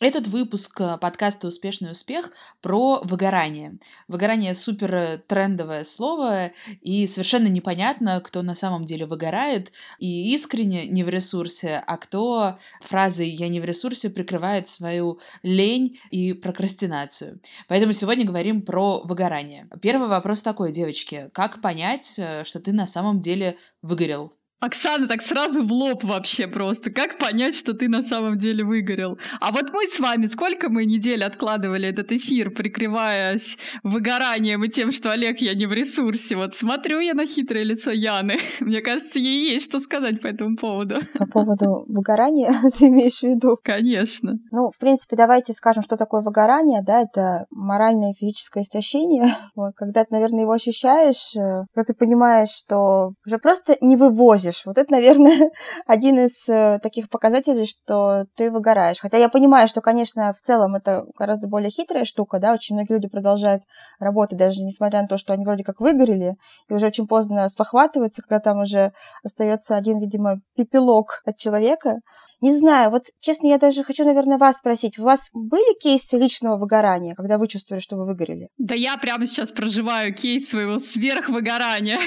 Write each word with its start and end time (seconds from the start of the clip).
Этот 0.00 0.28
выпуск 0.28 0.80
э, 0.80 0.96
подкаста 0.96 1.46
«Успешный 1.46 1.90
успех» 1.90 2.30
про 2.62 3.00
выгорание. 3.02 3.78
Выгорание— 4.08 4.54
супер 4.56 5.22
трендовое 5.26 5.84
слово, 5.84 6.52
и 6.80 7.06
совершенно 7.06 7.48
непонятно, 7.48 8.22
кто 8.22 8.40
на 8.40 8.54
самом 8.54 8.84
деле 8.84 9.04
выгорает, 9.04 9.72
и 9.98 10.32
искренне 10.32 10.86
не 10.86 11.04
в 11.04 11.10
ресурсе, 11.10 11.84
а 11.86 11.98
кто 11.98 12.56
фразой 12.80 13.28
«я 13.28 13.48
не 13.48 13.60
в 13.60 13.66
ресурсе» 13.66 14.08
прикрывает 14.08 14.68
свою 14.68 15.20
лень 15.42 16.00
и 16.10 16.32
прокрастинацию. 16.32 17.38
Поэтому 17.68 17.92
сегодня 17.92 18.24
говорим 18.24 18.62
про 18.62 19.02
выгорание. 19.02 19.68
Первый 19.82 20.08
вопрос 20.08 20.40
такой, 20.40 20.72
девочки. 20.72 21.28
Как 21.34 21.60
понять, 21.60 22.18
э, 22.18 22.44
что 22.44 22.58
ты 22.58 22.72
на 22.72 22.86
самом 22.86 23.20
деле 23.20 23.58
выгорел? 23.82 24.32
Оксана, 24.60 25.08
так 25.08 25.22
сразу 25.22 25.66
в 25.66 25.72
лоб 25.72 26.04
вообще 26.04 26.46
просто. 26.46 26.90
Как 26.90 27.16
понять, 27.16 27.54
что 27.54 27.72
ты 27.72 27.88
на 27.88 28.02
самом 28.02 28.38
деле 28.38 28.62
выгорел? 28.62 29.18
А 29.40 29.52
вот 29.52 29.72
мы 29.72 29.88
с 29.88 29.98
вами, 29.98 30.26
сколько 30.26 30.68
мы 30.68 30.84
недель 30.84 31.24
откладывали 31.24 31.88
этот 31.88 32.12
эфир, 32.12 32.50
прикрываясь 32.50 33.56
выгоранием 33.82 34.62
и 34.62 34.68
тем, 34.68 34.92
что 34.92 35.10
Олег, 35.10 35.38
я 35.38 35.54
не 35.54 35.64
в 35.64 35.72
ресурсе. 35.72 36.36
Вот 36.36 36.54
смотрю 36.54 37.00
я 37.00 37.14
на 37.14 37.26
хитрое 37.26 37.62
лицо 37.62 37.90
Яны. 37.90 38.36
Мне 38.60 38.82
кажется, 38.82 39.18
ей 39.18 39.50
есть 39.50 39.64
что 39.64 39.80
сказать 39.80 40.20
по 40.20 40.26
этому 40.26 40.58
поводу. 40.58 40.96
По 41.18 41.26
поводу 41.26 41.86
выгорания 41.88 42.52
ты 42.78 42.88
имеешь 42.88 43.20
в 43.20 43.22
виду? 43.22 43.56
Конечно. 43.64 44.34
Ну, 44.50 44.70
в 44.70 44.76
принципе, 44.76 45.16
давайте 45.16 45.54
скажем, 45.54 45.82
что 45.82 45.96
такое 45.96 46.20
выгорание. 46.20 46.82
Да, 46.82 47.00
это 47.00 47.46
моральное 47.50 48.10
и 48.10 48.14
физическое 48.14 48.62
истощение. 48.62 49.36
Вот, 49.56 49.72
когда 49.74 50.04
ты, 50.04 50.14
наверное, 50.14 50.42
его 50.42 50.52
ощущаешь, 50.52 51.34
э, 51.36 51.64
когда 51.74 51.84
ты 51.84 51.94
понимаешь, 51.94 52.50
что 52.50 53.12
уже 53.26 53.38
просто 53.38 53.76
не 53.80 53.96
вывозишь 53.96 54.49
выглядишь. 54.50 54.66
Вот 54.66 54.78
это, 54.78 54.92
наверное, 54.92 55.50
один 55.86 56.18
из 56.18 56.48
э, 56.48 56.78
таких 56.82 57.08
показателей, 57.08 57.64
что 57.64 58.26
ты 58.36 58.50
выгораешь. 58.50 58.98
Хотя 59.00 59.18
я 59.18 59.28
понимаю, 59.28 59.68
что, 59.68 59.80
конечно, 59.80 60.32
в 60.32 60.40
целом 60.40 60.74
это 60.74 61.04
гораздо 61.18 61.48
более 61.48 61.70
хитрая 61.70 62.04
штука, 62.04 62.38
да, 62.38 62.52
очень 62.52 62.74
многие 62.74 62.92
люди 62.94 63.08
продолжают 63.08 63.62
работать, 63.98 64.38
даже 64.38 64.60
несмотря 64.60 65.02
на 65.02 65.08
то, 65.08 65.18
что 65.18 65.32
они 65.32 65.44
вроде 65.44 65.64
как 65.64 65.80
выгорели, 65.80 66.36
и 66.68 66.74
уже 66.74 66.86
очень 66.86 67.06
поздно 67.06 67.48
спохватываются, 67.48 68.22
когда 68.22 68.40
там 68.40 68.60
уже 68.60 68.92
остается 69.24 69.76
один, 69.76 69.98
видимо, 69.98 70.40
пепелок 70.56 71.22
от 71.24 71.36
человека. 71.36 72.00
Не 72.40 72.56
знаю, 72.56 72.90
вот 72.90 73.06
честно, 73.20 73.48
я 73.48 73.58
даже 73.58 73.84
хочу, 73.84 74.04
наверное, 74.04 74.38
вас 74.38 74.58
спросить. 74.58 74.98
У 74.98 75.02
вас 75.02 75.30
были 75.34 75.78
кейсы 75.78 76.16
личного 76.16 76.56
выгорания, 76.56 77.14
когда 77.14 77.36
вы 77.36 77.48
чувствовали, 77.48 77.82
что 77.82 77.96
вы 77.96 78.06
выгорели? 78.06 78.48
Да 78.58 78.74
я 78.74 78.96
прямо 78.96 79.26
сейчас 79.26 79.52
проживаю 79.52 80.14
кейс 80.14 80.48
своего 80.48 80.78
сверхвыгорания. 80.78 81.98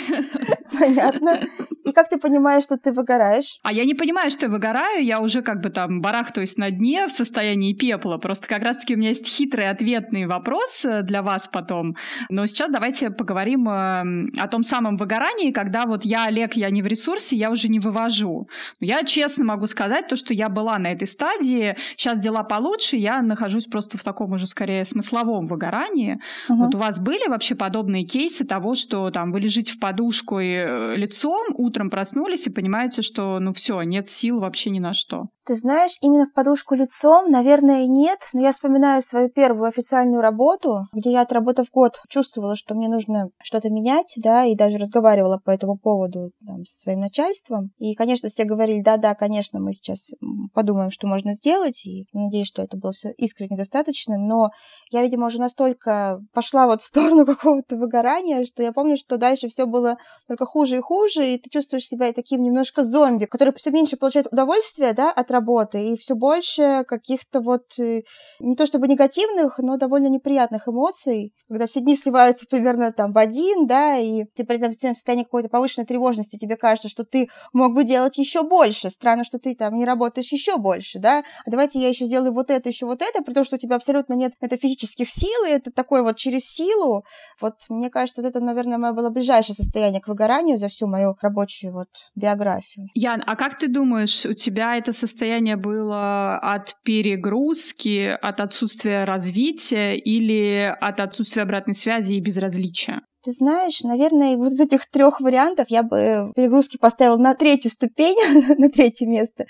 Понятно. 0.79 1.45
И 1.85 1.91
как 1.91 2.09
ты 2.09 2.17
понимаешь, 2.17 2.63
что 2.63 2.77
ты 2.77 2.91
выгораешь? 2.91 3.59
А 3.63 3.73
я 3.73 3.85
не 3.85 3.93
понимаю, 3.93 4.31
что 4.31 4.45
я 4.45 4.51
выгораю, 4.51 5.03
я 5.03 5.19
уже 5.19 5.41
как 5.41 5.61
бы 5.61 5.69
там 5.69 6.01
барахтаюсь 6.01 6.57
на 6.57 6.71
дне 6.71 7.07
в 7.07 7.11
состоянии 7.11 7.73
пепла. 7.73 8.17
Просто 8.17 8.47
как 8.47 8.63
раз-таки 8.63 8.95
у 8.95 8.97
меня 8.97 9.09
есть 9.09 9.27
хитрый 9.27 9.69
ответный 9.69 10.25
вопрос 10.25 10.83
э, 10.85 11.03
для 11.03 11.21
вас 11.21 11.49
потом. 11.51 11.95
Но 12.29 12.45
сейчас 12.45 12.71
давайте 12.71 13.11
поговорим 13.11 13.67
эм, 13.69 14.27
о 14.37 14.47
том 14.47 14.63
самом 14.63 14.97
выгорании, 14.97 15.51
когда 15.51 15.85
вот 15.85 16.05
я, 16.05 16.25
Олег, 16.25 16.53
я 16.53 16.69
не 16.69 16.81
в 16.81 16.87
ресурсе, 16.87 17.35
я 17.35 17.51
уже 17.51 17.67
не 17.67 17.79
вывожу. 17.79 18.47
Я 18.79 19.03
честно 19.03 19.43
могу 19.45 19.67
сказать 19.67 20.07
то, 20.07 20.15
что 20.23 20.33
я 20.33 20.49
была 20.49 20.77
на 20.77 20.91
этой 20.91 21.07
стадии. 21.07 21.75
Сейчас 21.95 22.19
дела 22.19 22.43
получше, 22.43 22.97
я 22.97 23.21
нахожусь 23.21 23.65
просто 23.65 23.97
в 23.97 24.03
таком 24.03 24.31
уже 24.31 24.47
скорее 24.47 24.85
смысловом 24.85 25.47
выгорании. 25.47 26.19
Угу. 26.49 26.57
Вот 26.57 26.75
у 26.75 26.77
вас 26.77 26.99
были 26.99 27.27
вообще 27.27 27.55
подобные 27.55 28.05
кейсы 28.05 28.45
того, 28.45 28.75
что 28.75 29.09
там 29.11 29.31
вы 29.31 29.41
лежите 29.41 29.73
в 29.73 29.79
подушку 29.79 30.39
и 30.39 30.53
э, 30.53 30.95
лицом, 30.95 31.47
утром 31.55 31.89
проснулись 31.89 32.47
и 32.47 32.51
понимаете, 32.51 33.01
что 33.01 33.39
ну 33.39 33.53
все, 33.53 33.81
нет 33.81 34.07
сил 34.07 34.39
вообще 34.39 34.69
ни 34.69 34.79
на 34.79 34.93
что? 34.93 35.25
Ты 35.45 35.55
знаешь, 35.55 35.97
именно 36.01 36.25
в 36.25 36.33
подушку 36.33 36.73
лицом, 36.73 37.29
наверное, 37.29 37.85
нет, 37.85 38.19
но 38.31 38.41
я 38.41 38.53
вспоминаю 38.53 39.01
свою 39.01 39.29
первую 39.29 39.67
официальную 39.67 40.21
работу, 40.21 40.83
где 40.93 41.11
я, 41.11 41.21
отработав 41.21 41.67
год, 41.69 41.99
чувствовала, 42.07 42.55
что 42.55 42.75
мне 42.75 42.87
нужно 42.87 43.27
что-то 43.43 43.69
менять, 43.69 44.13
да, 44.23 44.45
и 44.45 44.55
даже 44.55 44.77
разговаривала 44.77 45.41
по 45.43 45.51
этому 45.51 45.77
поводу 45.77 46.31
там, 46.47 46.63
со 46.63 46.79
своим 46.79 46.99
начальством. 46.99 47.71
И, 47.77 47.93
конечно, 47.93 48.29
все 48.29 48.45
говорили, 48.45 48.81
да-да, 48.81 49.15
конечно, 49.15 49.59
мы 49.59 49.73
сейчас 49.73 50.11
подумаем, 50.53 50.91
что 50.91 51.07
можно 51.07 51.33
сделать, 51.33 51.85
и 51.85 52.07
надеюсь, 52.13 52.47
что 52.47 52.61
это 52.61 52.77
было 52.77 52.91
все 52.91 53.11
искренне 53.11 53.57
достаточно, 53.57 54.17
но 54.17 54.51
я, 54.91 55.01
видимо, 55.01 55.27
уже 55.27 55.39
настолько 55.39 56.21
пошла 56.33 56.67
вот 56.67 56.81
в 56.81 56.85
сторону 56.85 57.25
какого-то 57.25 57.75
выгорания, 57.75 58.45
что 58.45 58.63
я 58.63 58.71
помню, 58.71 58.97
что 58.97 59.17
дальше 59.17 59.47
все 59.47 59.65
было 59.65 59.97
только 60.27 60.45
хуже 60.45 60.77
и 60.77 60.81
хуже, 60.81 61.27
и 61.27 61.37
ты 61.37 61.49
чувствуешь 61.49 61.85
себя 61.85 62.11
таким 62.13 62.41
немножко 62.41 62.83
зомби, 62.83 63.25
который 63.25 63.53
все 63.55 63.71
меньше 63.71 63.97
получает 63.97 64.27
удовольствия, 64.31 64.93
да, 64.93 65.11
от 65.11 65.31
работы, 65.31 65.89
и 65.89 65.97
все 65.97 66.15
больше 66.15 66.83
каких-то 66.87 67.41
вот 67.41 67.63
э, 67.79 68.03
не 68.39 68.55
то 68.55 68.65
чтобы 68.65 68.87
негативных, 68.87 69.59
но 69.59 69.77
довольно 69.77 70.07
неприятных 70.07 70.67
эмоций, 70.67 71.33
когда 71.47 71.67
все 71.67 71.81
дни 71.81 71.95
сливаются 71.95 72.45
примерно 72.49 72.91
там 72.91 73.13
в 73.13 73.17
один, 73.17 73.67
да, 73.67 73.97
и 73.97 74.25
ты 74.35 74.43
при 74.45 74.57
этом 74.57 74.71
в 74.71 74.95
состоянии 74.95 75.23
какой-то 75.23 75.49
повышенной 75.49 75.85
тревожности, 75.85 76.37
тебе 76.37 76.55
кажется, 76.55 76.89
что 76.89 77.03
ты 77.03 77.29
мог 77.51 77.73
бы 77.73 77.83
делать 77.83 78.17
еще 78.17 78.43
больше. 78.43 78.89
Странно, 78.89 79.23
что 79.23 79.39
ты 79.39 79.55
там 79.55 79.75
не 79.75 79.85
работаешь 79.85 80.02
еще 80.17 80.57
больше, 80.57 80.99
да, 80.99 81.23
а 81.45 81.51
давайте 81.51 81.79
я 81.79 81.89
еще 81.89 82.05
сделаю 82.05 82.33
вот 82.33 82.51
это, 82.51 82.69
еще 82.69 82.85
вот 82.85 83.01
это, 83.01 83.23
при 83.23 83.33
том, 83.33 83.43
что 83.43 83.55
у 83.55 83.59
тебя 83.59 83.75
абсолютно 83.75 84.13
нет 84.13 84.33
это 84.41 84.57
физических 84.57 85.09
сил, 85.09 85.45
и 85.47 85.51
это 85.51 85.71
такое 85.71 86.03
вот 86.03 86.17
через 86.17 86.45
силу. 86.45 87.03
Вот 87.41 87.55
мне 87.69 87.89
кажется, 87.89 88.21
вот 88.21 88.29
это, 88.29 88.39
наверное, 88.39 88.77
мое 88.77 88.93
было 88.93 89.09
ближайшее 89.09 89.55
состояние 89.55 90.01
к 90.01 90.07
выгоранию 90.07 90.57
за 90.57 90.67
всю 90.67 90.87
мою 90.87 91.15
рабочую 91.21 91.73
вот 91.73 91.87
биографию. 92.15 92.87
Ян, 92.93 93.23
а 93.25 93.35
как 93.35 93.57
ты 93.57 93.67
думаешь, 93.67 94.25
у 94.25 94.33
тебя 94.33 94.77
это 94.77 94.91
состояние 94.91 95.23
состояние 95.23 95.55
было 95.55 96.37
от 96.37 96.75
перегрузки, 96.83 98.17
от 98.21 98.39
отсутствия 98.39 99.05
развития 99.05 99.95
или 99.95 100.75
от 100.79 100.99
отсутствия 100.99 101.43
обратной 101.43 101.73
связи 101.73 102.13
и 102.13 102.19
безразличия? 102.19 103.01
Ты 103.23 103.31
знаешь, 103.31 103.81
наверное, 103.83 104.35
вот 104.35 104.51
из 104.51 104.59
этих 104.59 104.89
трех 104.89 105.21
вариантов 105.21 105.67
я 105.69 105.81
бы 105.81 106.33
перегрузки 106.35 106.77
поставила 106.77 107.17
на 107.17 107.35
третью 107.35 107.71
ступень, 107.71 108.17
на 108.57 108.69
третье 108.69 109.07
место. 109.07 109.45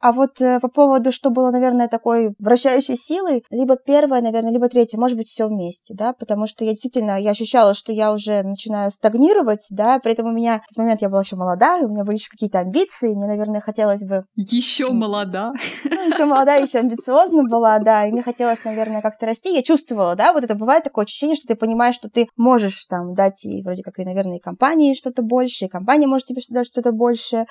А 0.00 0.12
вот 0.12 0.40
э, 0.40 0.60
по 0.60 0.68
поводу, 0.68 1.10
что 1.10 1.30
было, 1.30 1.50
наверное, 1.50 1.88
такой 1.88 2.34
вращающей 2.38 2.96
силой, 2.96 3.44
либо 3.50 3.76
первое, 3.76 4.22
наверное, 4.22 4.52
либо 4.52 4.68
третье, 4.68 4.98
может 4.98 5.16
быть, 5.16 5.28
все 5.28 5.48
вместе, 5.48 5.94
да, 5.94 6.12
потому 6.12 6.46
что 6.46 6.64
я 6.64 6.70
действительно, 6.70 7.20
я 7.20 7.30
ощущала, 7.30 7.74
что 7.74 7.92
я 7.92 8.12
уже 8.12 8.42
начинаю 8.42 8.90
стагнировать, 8.90 9.66
да, 9.70 9.98
при 9.98 10.12
этом 10.12 10.28
у 10.28 10.32
меня 10.32 10.62
в 10.64 10.68
тот 10.68 10.78
момент 10.78 11.02
я 11.02 11.08
была 11.08 11.22
еще 11.22 11.36
молода, 11.36 11.78
у 11.78 11.88
меня 11.88 12.04
были 12.04 12.16
еще 12.16 12.30
какие-то 12.30 12.60
амбиции, 12.60 13.14
мне, 13.14 13.26
наверное, 13.26 13.60
хотелось 13.60 14.04
бы... 14.04 14.24
Еще 14.36 14.90
молода. 14.92 15.52
Ну, 15.84 16.08
еще 16.08 16.24
молода, 16.26 16.54
еще 16.54 16.78
амбициозна 16.78 17.42
была, 17.44 17.78
да, 17.80 18.06
и 18.06 18.12
мне 18.12 18.22
хотелось, 18.22 18.62
наверное, 18.64 19.02
как-то 19.02 19.26
расти. 19.26 19.52
Я 19.52 19.62
чувствовала, 19.62 20.14
да, 20.14 20.32
вот 20.32 20.44
это 20.44 20.54
бывает 20.54 20.84
такое 20.84 21.06
ощущение, 21.06 21.34
что 21.34 21.48
ты 21.48 21.56
понимаешь, 21.56 21.96
что 21.96 22.08
ты 22.08 22.28
можешь 22.36 22.84
там 22.84 23.14
дать 23.14 23.44
и 23.44 23.62
вроде 23.62 23.82
как 23.82 23.98
и, 23.98 24.04
наверное, 24.04 24.36
и 24.36 24.40
компании 24.40 24.94
что-то 24.94 25.22
больше, 25.22 25.64
и 25.64 25.68
компания 25.68 26.06
может 26.06 26.26
тебе 26.26 26.40
дать 26.50 26.66
что-то 26.66 26.92
больше. 26.92 27.46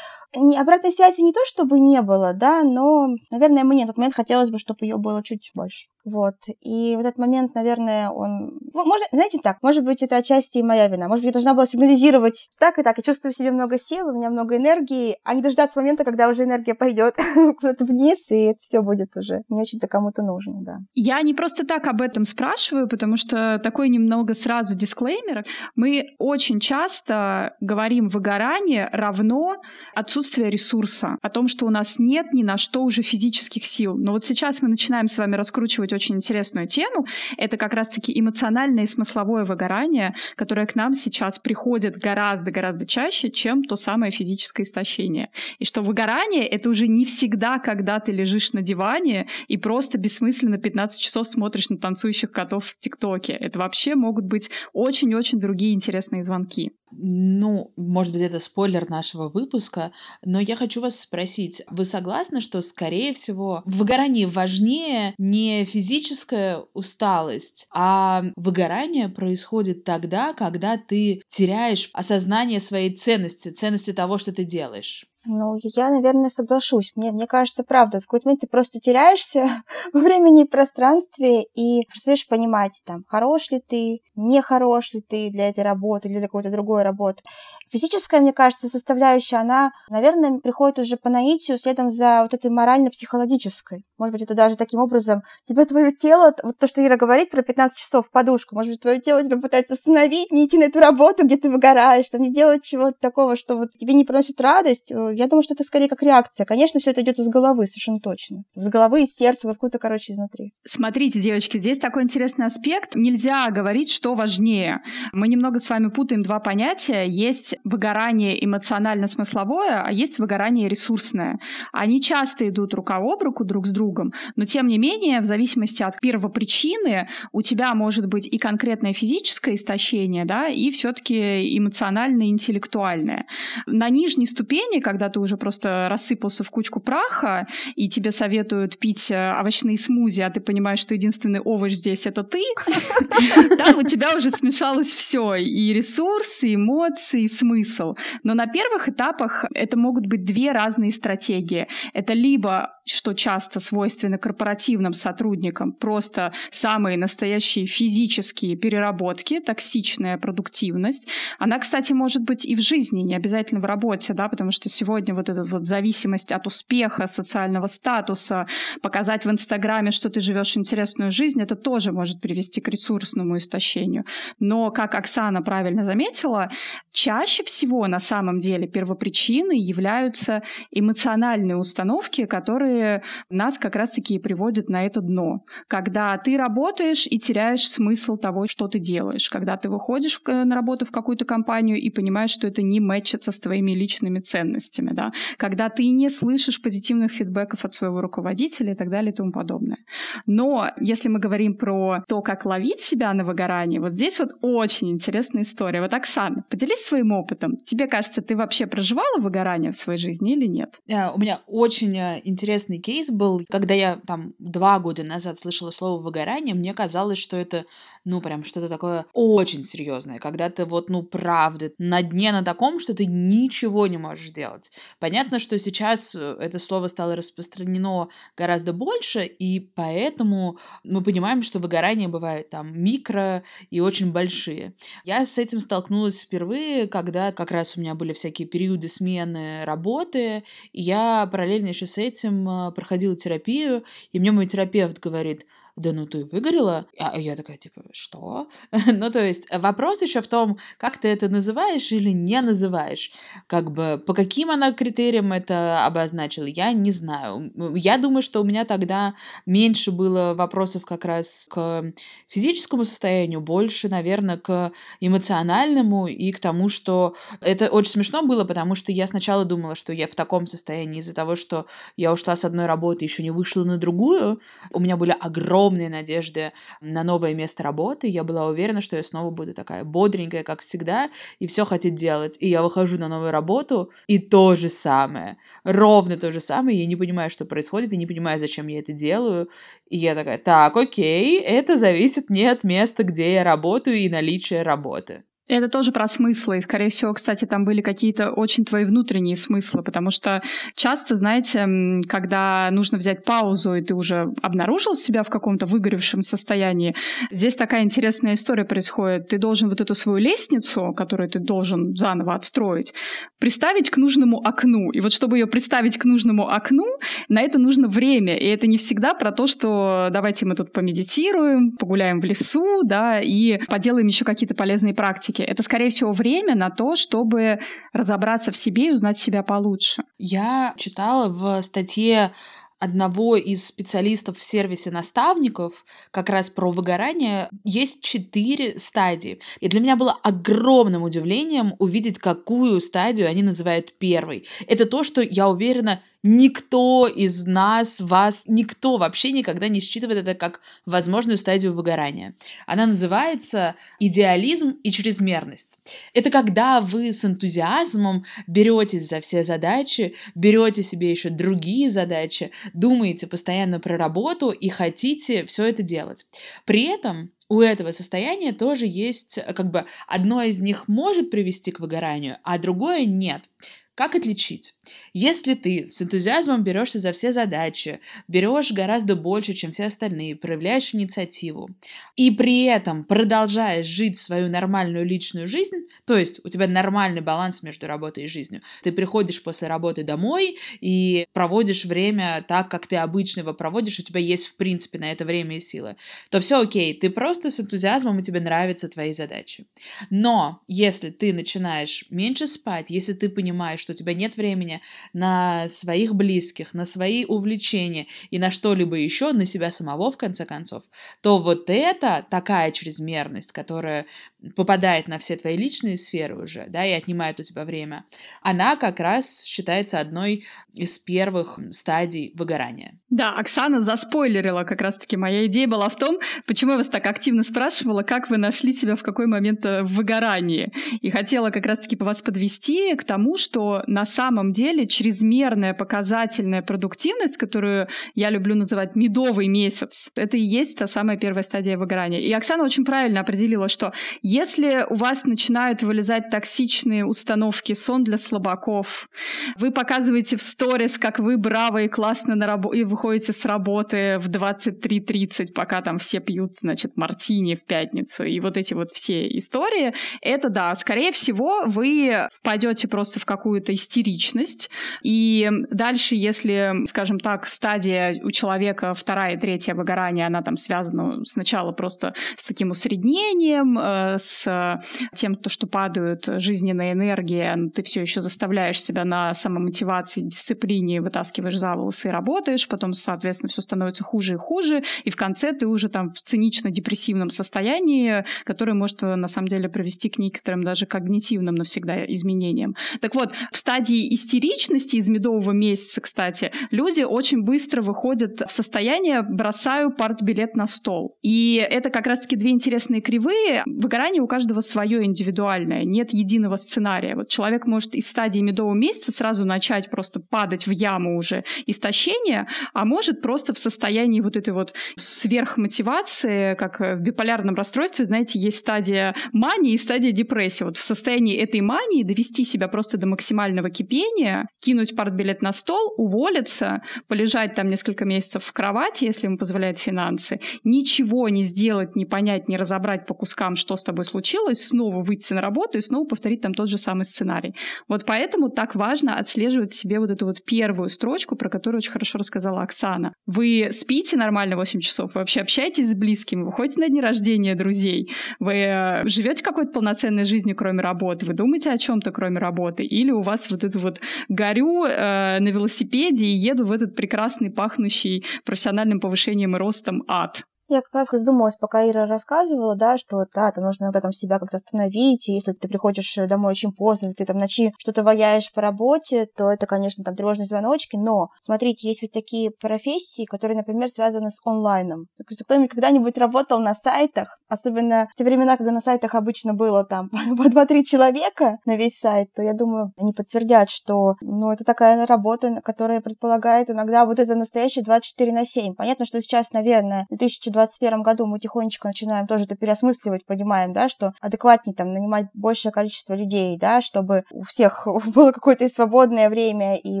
Обратной 0.34 0.92
связи 0.92 1.22
не 1.22 1.32
то, 1.32 1.40
чтобы 1.46 1.80
не 1.80 2.02
было, 2.02 2.25
да, 2.32 2.62
но, 2.62 3.08
наверное, 3.30 3.64
мне 3.64 3.84
в 3.84 3.88
тот 3.88 3.96
момент 3.96 4.14
хотелось 4.14 4.50
бы, 4.50 4.58
чтобы 4.58 4.78
ее 4.82 4.96
было 4.96 5.22
чуть 5.22 5.50
больше. 5.54 5.88
Вот. 6.06 6.36
И 6.60 6.94
вот 6.96 7.04
этот 7.04 7.18
момент, 7.18 7.54
наверное, 7.54 8.10
он... 8.10 8.60
Ну, 8.72 8.86
можно, 8.86 9.04
знаете 9.10 9.38
так, 9.42 9.58
может 9.62 9.84
быть, 9.84 10.02
это 10.04 10.18
отчасти 10.18 10.58
и 10.58 10.62
моя 10.62 10.86
вина. 10.86 11.08
Может 11.08 11.22
быть, 11.22 11.30
я 11.30 11.32
должна 11.32 11.54
была 11.54 11.66
сигнализировать 11.66 12.48
так 12.60 12.78
и 12.78 12.84
так. 12.84 12.96
Я 12.98 13.02
чувствую 13.02 13.32
в 13.32 13.36
себе 13.36 13.50
много 13.50 13.76
сил, 13.76 14.06
у 14.06 14.12
меня 14.12 14.30
много 14.30 14.56
энергии, 14.56 15.16
а 15.24 15.34
не 15.34 15.42
дождаться 15.42 15.80
момента, 15.80 16.04
когда 16.04 16.28
уже 16.28 16.44
энергия 16.44 16.74
пойдет 16.74 17.16
куда-то 17.58 17.84
вниз, 17.84 18.30
и 18.30 18.44
это 18.44 18.58
все 18.60 18.82
будет 18.82 19.16
уже 19.16 19.42
не 19.48 19.60
очень-то 19.60 19.88
кому-то 19.88 20.22
нужно, 20.22 20.62
да. 20.62 20.76
Я 20.94 21.20
не 21.22 21.34
просто 21.34 21.66
так 21.66 21.88
об 21.88 22.00
этом 22.00 22.24
спрашиваю, 22.24 22.88
потому 22.88 23.16
что 23.16 23.58
такой 23.62 23.88
немного 23.88 24.34
сразу 24.34 24.76
дисклеймер. 24.76 25.44
Мы 25.74 26.14
очень 26.18 26.60
часто 26.60 27.56
говорим 27.60 28.08
выгорание 28.08 28.88
равно 28.92 29.56
отсутствие 29.94 30.50
ресурса, 30.50 31.16
о 31.20 31.30
том, 31.30 31.48
что 31.48 31.66
у 31.66 31.70
нас 31.70 31.96
нет 31.98 32.15
ни 32.32 32.42
на 32.42 32.56
что 32.56 32.82
уже 32.82 33.02
физических 33.02 33.64
сил. 33.64 33.96
Но 33.96 34.12
вот 34.12 34.24
сейчас 34.24 34.62
мы 34.62 34.68
начинаем 34.68 35.08
с 35.08 35.18
вами 35.18 35.36
раскручивать 35.36 35.92
очень 35.92 36.16
интересную 36.16 36.66
тему. 36.66 37.06
Это 37.36 37.56
как 37.56 37.74
раз-таки 37.74 38.18
эмоциональное 38.18 38.84
и 38.84 38.86
смысловое 38.86 39.44
выгорание, 39.44 40.14
которое 40.36 40.66
к 40.66 40.74
нам 40.74 40.94
сейчас 40.94 41.38
приходит 41.38 41.98
гораздо-гораздо 41.98 42.86
чаще, 42.86 43.30
чем 43.30 43.64
то 43.64 43.76
самое 43.76 44.10
физическое 44.10 44.62
истощение. 44.62 45.30
И 45.58 45.64
что 45.64 45.82
выгорание— 45.82 46.46
это 46.48 46.68
уже 46.68 46.88
не 46.88 47.04
всегда, 47.04 47.58
когда 47.58 48.00
ты 48.00 48.12
лежишь 48.12 48.52
на 48.52 48.62
диване 48.62 49.28
и 49.48 49.56
просто 49.56 49.98
бессмысленно 49.98 50.58
15 50.58 51.00
часов 51.00 51.28
смотришь 51.28 51.68
на 51.68 51.78
танцующих 51.78 52.30
котов 52.32 52.66
в 52.66 52.78
ТикТоке. 52.78 53.32
Это 53.32 53.58
вообще 53.58 53.94
могут 53.94 54.24
быть 54.24 54.50
очень-очень 54.72 55.38
другие 55.38 55.74
интересные 55.74 56.22
звонки. 56.22 56.72
Ну, 56.92 57.72
может 57.76 58.12
быть, 58.12 58.22
это 58.22 58.38
спойлер 58.38 58.88
нашего 58.88 59.28
выпуска, 59.28 59.92
но 60.24 60.38
я 60.40 60.56
хочу 60.56 60.80
вас 60.80 61.00
спросить, 61.00 61.62
вы 61.68 61.84
согласны, 61.84 62.40
что, 62.40 62.60
скорее 62.60 63.12
всего, 63.12 63.62
в 63.66 63.78
выгорании 63.78 64.24
важнее 64.24 65.14
не 65.18 65.64
физическая 65.64 66.64
усталость, 66.74 67.66
а 67.72 68.24
выгорание 68.36 69.08
происходит 69.08 69.84
тогда, 69.84 70.32
когда 70.32 70.76
ты 70.76 71.22
теряешь 71.28 71.90
осознание 71.92 72.60
своей 72.60 72.94
ценности, 72.94 73.48
ценности 73.48 73.92
того, 73.92 74.18
что 74.18 74.32
ты 74.32 74.44
делаешь? 74.44 75.06
Ну, 75.28 75.56
я, 75.60 75.90
наверное, 75.90 76.30
соглашусь. 76.30 76.92
Мне, 76.94 77.10
мне 77.10 77.26
кажется, 77.26 77.64
правда, 77.64 77.98
в 77.98 78.04
какой-то 78.04 78.28
момент 78.28 78.42
ты 78.42 78.46
просто 78.46 78.78
теряешься 78.78 79.48
во 79.92 80.00
времени 80.00 80.42
и 80.42 80.48
пространстве 80.48 81.42
и 81.42 81.84
перестаешь 81.86 82.28
понимать, 82.28 82.80
там, 82.84 83.04
хорош 83.08 83.50
ли 83.50 83.60
ты, 83.60 84.00
не 84.14 84.40
хорош 84.40 84.92
ли 84.92 85.00
ты 85.00 85.30
для 85.30 85.48
этой 85.48 85.64
работы 85.64 86.08
или 86.08 86.18
для 86.18 86.28
какой-то 86.28 86.50
другой 86.50 86.82
работы. 86.82 87.22
Физическая, 87.70 88.20
мне 88.20 88.32
кажется, 88.32 88.68
составляющая, 88.68 89.36
она, 89.36 89.72
наверное, 89.88 90.38
приходит 90.38 90.78
уже 90.78 90.96
по 90.96 91.10
наитию 91.10 91.58
следом 91.58 91.90
за 91.90 92.20
вот 92.22 92.32
этой 92.32 92.50
морально-психологической. 92.50 93.84
Может 93.98 94.12
быть, 94.12 94.22
это 94.22 94.34
даже 94.34 94.56
таким 94.56 94.80
образом 94.80 95.22
тебе 95.44 95.64
твое 95.64 95.92
тело, 95.92 96.34
вот 96.42 96.56
то, 96.56 96.66
что 96.66 96.84
Ира 96.84 96.96
говорит 96.96 97.30
про 97.30 97.42
15 97.42 97.76
часов 97.76 98.06
в 98.06 98.10
подушку, 98.10 98.54
может 98.54 98.70
быть, 98.70 98.80
твое 98.80 99.00
тело 99.00 99.22
тебя 99.24 99.38
пытается 99.38 99.74
остановить, 99.74 100.30
не 100.30 100.46
идти 100.46 100.56
на 100.58 100.64
эту 100.64 100.78
работу, 100.78 101.24
где 101.24 101.36
ты 101.36 101.50
выгораешь, 101.50 102.08
там, 102.08 102.22
не 102.22 102.32
делать 102.32 102.62
чего-то 102.62 102.96
такого, 103.00 103.34
что 103.34 103.56
вот 103.56 103.70
тебе 103.72 103.94
не 103.94 104.04
приносит 104.04 104.40
радость. 104.40 104.92
Я 105.16 105.28
думаю, 105.28 105.42
что 105.42 105.54
это 105.54 105.64
скорее 105.64 105.88
как 105.88 106.02
реакция. 106.02 106.44
Конечно, 106.44 106.78
все 106.78 106.90
это 106.90 107.00
идет 107.00 107.18
из 107.18 107.28
головы, 107.28 107.66
совершенно 107.66 108.00
точно. 108.00 108.44
Из 108.54 108.68
головы, 108.68 109.04
из 109.04 109.14
сердца, 109.14 109.50
откуда-то, 109.50 109.78
короче, 109.78 110.12
изнутри. 110.12 110.52
Смотрите, 110.66 111.20
девочки, 111.20 111.58
здесь 111.58 111.78
такой 111.78 112.02
интересный 112.02 112.44
аспект. 112.44 112.94
Нельзя 112.94 113.50
говорить, 113.50 113.90
что 113.90 114.14
важнее. 114.14 114.82
Мы 115.12 115.28
немного 115.28 115.58
с 115.58 115.70
вами 115.70 115.88
путаем 115.88 116.22
два 116.22 116.38
понятия. 116.38 117.04
Есть 117.08 117.56
выгорание 117.64 118.44
эмоционально-смысловое, 118.44 119.82
а 119.86 119.90
есть 119.90 120.18
выгорание 120.18 120.68
ресурсное. 120.68 121.38
Они 121.72 122.02
часто 122.02 122.46
идут 122.48 122.74
рука 122.74 122.96
об 122.96 123.22
руку 123.22 123.44
друг 123.44 123.66
с 123.66 123.70
другом, 123.70 124.12
но 124.36 124.44
тем 124.44 124.66
не 124.66 124.76
менее, 124.76 125.20
в 125.20 125.24
зависимости 125.24 125.82
от 125.82 125.98
первопричины, 126.00 127.08
у 127.32 127.40
тебя 127.40 127.74
может 127.74 128.06
быть 128.06 128.26
и 128.26 128.36
конкретное 128.36 128.92
физическое 128.92 129.54
истощение, 129.54 130.26
да, 130.26 130.48
и 130.48 130.70
все-таки 130.70 131.56
эмоциональное, 131.56 132.26
интеллектуальное. 132.26 133.26
На 133.66 133.88
нижней 133.88 134.26
ступени, 134.26 134.80
когда 134.80 135.05
ты 135.08 135.20
уже 135.20 135.36
просто 135.36 135.88
рассыпался 135.90 136.44
в 136.44 136.50
кучку 136.50 136.80
праха, 136.80 137.46
и 137.74 137.88
тебе 137.88 138.12
советуют 138.12 138.78
пить 138.78 139.10
э, 139.10 139.34
овощные 139.38 139.78
смузи, 139.78 140.22
а 140.22 140.30
ты 140.30 140.40
понимаешь, 140.40 140.80
что 140.80 140.94
единственный 140.94 141.40
овощ 141.40 141.72
здесь 141.72 142.06
это 142.06 142.22
ты, 142.22 142.42
там 143.58 143.78
у 143.78 143.82
тебя 143.82 144.08
уже 144.16 144.30
смешалось 144.30 144.94
все, 144.94 145.34
и 145.34 145.72
ресурсы, 145.72 146.48
и 146.48 146.54
эмоции, 146.54 147.22
и 147.22 147.28
смысл. 147.28 147.94
Но 148.22 148.34
на 148.34 148.46
первых 148.46 148.88
этапах 148.88 149.44
это 149.54 149.78
могут 149.78 150.06
быть 150.06 150.24
две 150.24 150.52
разные 150.52 150.90
стратегии. 150.90 151.68
Это 151.92 152.12
либо 152.12 152.76
что 152.86 153.14
часто 153.14 153.60
свойственно 153.60 154.16
корпоративным 154.16 154.92
сотрудникам, 154.92 155.72
просто 155.72 156.32
самые 156.50 156.96
настоящие 156.96 157.66
физические 157.66 158.56
переработки, 158.56 159.40
токсичная 159.40 160.18
продуктивность. 160.18 161.08
Она, 161.38 161.58
кстати, 161.58 161.92
может 161.92 162.22
быть 162.22 162.46
и 162.46 162.54
в 162.54 162.60
жизни, 162.60 163.02
не 163.02 163.16
обязательно 163.16 163.60
в 163.60 163.64
работе, 163.64 164.14
да, 164.14 164.28
потому 164.28 164.52
что 164.52 164.68
сегодня 164.68 164.95
вот 165.12 165.28
эта 165.28 165.44
вот 165.44 165.66
зависимость 165.66 166.32
от 166.32 166.46
успеха, 166.46 167.06
социального 167.06 167.66
статуса, 167.66 168.46
показать 168.82 169.24
в 169.24 169.30
Инстаграме, 169.30 169.90
что 169.90 170.08
ты 170.08 170.20
живешь 170.20 170.56
интересную 170.56 171.10
жизнь, 171.10 171.40
это 171.40 171.56
тоже 171.56 171.92
может 171.92 172.20
привести 172.20 172.60
к 172.60 172.68
ресурсному 172.68 173.36
истощению. 173.36 174.04
Но, 174.38 174.70
как 174.70 174.94
Оксана 174.94 175.42
правильно 175.42 175.84
заметила, 175.84 176.50
чаще 176.92 177.44
всего 177.44 177.86
на 177.86 177.98
самом 177.98 178.38
деле 178.38 178.68
первопричиной 178.68 179.58
являются 179.58 180.42
эмоциональные 180.70 181.56
установки, 181.56 182.26
которые 182.26 183.02
нас 183.30 183.58
как 183.58 183.76
раз-таки 183.76 184.14
и 184.14 184.18
приводят 184.18 184.68
на 184.68 184.84
это 184.84 185.00
дно. 185.00 185.40
Когда 185.68 186.16
ты 186.18 186.36
работаешь 186.36 187.06
и 187.08 187.18
теряешь 187.18 187.68
смысл 187.68 188.16
того, 188.16 188.46
что 188.46 188.68
ты 188.68 188.78
делаешь. 188.78 189.28
Когда 189.28 189.56
ты 189.56 189.68
выходишь 189.68 190.20
на 190.26 190.54
работу 190.54 190.84
в 190.84 190.90
какую-то 190.90 191.24
компанию 191.24 191.78
и 191.78 191.90
понимаешь, 191.90 192.30
что 192.30 192.46
это 192.46 192.62
не 192.62 192.80
мэчится 192.80 193.32
с 193.32 193.40
твоими 193.40 193.72
личными 193.72 194.20
ценностями. 194.20 194.75
Да? 194.82 195.12
Когда 195.36 195.68
ты 195.68 195.86
не 195.88 196.08
слышишь 196.08 196.60
позитивных 196.60 197.12
фидбэков 197.12 197.64
от 197.64 197.72
своего 197.72 198.00
руководителя 198.00 198.72
и 198.72 198.76
так 198.76 198.90
далее 198.90 199.12
и 199.12 199.14
тому 199.14 199.32
подобное. 199.32 199.78
Но 200.26 200.70
если 200.80 201.08
мы 201.08 201.18
говорим 201.18 201.56
про 201.56 202.04
то, 202.08 202.22
как 202.22 202.44
ловить 202.44 202.80
себя 202.80 203.12
на 203.14 203.24
выгорании, 203.24 203.78
вот 203.78 203.92
здесь 203.92 204.18
вот 204.18 204.30
очень 204.42 204.90
интересная 204.90 205.42
история. 205.42 205.80
Вот, 205.80 205.92
Оксана, 205.92 206.44
поделись 206.50 206.84
своим 206.84 207.12
опытом. 207.12 207.56
Тебе 207.56 207.86
кажется, 207.86 208.22
ты 208.22 208.36
вообще 208.36 208.66
проживала 208.66 209.20
выгорание 209.20 209.70
в 209.70 209.76
своей 209.76 209.98
жизни 209.98 210.32
или 210.32 210.46
нет? 210.46 210.74
Э, 210.88 211.10
у 211.14 211.18
меня 211.18 211.40
очень 211.46 211.96
э, 211.96 212.20
интересный 212.24 212.78
кейс 212.78 213.10
был, 213.10 213.42
когда 213.50 213.74
я 213.74 213.98
там 214.06 214.34
два 214.38 214.78
года 214.78 215.02
назад 215.04 215.38
слышала 215.38 215.70
слово 215.70 216.02
выгорание, 216.02 216.54
мне 216.54 216.74
казалось, 216.74 217.18
что 217.18 217.36
это, 217.36 217.64
ну, 218.04 218.20
прям 218.20 218.44
что-то 218.44 218.68
такое 218.68 219.06
очень 219.12 219.64
серьезное, 219.64 220.18
когда 220.18 220.50
ты 220.50 220.64
вот, 220.64 220.90
ну, 220.90 221.02
правда, 221.02 221.70
на 221.78 222.02
дне 222.02 222.32
на 222.32 222.42
таком, 222.42 222.80
что 222.80 222.94
ты 222.94 223.06
ничего 223.06 223.86
не 223.86 223.98
можешь 223.98 224.30
делать. 224.30 224.65
Понятно, 224.98 225.38
что 225.38 225.58
сейчас 225.58 226.14
э, 226.14 226.36
это 226.40 226.58
слово 226.58 226.88
стало 226.88 227.16
распространено 227.16 228.08
гораздо 228.36 228.72
больше, 228.72 229.24
и 229.24 229.60
поэтому 229.60 230.58
мы 230.84 231.02
понимаем, 231.02 231.42
что 231.42 231.58
выгорание 231.58 232.08
бывает 232.08 232.50
там 232.50 232.78
микро 232.78 233.42
и 233.70 233.80
очень 233.80 234.12
большие. 234.12 234.74
Я 235.04 235.24
с 235.24 235.38
этим 235.38 235.60
столкнулась 235.60 236.22
впервые, 236.22 236.86
когда 236.86 237.32
как 237.32 237.50
раз 237.50 237.76
у 237.76 237.80
меня 237.80 237.94
были 237.94 238.12
всякие 238.12 238.48
периоды 238.48 238.88
смены 238.88 239.64
работы, 239.64 240.44
и 240.72 240.82
я 240.82 241.28
параллельно 241.30 241.68
еще 241.68 241.86
с 241.86 241.98
этим 241.98 242.48
а, 242.48 242.70
проходила 242.70 243.16
терапию, 243.16 243.82
и 244.12 244.20
мне 244.20 244.32
мой 244.32 244.46
терапевт 244.46 244.98
говорит, 245.00 245.46
да 245.76 245.92
ну 245.92 246.06
ты 246.06 246.24
выгорела? 246.24 246.86
А 246.98 247.18
я 247.18 247.36
такая, 247.36 247.58
типа, 247.58 247.82
что? 247.92 248.48
ну, 248.86 249.10
то 249.10 249.22
есть 249.22 249.46
вопрос 249.52 250.00
еще 250.00 250.22
в 250.22 250.28
том, 250.28 250.58
как 250.78 250.98
ты 250.98 251.08
это 251.08 251.28
называешь 251.28 251.92
или 251.92 252.10
не 252.10 252.40
называешь. 252.40 253.12
Как 253.46 253.70
бы 253.70 254.02
по 254.04 254.14
каким 254.14 254.50
она 254.50 254.72
критериям 254.72 255.32
это 255.34 255.84
обозначила, 255.84 256.46
я 256.46 256.72
не 256.72 256.92
знаю. 256.92 257.52
Я 257.74 257.98
думаю, 257.98 258.22
что 258.22 258.40
у 258.40 258.44
меня 258.44 258.64
тогда 258.64 259.14
меньше 259.44 259.92
было 259.92 260.32
вопросов 260.34 260.86
как 260.86 261.04
раз 261.04 261.46
к 261.50 261.92
физическому 262.28 262.86
состоянию, 262.86 263.42
больше, 263.42 263.90
наверное, 263.90 264.38
к 264.38 264.72
эмоциональному 265.00 266.06
и 266.06 266.32
к 266.32 266.38
тому, 266.38 266.70
что 266.70 267.14
это 267.40 267.68
очень 267.68 267.92
смешно 267.92 268.22
было, 268.22 268.44
потому 268.44 268.74
что 268.74 268.92
я 268.92 269.06
сначала 269.06 269.44
думала, 269.44 269.74
что 269.74 269.92
я 269.92 270.08
в 270.08 270.14
таком 270.14 270.46
состоянии 270.46 271.00
из-за 271.00 271.14
того, 271.14 271.36
что 271.36 271.66
я 271.98 272.12
ушла 272.12 272.34
с 272.34 272.46
одной 272.46 272.64
работы, 272.64 273.04
еще 273.04 273.22
не 273.22 273.30
вышла 273.30 273.64
на 273.64 273.76
другую. 273.76 274.40
У 274.70 274.80
меня 274.80 274.96
были 274.96 275.14
огромные 275.20 275.65
огромные 275.66 275.88
надежды 275.88 276.52
на 276.80 277.02
новое 277.02 277.34
место 277.34 277.62
работы. 277.62 278.08
Я 278.08 278.24
была 278.24 278.46
уверена, 278.46 278.80
что 278.80 278.96
я 278.96 279.02
снова 279.02 279.30
буду 279.30 279.52
такая 279.52 279.84
бодренькая, 279.84 280.42
как 280.42 280.60
всегда, 280.60 281.10
и 281.40 281.46
все 281.46 281.64
хотеть 281.64 281.94
делать. 281.94 282.36
И 282.40 282.48
я 282.48 282.62
выхожу 282.62 282.98
на 282.98 283.08
новую 283.08 283.30
работу, 283.30 283.90
и 284.06 284.18
то 284.18 284.54
же 284.54 284.68
самое. 284.68 285.36
Ровно 285.64 286.16
то 286.16 286.32
же 286.32 286.40
самое. 286.40 286.78
Я 286.78 286.86
не 286.86 286.96
понимаю, 286.96 287.30
что 287.30 287.44
происходит, 287.44 287.92
и 287.92 287.96
не 287.96 288.06
понимаю, 288.06 288.38
зачем 288.40 288.68
я 288.68 288.78
это 288.78 288.92
делаю. 288.92 289.48
И 289.90 289.98
я 289.98 290.14
такая, 290.14 290.38
так, 290.38 290.76
окей, 290.76 291.40
это 291.40 291.76
зависит 291.76 292.30
не 292.30 292.46
от 292.46 292.64
места, 292.64 293.02
где 293.02 293.34
я 293.34 293.44
работаю 293.44 293.96
и 293.96 294.08
наличия 294.08 294.62
работы. 294.62 295.24
Это 295.48 295.68
тоже 295.68 295.92
про 295.92 296.08
смыслы. 296.08 296.58
И, 296.58 296.60
скорее 296.60 296.88
всего, 296.88 297.12
кстати, 297.12 297.44
там 297.44 297.64
были 297.64 297.80
какие-то 297.80 298.32
очень 298.32 298.64
твои 298.64 298.84
внутренние 298.84 299.36
смыслы, 299.36 299.84
потому 299.84 300.10
что 300.10 300.42
часто, 300.74 301.14
знаете, 301.14 301.66
когда 302.08 302.68
нужно 302.72 302.98
взять 302.98 303.24
паузу, 303.24 303.74
и 303.74 303.82
ты 303.82 303.94
уже 303.94 304.26
обнаружил 304.42 304.96
себя 304.96 305.22
в 305.22 305.28
каком-то 305.28 305.66
выгоревшем 305.66 306.22
состоянии, 306.22 306.96
здесь 307.30 307.54
такая 307.54 307.84
интересная 307.84 308.34
история 308.34 308.64
происходит. 308.64 309.28
Ты 309.28 309.38
должен 309.38 309.68
вот 309.68 309.80
эту 309.80 309.94
свою 309.94 310.18
лестницу, 310.18 310.92
которую 310.96 311.30
ты 311.30 311.38
должен 311.38 311.94
заново 311.94 312.34
отстроить, 312.34 312.92
приставить 313.38 313.90
к 313.90 313.98
нужному 313.98 314.44
окну. 314.44 314.90
И 314.90 315.00
вот 315.00 315.12
чтобы 315.12 315.38
ее 315.38 315.46
приставить 315.46 315.96
к 315.96 316.04
нужному 316.04 316.48
окну, 316.48 316.86
на 317.28 317.40
это 317.40 317.60
нужно 317.60 317.86
время. 317.86 318.36
И 318.36 318.46
это 318.46 318.66
не 318.66 318.78
всегда 318.78 319.14
про 319.14 319.30
то, 319.30 319.46
что 319.46 320.08
давайте 320.12 320.44
мы 320.44 320.56
тут 320.56 320.72
помедитируем, 320.72 321.76
погуляем 321.78 322.20
в 322.20 322.24
лесу, 322.24 322.82
да, 322.82 323.20
и 323.20 323.58
поделаем 323.68 324.08
еще 324.08 324.24
какие-то 324.24 324.56
полезные 324.56 324.94
практики 324.94 325.35
практики. 325.36 325.42
Это, 325.42 325.62
скорее 325.62 325.88
всего, 325.88 326.12
время 326.12 326.54
на 326.54 326.70
то, 326.70 326.96
чтобы 326.96 327.60
разобраться 327.92 328.50
в 328.50 328.56
себе 328.56 328.88
и 328.88 328.92
узнать 328.92 329.18
себя 329.18 329.42
получше. 329.42 330.02
Я 330.18 330.74
читала 330.76 331.28
в 331.28 331.62
статье 331.62 332.32
одного 332.78 333.36
из 333.36 333.66
специалистов 333.66 334.36
в 334.36 334.44
сервисе 334.44 334.90
наставников 334.90 335.86
как 336.10 336.28
раз 336.28 336.50
про 336.50 336.70
выгорание 336.70 337.48
есть 337.64 338.02
четыре 338.02 338.78
стадии. 338.78 339.40
И 339.60 339.68
для 339.68 339.80
меня 339.80 339.96
было 339.96 340.12
огромным 340.22 341.02
удивлением 341.02 341.74
увидеть, 341.78 342.18
какую 342.18 342.80
стадию 342.80 343.30
они 343.30 343.42
называют 343.42 343.98
первой. 343.98 344.46
Это 344.66 344.84
то, 344.84 345.04
что, 345.04 345.22
я 345.22 345.48
уверена, 345.48 346.02
никто 346.26 347.06
из 347.06 347.46
нас, 347.46 348.00
вас, 348.00 348.44
никто 348.46 348.98
вообще 348.98 349.32
никогда 349.32 349.68
не 349.68 349.80
считывает 349.80 350.18
это 350.18 350.34
как 350.34 350.60
возможную 350.84 351.38
стадию 351.38 351.72
выгорания. 351.72 352.34
Она 352.66 352.86
называется 352.86 353.76
идеализм 353.98 354.76
и 354.82 354.90
чрезмерность. 354.90 355.80
Это 356.12 356.30
когда 356.30 356.80
вы 356.80 357.12
с 357.12 357.24
энтузиазмом 357.24 358.24
беретесь 358.46 359.08
за 359.08 359.20
все 359.20 359.44
задачи, 359.44 360.14
берете 360.34 360.82
себе 360.82 361.10
еще 361.10 361.30
другие 361.30 361.90
задачи, 361.90 362.50
думаете 362.74 363.26
постоянно 363.26 363.80
про 363.80 363.96
работу 363.96 364.50
и 364.50 364.68
хотите 364.68 365.46
все 365.46 365.64
это 365.64 365.82
делать. 365.82 366.26
При 366.64 366.82
этом 366.82 367.30
у 367.48 367.60
этого 367.60 367.92
состояния 367.92 368.52
тоже 368.52 368.86
есть, 368.86 369.38
как 369.54 369.70
бы, 369.70 369.86
одно 370.08 370.42
из 370.42 370.60
них 370.60 370.88
может 370.88 371.30
привести 371.30 371.70
к 371.70 371.80
выгоранию, 371.80 372.38
а 372.42 372.58
другое 372.58 373.04
нет. 373.04 373.48
Как 373.96 374.14
отличить? 374.14 374.74
Если 375.14 375.54
ты 375.54 375.90
с 375.90 376.02
энтузиазмом 376.02 376.62
берешься 376.62 376.98
за 376.98 377.12
все 377.12 377.32
задачи, 377.32 378.00
берешь 378.28 378.70
гораздо 378.70 379.16
больше, 379.16 379.54
чем 379.54 379.70
все 379.70 379.86
остальные, 379.86 380.36
проявляешь 380.36 380.94
инициативу, 380.94 381.70
и 382.14 382.30
при 382.30 382.64
этом 382.64 383.04
продолжаешь 383.04 383.86
жить 383.86 384.18
свою 384.18 384.50
нормальную 384.50 385.06
личную 385.06 385.46
жизнь, 385.46 385.86
то 386.04 386.14
есть 386.14 386.44
у 386.44 386.50
тебя 386.50 386.68
нормальный 386.68 387.22
баланс 387.22 387.62
между 387.62 387.86
работой 387.86 388.24
и 388.24 388.28
жизнью, 388.28 388.60
ты 388.82 388.92
приходишь 388.92 389.42
после 389.42 389.66
работы 389.66 390.02
домой 390.02 390.58
и 390.82 391.26
проводишь 391.32 391.86
время 391.86 392.44
так, 392.46 392.70
как 392.70 392.86
ты 392.86 392.96
обычно 392.96 393.40
его 393.40 393.54
проводишь, 393.54 393.98
у 393.98 394.02
тебя 394.02 394.20
есть, 394.20 394.46
в 394.48 394.56
принципе, 394.56 394.98
на 394.98 395.10
это 395.10 395.24
время 395.24 395.56
и 395.56 395.60
силы, 395.60 395.96
то 396.28 396.40
все 396.40 396.60
окей, 396.60 396.92
ты 396.92 397.08
просто 397.08 397.50
с 397.50 397.58
энтузиазмом, 397.60 398.18
и 398.18 398.22
тебе 398.22 398.40
нравятся 398.40 398.90
твои 398.90 399.14
задачи. 399.14 399.64
Но 400.10 400.60
если 400.66 401.08
ты 401.08 401.32
начинаешь 401.32 402.04
меньше 402.10 402.46
спать, 402.46 402.90
если 402.90 403.14
ты 403.14 403.30
понимаешь, 403.30 403.85
что 403.86 403.92
у 403.92 403.96
тебя 403.96 404.14
нет 404.14 404.36
времени 404.36 404.80
на 405.12 405.68
своих 405.68 406.16
близких, 406.16 406.74
на 406.74 406.84
свои 406.84 407.24
увлечения 407.24 408.08
и 408.30 408.38
на 408.40 408.50
что-либо 408.50 408.96
еще, 408.96 409.32
на 409.32 409.44
себя 409.44 409.70
самого, 409.70 410.10
в 410.10 410.16
конце 410.16 410.44
концов, 410.44 410.82
то 411.20 411.38
вот 411.38 411.70
это 411.70 412.26
такая 412.28 412.72
чрезмерность, 412.72 413.52
которая 413.52 414.06
попадает 414.54 415.08
на 415.08 415.18
все 415.18 415.36
твои 415.36 415.56
личные 415.56 415.96
сферы 415.96 416.36
уже, 416.36 416.66
да, 416.68 416.84
и 416.84 416.92
отнимает 416.92 417.40
у 417.40 417.42
тебя 417.42 417.64
время, 417.64 418.04
она 418.42 418.76
как 418.76 419.00
раз 419.00 419.44
считается 419.44 419.98
одной 419.98 420.44
из 420.74 420.98
первых 420.98 421.58
стадий 421.70 422.32
выгорания. 422.34 422.98
Да, 423.08 423.34
Оксана 423.34 423.80
заспойлерила 423.80 424.64
как 424.64 424.82
раз-таки. 424.82 425.16
Моя 425.16 425.46
идея 425.46 425.66
была 425.68 425.88
в 425.88 425.96
том, 425.96 426.18
почему 426.46 426.72
я 426.72 426.76
вас 426.76 426.88
так 426.88 427.06
активно 427.06 427.44
спрашивала, 427.44 428.02
как 428.02 428.30
вы 428.30 428.36
нашли 428.36 428.72
себя 428.72 428.94
в 428.96 429.02
какой 429.02 429.26
момент 429.26 429.64
э, 429.64 429.82
в 429.82 429.94
выгорании. 429.94 430.72
И 431.00 431.10
хотела 431.10 431.50
как 431.50 431.66
раз-таки 431.66 431.96
по 431.96 432.04
вас 432.04 432.20
подвести 432.20 432.94
к 432.94 433.04
тому, 433.04 433.36
что 433.36 433.82
на 433.86 434.04
самом 434.04 434.52
деле 434.52 434.86
чрезмерная 434.86 435.72
показательная 435.72 436.62
продуктивность, 436.62 437.36
которую 437.36 437.88
я 438.14 438.30
люблю 438.30 438.54
называть 438.54 438.96
медовый 438.96 439.48
месяц, 439.48 440.10
это 440.14 440.36
и 440.36 440.42
есть 440.42 440.76
та 440.78 440.86
самая 440.86 441.16
первая 441.16 441.42
стадия 441.42 441.78
выгорания. 441.78 442.20
И 442.20 442.32
Оксана 442.32 442.64
очень 442.64 442.84
правильно 442.84 443.20
определила, 443.20 443.68
что 443.68 443.92
если 444.28 444.84
у 444.90 444.96
вас 444.96 445.24
начинают 445.24 445.84
вылезать 445.84 446.30
токсичные 446.30 447.04
установки, 447.04 447.74
сон 447.74 448.02
для 448.02 448.16
слабаков, 448.16 449.08
вы 449.56 449.70
показываете 449.70 450.36
в 450.36 450.42
сторис, 450.42 450.98
как 450.98 451.20
вы 451.20 451.38
браво 451.38 451.82
и 451.82 451.88
классно 451.88 452.34
на 452.34 452.44
рабо- 452.44 452.74
и 452.74 452.82
выходите 452.82 453.32
с 453.32 453.44
работы 453.44 454.18
в 454.18 454.28
23.30, 454.28 455.52
пока 455.54 455.80
там 455.80 455.98
все 455.98 456.18
пьют, 456.18 456.56
значит, 456.56 456.96
мартини 456.96 457.54
в 457.54 457.64
пятницу, 457.64 458.24
и 458.24 458.40
вот 458.40 458.56
эти 458.56 458.74
вот 458.74 458.90
все 458.90 459.28
истории, 459.28 459.94
это 460.20 460.50
да, 460.50 460.74
скорее 460.74 461.12
всего, 461.12 461.62
вы 461.66 462.26
впадете 462.40 462.88
просто 462.88 463.20
в 463.20 463.26
какую-то 463.26 463.72
истеричность, 463.72 464.70
и 465.04 465.48
дальше, 465.70 466.16
если, 466.16 466.84
скажем 466.86 467.20
так, 467.20 467.46
стадия 467.46 468.20
у 468.24 468.32
человека 468.32 468.92
вторая 468.92 469.36
и 469.36 469.40
третья 469.40 469.76
выгорание, 469.76 470.26
она 470.26 470.42
там 470.42 470.56
связана 470.56 471.24
сначала 471.24 471.70
просто 471.70 472.12
с 472.36 472.44
таким 472.44 472.70
усреднением, 472.70 473.78
э, 473.78 474.15
с 474.18 474.80
тем, 475.14 475.36
то, 475.36 475.48
что 475.48 475.66
падают 475.66 476.24
жизненная 476.26 476.92
энергия, 476.92 477.56
ты 477.74 477.82
все 477.82 478.00
еще 478.00 478.22
заставляешь 478.22 478.80
себя 478.80 479.04
на 479.04 479.34
самомотивации, 479.34 480.22
дисциплине, 480.22 481.00
вытаскиваешь 481.00 481.58
за 481.58 481.74
волосы 481.74 482.08
и 482.08 482.10
работаешь, 482.10 482.68
потом, 482.68 482.92
соответственно, 482.92 483.48
все 483.48 483.62
становится 483.62 484.04
хуже 484.04 484.34
и 484.34 484.36
хуже, 484.36 484.82
и 485.04 485.10
в 485.10 485.16
конце 485.16 485.52
ты 485.52 485.66
уже 485.66 485.88
там 485.88 486.12
в 486.12 486.20
цинично-депрессивном 486.20 487.30
состоянии, 487.30 488.24
которое 488.44 488.74
может 488.74 489.02
на 489.02 489.28
самом 489.28 489.48
деле 489.48 489.68
привести 489.68 490.08
к 490.08 490.18
некоторым 490.18 490.64
даже 490.64 490.86
когнитивным 490.86 491.54
навсегда 491.54 492.04
изменениям. 492.06 492.74
Так 493.00 493.14
вот, 493.14 493.32
в 493.50 493.56
стадии 493.56 494.14
истеричности 494.14 494.96
из 494.96 495.08
медового 495.08 495.52
месяца, 495.52 496.00
кстати, 496.00 496.52
люди 496.70 497.02
очень 497.02 497.42
быстро 497.42 497.82
выходят 497.82 498.40
в 498.40 498.50
состояние 498.50 499.22
«бросаю 499.22 499.90
партбилет 499.90 500.56
на 500.56 500.66
стол». 500.66 501.16
И 501.22 501.56
это 501.56 501.90
как 501.90 502.06
раз-таки 502.06 502.36
две 502.36 502.50
интересные 502.50 503.00
кривые. 503.00 503.62
Выгорание 503.66 504.05
у 504.14 504.26
каждого 504.26 504.60
свое 504.60 505.04
индивидуальное, 505.04 505.84
нет 505.84 506.12
единого 506.12 506.56
сценария. 506.56 507.14
Вот 507.14 507.28
человек 507.28 507.66
может 507.66 507.94
из 507.94 508.08
стадии 508.08 508.40
медового 508.40 508.74
месяца 508.74 509.12
сразу 509.12 509.44
начать 509.44 509.90
просто 509.90 510.20
падать 510.20 510.66
в 510.66 510.70
яму 510.70 511.16
уже 511.16 511.44
истощения, 511.66 512.48
а 512.72 512.84
может 512.84 513.22
просто 513.22 513.52
в 513.52 513.58
состоянии 513.58 514.20
вот 514.20 514.36
этой 514.36 514.52
вот 514.52 514.74
сверхмотивации, 514.96 516.54
как 516.54 516.80
в 516.80 516.96
биполярном 517.00 517.54
расстройстве, 517.54 518.06
знаете, 518.06 518.38
есть 518.38 518.58
стадия 518.58 519.14
мании 519.32 519.72
и 519.72 519.76
стадия 519.76 520.12
депрессии. 520.12 520.64
Вот 520.64 520.76
в 520.76 520.82
состоянии 520.82 521.36
этой 521.36 521.60
мании 521.60 522.02
довести 522.02 522.44
себя 522.44 522.68
просто 522.68 522.98
до 522.98 523.06
максимального 523.06 523.70
кипения, 523.70 524.48
кинуть 524.60 524.96
партбилет 524.96 525.42
на 525.42 525.52
стол, 525.52 525.94
уволиться, 525.96 526.82
полежать 527.08 527.54
там 527.54 527.68
несколько 527.68 528.04
месяцев 528.04 528.44
в 528.44 528.52
кровати, 528.52 529.04
если 529.04 529.26
ему 529.26 529.38
позволяют 529.38 529.78
финансы, 529.78 530.40
ничего 530.64 531.28
не 531.28 531.42
сделать, 531.42 531.96
не 531.96 532.04
понять, 532.04 532.48
не 532.48 532.56
разобрать 532.56 533.06
по 533.06 533.14
кускам, 533.14 533.56
что 533.56 533.76
с 533.76 533.84
тобой 533.84 533.95
случилось, 534.04 534.66
снова 534.66 535.02
выйти 535.02 535.32
на 535.32 535.40
работу 535.40 535.78
и 535.78 535.80
снова 535.80 536.06
повторить 536.06 536.40
там 536.40 536.54
тот 536.54 536.68
же 536.68 536.78
самый 536.78 537.04
сценарий. 537.04 537.54
Вот 537.88 538.04
поэтому 538.06 538.50
так 538.50 538.74
важно 538.74 539.18
отслеживать 539.18 539.72
себе 539.72 540.00
вот 540.00 540.10
эту 540.10 540.26
вот 540.26 540.44
первую 540.44 540.88
строчку, 540.88 541.36
про 541.36 541.48
которую 541.48 541.78
очень 541.78 541.92
хорошо 541.92 542.18
рассказала 542.18 542.62
Оксана. 542.62 543.12
Вы 543.26 543.68
спите 543.72 544.16
нормально 544.16 544.56
8 544.56 544.80
часов, 544.80 545.14
вы 545.14 545.20
вообще 545.20 545.40
общаетесь 545.40 545.90
с 545.90 545.94
близкими, 545.94 546.42
вы 546.42 546.52
ходите 546.52 546.80
на 546.80 546.88
дни 546.88 547.00
рождения 547.00 547.54
друзей, 547.54 548.12
вы 548.38 548.54
э, 548.54 549.06
живете 549.06 549.42
какой-то 549.42 549.72
полноценной 549.72 550.24
жизнью, 550.24 550.56
кроме 550.56 550.82
работы, 550.82 551.26
вы 551.26 551.34
думаете 551.34 551.70
о 551.70 551.78
чем-то, 551.78 552.10
кроме 552.12 552.38
работы, 552.38 552.84
или 552.84 553.10
у 553.10 553.20
вас 553.20 553.50
вот 553.50 553.64
это 553.64 553.78
вот 553.78 554.00
горю 554.28 554.84
э, 554.84 555.38
на 555.40 555.48
велосипеде 555.48 556.26
и 556.26 556.36
еду 556.36 556.66
в 556.66 556.72
этот 556.72 556.94
прекрасный, 556.94 557.50
пахнущий 557.50 558.24
профессиональным 558.44 559.00
повышением 559.00 559.56
и 559.56 559.58
ростом 559.58 560.02
ад. 560.08 560.42
Я 560.68 560.82
как 560.82 560.94
раз 560.94 561.08
задумалась, 561.12 561.56
пока 561.56 561.88
Ира 561.88 562.06
рассказывала, 562.06 562.74
да, 562.74 562.98
что 562.98 563.24
да, 563.32 563.52
там 563.52 563.64
нужно 563.64 563.84
иногда 563.84 564.00
там 564.00 564.10
себя 564.10 564.40
как-то 564.40 564.56
остановить, 564.56 565.28
и 565.28 565.32
если 565.32 565.52
ты 565.52 565.68
приходишь 565.68 566.16
домой 566.28 566.52
очень 566.52 566.72
поздно, 566.72 567.06
или 567.06 567.14
ты 567.14 567.24
там 567.24 567.38
ночи 567.38 567.72
что-то 567.78 568.02
ваяешь 568.02 568.52
по 568.52 568.60
работе, 568.60 569.26
то 569.36 569.48
это, 569.48 569.66
конечно, 569.66 570.02
там 570.02 570.16
тревожные 570.16 570.46
звоночки, 570.46 570.96
но, 570.96 571.28
смотрите, 571.40 571.88
есть 571.88 572.02
ведь 572.02 572.12
такие 572.12 572.50
профессии, 572.50 573.26
которые, 573.26 573.56
например, 573.56 573.88
связаны 573.90 574.32
с 574.32 574.40
онлайном. 574.44 575.06
Если 575.30 575.44
кто-нибудь 575.44 575.70
когда-нибудь 575.70 576.18
работал 576.18 576.58
на 576.58 576.74
сайтах, 576.74 577.38
особенно 577.48 578.08
в 578.12 578.18
те 578.18 578.24
времена, 578.24 578.56
когда 578.56 578.72
на 578.72 578.80
сайтах 578.80 579.14
обычно 579.14 579.54
было 579.54 579.84
там 579.84 580.08
по 580.36 580.48
2-3 580.48 580.82
человека 580.82 581.58
на 581.64 581.76
весь 581.76 581.98
сайт, 581.98 582.32
то 582.34 582.42
я 582.42 582.54
думаю, 582.54 582.92
они 582.96 583.12
подтвердят, 583.12 583.70
что, 583.70 584.14
ну, 584.20 584.50
это 584.50 584.64
такая 584.64 585.06
работа, 585.06 585.60
которая 585.62 586.00
предполагает 586.00 586.70
иногда 586.70 587.04
вот 587.04 587.20
это 587.20 587.36
настоящее 587.36 587.84
24 587.84 588.32
на 588.32 588.44
7. 588.44 588.74
Понятно, 588.74 589.04
что 589.04 589.22
сейчас, 589.22 589.52
наверное, 589.52 590.06
2020 590.10 590.55
2021 590.56 591.02
году 591.02 591.26
мы 591.26 591.38
тихонечко 591.38 591.88
начинаем 591.88 592.26
тоже 592.26 592.44
это 592.44 592.56
переосмысливать, 592.56 593.24
понимаем, 593.26 593.72
да, 593.72 593.88
что 593.88 594.12
адекватнее 594.20 594.74
там 594.74 594.92
нанимать 594.92 595.26
большее 595.34 595.72
количество 595.72 596.14
людей, 596.14 596.58
да, 596.58 596.80
чтобы 596.80 597.24
у 597.30 597.42
всех 597.42 597.86
было 598.14 598.32
какое-то 598.32 598.64
и 598.64 598.68
свободное 598.68 599.28
время, 599.30 599.76
и 599.76 600.00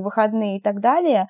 выходные 0.00 0.58
и 0.58 0.60
так 0.60 0.80
далее 0.80 1.28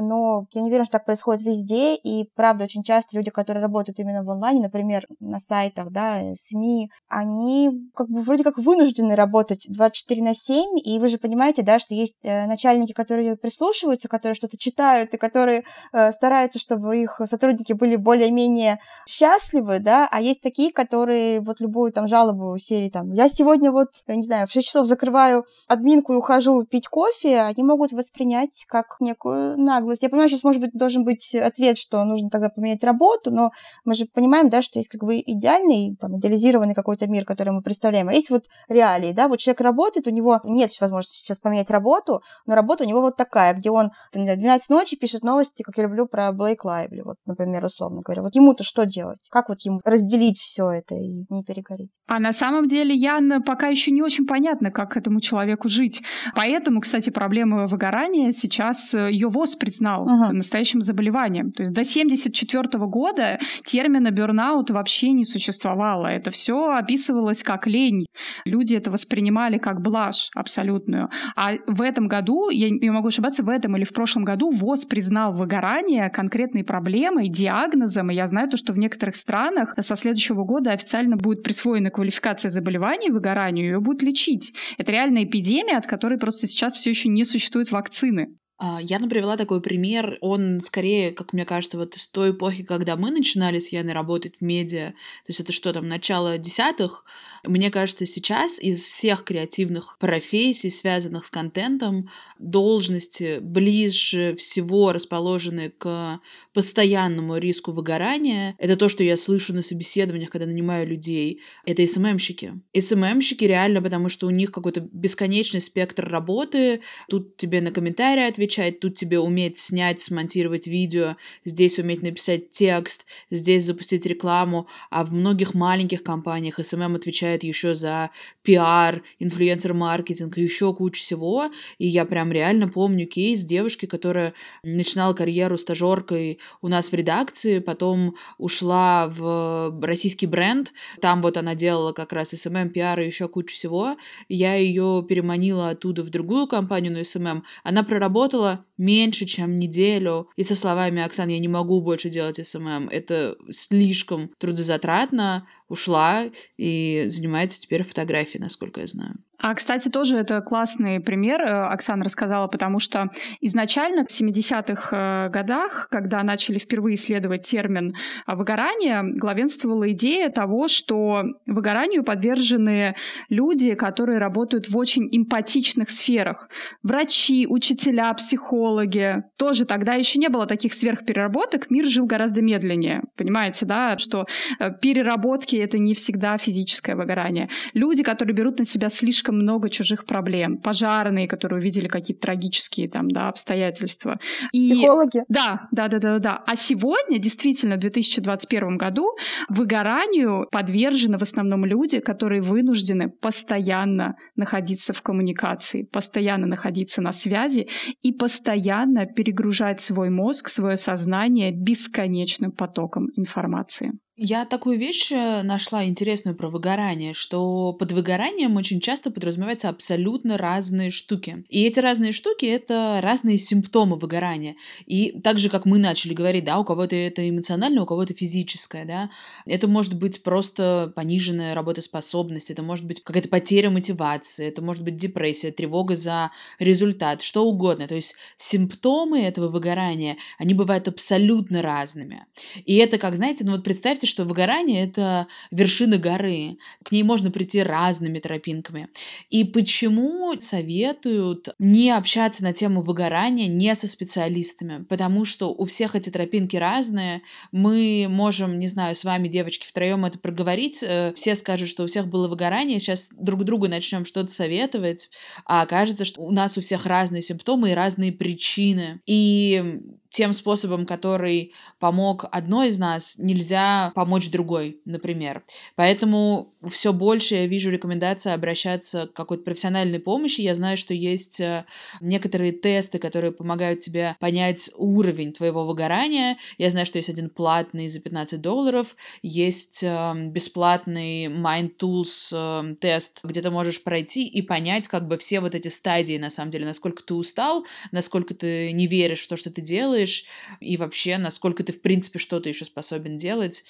но 0.00 0.46
я 0.52 0.62
не 0.62 0.68
уверена, 0.68 0.84
что 0.84 0.92
так 0.92 1.04
происходит 1.04 1.42
везде, 1.42 1.94
и 1.94 2.28
правда 2.34 2.64
очень 2.64 2.82
часто 2.82 3.16
люди, 3.16 3.30
которые 3.30 3.62
работают 3.62 3.98
именно 3.98 4.22
в 4.22 4.30
онлайне, 4.30 4.62
например, 4.62 5.06
на 5.20 5.40
сайтах, 5.40 5.90
да, 5.90 6.20
СМИ, 6.34 6.90
они 7.08 7.70
как 7.94 8.08
бы 8.08 8.22
вроде 8.22 8.44
как 8.44 8.58
вынуждены 8.58 9.14
работать 9.14 9.66
24 9.68 10.22
на 10.22 10.34
7, 10.34 10.78
и 10.82 10.98
вы 10.98 11.08
же 11.08 11.18
понимаете, 11.18 11.62
да, 11.62 11.78
что 11.78 11.94
есть 11.94 12.18
э, 12.22 12.46
начальники, 12.46 12.92
которые 12.92 13.36
прислушиваются, 13.36 14.08
которые 14.08 14.34
что-то 14.34 14.56
читают, 14.56 15.14
и 15.14 15.18
которые 15.18 15.64
э, 15.92 16.12
стараются, 16.12 16.58
чтобы 16.58 16.98
их 16.98 17.20
сотрудники 17.24 17.72
были 17.72 17.96
более-менее 17.96 18.78
счастливы, 19.06 19.78
да, 19.80 20.08
а 20.10 20.20
есть 20.20 20.42
такие, 20.42 20.72
которые 20.72 21.40
вот 21.40 21.60
любую 21.60 21.92
там 21.92 22.06
жалобу 22.06 22.56
серии 22.58 22.90
там, 22.90 23.12
я 23.12 23.28
сегодня 23.28 23.70
вот, 23.70 23.88
я 24.06 24.16
не 24.16 24.22
знаю, 24.22 24.46
в 24.46 24.52
6 24.52 24.66
часов 24.66 24.86
закрываю 24.86 25.44
админку 25.68 26.12
и 26.12 26.16
ухожу 26.16 26.64
пить 26.64 26.88
кофе, 26.88 27.40
они 27.40 27.62
могут 27.62 27.92
воспринять 27.92 28.64
как 28.68 28.96
некую 29.00 29.56
наглость 29.58 29.85
наглость. 29.86 30.02
Я 30.02 30.08
понимаю, 30.08 30.28
сейчас, 30.28 30.44
может 30.44 30.60
быть, 30.60 30.72
должен 30.72 31.04
быть 31.04 31.34
ответ, 31.34 31.78
что 31.78 32.04
нужно 32.04 32.28
тогда 32.28 32.48
поменять 32.48 32.82
работу, 32.84 33.30
но 33.30 33.50
мы 33.84 33.94
же 33.94 34.06
понимаем, 34.12 34.48
да, 34.48 34.62
что 34.62 34.78
есть 34.78 34.88
как 34.88 35.02
бы 35.02 35.18
идеальный, 35.18 35.96
там, 36.00 36.18
идеализированный 36.18 36.74
какой-то 36.74 37.06
мир, 37.06 37.24
который 37.24 37.52
мы 37.52 37.62
представляем, 37.62 38.08
а 38.08 38.12
есть 38.12 38.30
вот 38.30 38.44
реалии, 38.68 39.12
да, 39.12 39.28
вот 39.28 39.38
человек 39.38 39.60
работает, 39.60 40.06
у 40.06 40.10
него 40.10 40.40
нет 40.44 40.70
возможности 40.80 41.18
сейчас 41.18 41.38
поменять 41.38 41.70
работу, 41.70 42.20
но 42.46 42.54
работа 42.54 42.84
у 42.84 42.86
него 42.86 43.00
вот 43.00 43.16
такая, 43.16 43.54
где 43.54 43.70
он 43.70 43.90
там, 44.12 44.26
12 44.26 44.68
ночи 44.68 44.96
пишет 44.96 45.22
новости, 45.22 45.62
как 45.62 45.76
я 45.78 45.84
люблю, 45.84 46.06
про 46.06 46.32
Блейк 46.32 46.64
Лайвли, 46.64 47.02
вот, 47.02 47.16
например, 47.24 47.64
условно 47.64 48.02
говоря. 48.04 48.22
Вот 48.22 48.34
ему-то 48.34 48.64
что 48.64 48.84
делать? 48.84 49.20
Как 49.30 49.48
вот 49.48 49.60
ему 49.60 49.80
разделить 49.84 50.38
все 50.38 50.70
это 50.70 50.94
и 50.94 51.24
не 51.30 51.42
перегореть? 51.44 51.90
А 52.08 52.18
на 52.18 52.32
самом 52.32 52.66
деле, 52.66 52.94
Ян, 52.94 53.42
пока 53.42 53.68
еще 53.68 53.90
не 53.90 54.02
очень 54.02 54.26
понятно, 54.26 54.70
как 54.70 54.96
этому 54.96 55.20
человеку 55.20 55.68
жить. 55.68 56.02
Поэтому, 56.34 56.80
кстати, 56.80 57.10
проблема 57.10 57.66
выгорания 57.66 58.32
сейчас, 58.32 58.94
ее 58.94 59.28
ВОЗ 59.28 59.56
признал 59.76 60.02
угу. 60.02 60.32
настоящим 60.32 60.80
заболеванием. 60.80 61.52
То 61.52 61.62
есть 61.62 61.74
до 61.74 61.82
1974 61.82 62.86
года 62.86 63.38
термина 63.64 64.10
бернаут 64.10 64.70
вообще 64.70 65.12
не 65.12 65.24
существовало. 65.24 66.06
Это 66.06 66.30
все 66.30 66.70
описывалось 66.70 67.42
как 67.42 67.66
лень. 67.66 68.06
Люди 68.44 68.74
это 68.74 68.90
воспринимали 68.90 69.58
как 69.58 69.80
блажь 69.80 70.30
абсолютную. 70.34 71.10
А 71.36 71.52
в 71.66 71.82
этом 71.82 72.08
году, 72.08 72.48
я 72.50 72.70
не 72.70 72.90
могу 72.90 73.08
ошибаться, 73.08 73.42
в 73.42 73.48
этом 73.48 73.76
или 73.76 73.84
в 73.84 73.92
прошлом 73.92 74.24
году 74.24 74.50
ВОЗ 74.50 74.86
признал 74.86 75.34
выгорание 75.34 76.10
конкретной 76.10 76.64
проблемой, 76.64 77.28
диагнозом. 77.28 78.10
И 78.10 78.14
я 78.14 78.26
знаю 78.26 78.48
то, 78.48 78.56
что 78.56 78.72
в 78.72 78.78
некоторых 78.78 79.16
странах 79.16 79.74
со 79.78 79.96
следующего 79.96 80.44
года 80.44 80.72
официально 80.72 81.16
будет 81.16 81.42
присвоена 81.42 81.90
квалификация 81.90 82.50
заболеваний 82.50 83.10
выгоранию, 83.10 83.66
ее 83.66 83.80
будут 83.80 84.02
лечить. 84.02 84.54
Это 84.78 84.92
реальная 84.92 85.24
эпидемия, 85.24 85.76
от 85.76 85.86
которой 85.86 86.18
просто 86.18 86.46
сейчас 86.46 86.74
все 86.74 86.90
еще 86.90 87.08
не 87.08 87.24
существует 87.24 87.70
вакцины. 87.70 88.28
А, 88.58 88.80
я 88.80 88.98
привела 88.98 89.36
такой 89.36 89.60
пример. 89.60 90.16
Он 90.22 90.60
скорее, 90.60 91.12
как 91.12 91.32
мне 91.34 91.44
кажется, 91.44 91.76
вот 91.76 91.94
из 91.94 92.06
той 92.08 92.30
эпохи, 92.30 92.62
когда 92.62 92.96
мы 92.96 93.10
начинали 93.10 93.58
с 93.58 93.68
Яной 93.68 93.92
работать 93.92 94.36
в 94.40 94.44
медиа. 94.44 94.88
То 94.90 95.28
есть 95.28 95.40
это 95.40 95.52
что 95.52 95.72
там, 95.72 95.88
начало 95.88 96.38
десятых. 96.38 97.04
Мне 97.44 97.70
кажется, 97.70 98.06
сейчас 98.06 98.58
из 98.58 98.82
всех 98.82 99.24
креативных 99.24 99.98
профессий, 99.98 100.70
связанных 100.70 101.26
с 101.26 101.30
контентом, 101.30 102.08
должности 102.38 103.38
ближе 103.40 104.34
всего 104.36 104.92
расположены 104.92 105.70
к 105.70 106.20
постоянному 106.54 107.36
риску 107.36 107.72
выгорания. 107.72 108.56
Это 108.58 108.76
то, 108.76 108.88
что 108.88 109.04
я 109.04 109.18
слышу 109.18 109.52
на 109.52 109.62
собеседованиях, 109.62 110.30
когда 110.30 110.46
нанимаю 110.46 110.86
людей. 110.86 111.42
Это 111.66 111.86
СММщики. 111.86 112.54
СММщики 112.76 113.44
реально, 113.44 113.82
потому 113.82 114.08
что 114.08 114.26
у 114.26 114.30
них 114.30 114.50
какой-то 114.50 114.80
бесконечный 114.92 115.60
спектр 115.60 116.08
работы. 116.08 116.80
Тут 117.08 117.36
тебе 117.36 117.60
на 117.60 117.70
комментарии 117.70 118.26
отвечают, 118.26 118.45
отвечать, 118.46 118.80
тут 118.80 118.94
тебе 118.94 119.18
уметь 119.18 119.58
снять, 119.58 120.00
смонтировать 120.00 120.66
видео, 120.66 121.16
здесь 121.44 121.78
уметь 121.78 122.02
написать 122.02 122.50
текст, 122.50 123.04
здесь 123.30 123.64
запустить 123.64 124.06
рекламу, 124.06 124.68
а 124.90 125.04
в 125.04 125.12
многих 125.12 125.54
маленьких 125.54 126.02
компаниях 126.02 126.60
SMM 126.60 126.96
отвечает 126.96 127.42
еще 127.42 127.74
за 127.74 128.10
пиар, 128.42 129.02
инфлюенсер-маркетинг 129.18 130.38
и 130.38 130.42
еще 130.42 130.72
кучу 130.72 131.00
всего, 131.00 131.50
и 131.78 131.88
я 131.88 132.04
прям 132.04 132.30
реально 132.30 132.68
помню 132.68 133.06
кейс 133.06 133.42
девушки, 133.42 133.86
которая 133.86 134.32
начинала 134.62 135.12
карьеру 135.12 135.58
стажеркой 135.58 136.38
у 136.62 136.68
нас 136.68 136.90
в 136.90 136.94
редакции, 136.94 137.58
потом 137.58 138.14
ушла 138.38 139.08
в 139.08 139.76
российский 139.82 140.26
бренд, 140.26 140.72
там 141.00 141.20
вот 141.20 141.36
она 141.36 141.54
делала 141.54 141.92
как 141.92 142.12
раз 142.12 142.32
SMM, 142.32 142.68
пиар 142.68 143.00
и 143.00 143.06
еще 143.06 143.28
кучу 143.28 143.54
всего, 143.54 143.96
я 144.28 144.54
ее 144.54 145.04
переманила 145.08 145.70
оттуда 145.70 146.02
в 146.02 146.10
другую 146.10 146.46
компанию 146.46 146.92
на 146.92 146.98
SMM, 146.98 147.42
она 147.64 147.82
проработала 147.82 148.35
работала 148.36 148.64
меньше, 148.76 149.26
чем 149.26 149.56
неделю, 149.56 150.28
и 150.36 150.42
со 150.42 150.54
словами 150.54 151.02
«Оксан, 151.02 151.28
я 151.28 151.38
не 151.38 151.48
могу 151.48 151.80
больше 151.80 152.10
делать 152.10 152.44
SMM, 152.44 152.88
это 152.88 153.36
слишком 153.50 154.30
трудозатратно», 154.38 155.46
ушла 155.68 156.30
и 156.56 157.04
занимается 157.06 157.60
теперь 157.60 157.82
фотографией, 157.82 158.40
насколько 158.40 158.80
я 158.80 158.86
знаю. 158.86 159.16
А, 159.38 159.54
кстати, 159.54 159.88
тоже 159.88 160.16
это 160.16 160.40
классный 160.40 161.00
пример, 161.00 161.40
э, 161.42 161.66
Оксана 161.68 162.04
рассказала, 162.04 162.46
потому 162.46 162.78
что 162.78 163.10
изначально 163.40 164.04
в 164.04 164.10
70-х 164.10 164.96
э, 164.96 165.30
годах, 165.30 165.88
когда 165.90 166.22
начали 166.22 166.58
впервые 166.58 166.94
исследовать 166.94 167.42
термин 167.42 167.94
выгорание, 168.26 169.02
главенствовала 169.02 169.90
идея 169.92 170.30
того, 170.30 170.68
что 170.68 171.22
выгоранию 171.46 172.02
подвержены 172.02 172.96
люди, 173.28 173.74
которые 173.74 174.18
работают 174.18 174.68
в 174.68 174.76
очень 174.76 175.08
эмпатичных 175.10 175.90
сферах. 175.90 176.48
Врачи, 176.82 177.46
учителя, 177.48 178.12
психологи. 178.14 179.22
Тоже 179.36 179.66
тогда 179.66 179.94
еще 179.94 180.18
не 180.18 180.28
было 180.28 180.46
таких 180.46 180.72
сверхпереработок, 180.72 181.70
мир 181.70 181.84
жил 181.84 182.06
гораздо 182.06 182.40
медленнее. 182.40 183.02
Понимаете, 183.16 183.66
да, 183.66 183.98
что 183.98 184.26
э, 184.58 184.70
переработки— 184.80 185.56
это 185.56 185.78
не 185.78 185.94
всегда 185.94 186.38
физическое 186.38 186.96
выгорание. 186.96 187.48
Люди, 187.74 188.02
которые 188.02 188.34
берут 188.34 188.58
на 188.58 188.64
себя 188.64 188.88
слишком 188.88 189.25
слишком 189.26 189.36
много 189.36 189.70
чужих 189.70 190.04
проблем. 190.06 190.58
Пожарные, 190.58 191.26
которые 191.28 191.58
увидели 191.58 191.88
какие-то 191.88 192.22
трагические 192.22 192.88
там, 192.88 193.08
да, 193.08 193.28
обстоятельства. 193.28 194.18
И... 194.52 194.60
Психологи. 194.60 195.22
Да, 195.28 195.68
да, 195.72 195.88
да, 195.88 195.98
да, 195.98 196.18
да. 196.18 196.42
А 196.46 196.56
сегодня, 196.56 197.18
действительно, 197.18 197.76
в 197.76 197.80
2021 197.80 198.76
году 198.76 199.06
выгоранию 199.48 200.46
подвержены 200.50 201.18
в 201.18 201.22
основном 201.22 201.64
люди, 201.64 202.00
которые 202.00 202.40
вынуждены 202.40 203.08
постоянно 203.08 204.14
находиться 204.36 204.92
в 204.92 205.02
коммуникации, 205.02 205.82
постоянно 205.82 206.46
находиться 206.46 207.02
на 207.02 207.12
связи 207.12 207.68
и 208.02 208.12
постоянно 208.12 209.06
перегружать 209.06 209.80
свой 209.80 210.10
мозг, 210.10 210.48
свое 210.48 210.76
сознание 210.76 211.52
бесконечным 211.52 212.52
потоком 212.52 213.08
информации. 213.16 213.92
Я 214.18 214.46
такую 214.46 214.78
вещь 214.78 215.12
э, 215.12 215.42
нашла 215.42 215.84
интересную 215.84 216.34
про 216.34 216.48
выгорание, 216.48 217.12
что 217.12 217.74
под 217.74 217.92
выгоранием 217.92 218.56
очень 218.56 218.80
часто 218.80 219.10
подразумеваются 219.10 219.68
абсолютно 219.68 220.38
разные 220.38 220.90
штуки. 220.90 221.44
И 221.50 221.64
эти 221.64 221.80
разные 221.80 222.12
штуки— 222.12 222.46
это 222.46 223.00
разные 223.02 223.36
симптомы 223.36 223.96
выгорания. 223.96 224.56
И 224.86 225.20
так 225.20 225.38
же, 225.38 225.50
как 225.50 225.66
мы 225.66 225.76
начали 225.76 226.14
говорить, 226.14 226.44
да, 226.44 226.58
у 226.58 226.64
кого-то 226.64 226.96
это 226.96 227.28
эмоциональное, 227.28 227.82
у 227.82 227.86
кого-то 227.86 228.14
физическое, 228.14 228.86
да, 228.86 229.10
это 229.44 229.68
может 229.68 229.98
быть 229.98 230.22
просто 230.22 230.90
пониженная 230.96 231.54
работоспособность, 231.54 232.50
это 232.50 232.62
может 232.62 232.86
быть 232.86 233.04
какая-то 233.04 233.28
потеря 233.28 233.68
мотивации, 233.68 234.48
это 234.48 234.62
может 234.62 234.82
быть 234.82 234.96
депрессия, 234.96 235.50
тревога 235.50 235.94
за 235.94 236.30
результат, 236.58 237.20
что 237.20 237.44
угодно. 237.44 237.86
То 237.86 237.96
есть 237.96 238.16
симптомы 238.38 239.20
этого 239.20 239.48
выгорания, 239.48 240.16
они 240.38 240.54
бывают 240.54 240.88
абсолютно 240.88 241.60
разными. 241.60 242.24
И 242.64 242.76
это 242.76 242.96
как, 242.96 243.16
знаете, 243.16 243.44
ну 243.44 243.52
вот 243.52 243.62
представьте, 243.62 244.05
что 244.06 244.24
выгорание— 244.24 244.84
это 244.88 245.26
вершина 245.50 245.98
горы. 245.98 246.58
К 246.84 246.92
ней 246.92 247.02
можно 247.02 247.30
прийти 247.30 247.62
разными 247.62 248.18
тропинками. 248.18 248.88
И 249.30 249.44
почему 249.44 250.34
советуют 250.38 251.48
не 251.58 251.90
общаться 251.90 252.42
на 252.42 252.52
тему 252.52 252.82
выгорания 252.82 253.46
не 253.46 253.74
со 253.74 253.86
специалистами? 253.88 254.84
Потому 254.84 255.24
что 255.24 255.52
у 255.52 255.64
всех 255.66 255.94
эти 255.94 256.10
тропинки 256.10 256.56
разные. 256.56 257.22
Мы 257.52 258.06
можем, 258.08 258.58
не 258.58 258.68
знаю, 258.68 258.94
с 258.94 259.04
вами, 259.04 259.28
девочки, 259.28 259.66
втроем 259.66 260.04
это 260.04 260.18
проговорить. 260.18 260.82
Э, 260.82 261.12
все 261.14 261.34
скажут, 261.34 261.68
что 261.68 261.84
у 261.84 261.86
всех 261.86 262.06
было 262.06 262.28
выгорание. 262.28 262.80
Сейчас 262.80 263.12
друг 263.18 263.44
другу 263.44 263.68
начнем 263.68 264.04
что-то 264.04 264.32
советовать. 264.32 265.10
А 265.44 265.62
окажется, 265.62 266.04
что 266.04 266.22
у 266.22 266.30
нас 266.30 266.56
у 266.56 266.60
всех 266.60 266.86
разные 266.86 267.22
симптомы 267.22 267.70
и 267.70 267.74
разные 267.74 268.12
причины. 268.12 269.00
И 269.06 269.80
тем 270.10 270.32
способом, 270.32 270.86
который 270.86 271.52
помог 271.78 272.26
одной 272.30 272.68
из 272.68 272.78
нас, 272.78 273.18
нельзя 273.18 273.92
помочь 273.94 274.30
другой, 274.30 274.80
например. 274.84 275.42
Поэтому 275.74 276.54
все 276.68 276.92
больше 276.92 277.34
я 277.34 277.46
вижу 277.46 277.70
рекомендации 277.70 278.32
обращаться 278.32 279.06
к 279.06 279.12
какой-то 279.12 279.44
профессиональной 279.44 279.98
помощи. 279.98 280.40
Я 280.40 280.54
знаю, 280.54 280.76
что 280.76 280.94
есть 280.94 281.40
э, 281.40 281.64
некоторые 282.00 282.52
тесты, 282.52 282.98
которые 282.98 283.32
помогают 283.32 283.80
тебе 283.80 284.16
понять 284.20 284.70
уровень 284.76 285.32
твоего 285.32 285.64
выгорания. 285.64 286.38
Я 286.58 286.70
знаю, 286.70 286.86
что 286.86 286.98
есть 286.98 287.10
один 287.10 287.30
платный 287.30 287.88
за 287.88 288.00
15 288.00 288.40
долларов, 288.40 288.96
есть 289.22 289.82
э, 289.82 290.14
бесплатный 290.28 291.26
Mind 291.26 291.76
Tools 291.78 292.32
э, 292.32 292.74
тест, 292.76 293.20
где 293.24 293.42
ты 293.42 293.50
можешь 293.50 293.82
пройти 293.82 294.26
и 294.26 294.42
понять 294.42 294.88
как 294.88 295.06
бы 295.06 295.18
все 295.18 295.40
вот 295.40 295.54
эти 295.54 295.68
стадии, 295.68 296.18
на 296.18 296.30
самом 296.30 296.50
деле, 296.50 296.64
насколько 296.66 297.02
ты 297.02 297.14
устал, 297.14 297.64
насколько 297.92 298.34
ты 298.34 298.72
не 298.72 298.86
веришь 298.86 299.22
в 299.22 299.28
то, 299.28 299.36
что 299.36 299.50
ты 299.50 299.60
делаешь, 299.60 300.05
делаешь, 300.06 300.24
и 300.60 300.76
вообще, 300.76 301.18
насколько 301.18 301.62
ты, 301.64 301.72
в 301.72 301.82
принципе, 301.82 302.18
что-то 302.18 302.48
еще 302.48 302.64
способен 302.64 303.16
делать. 303.16 303.64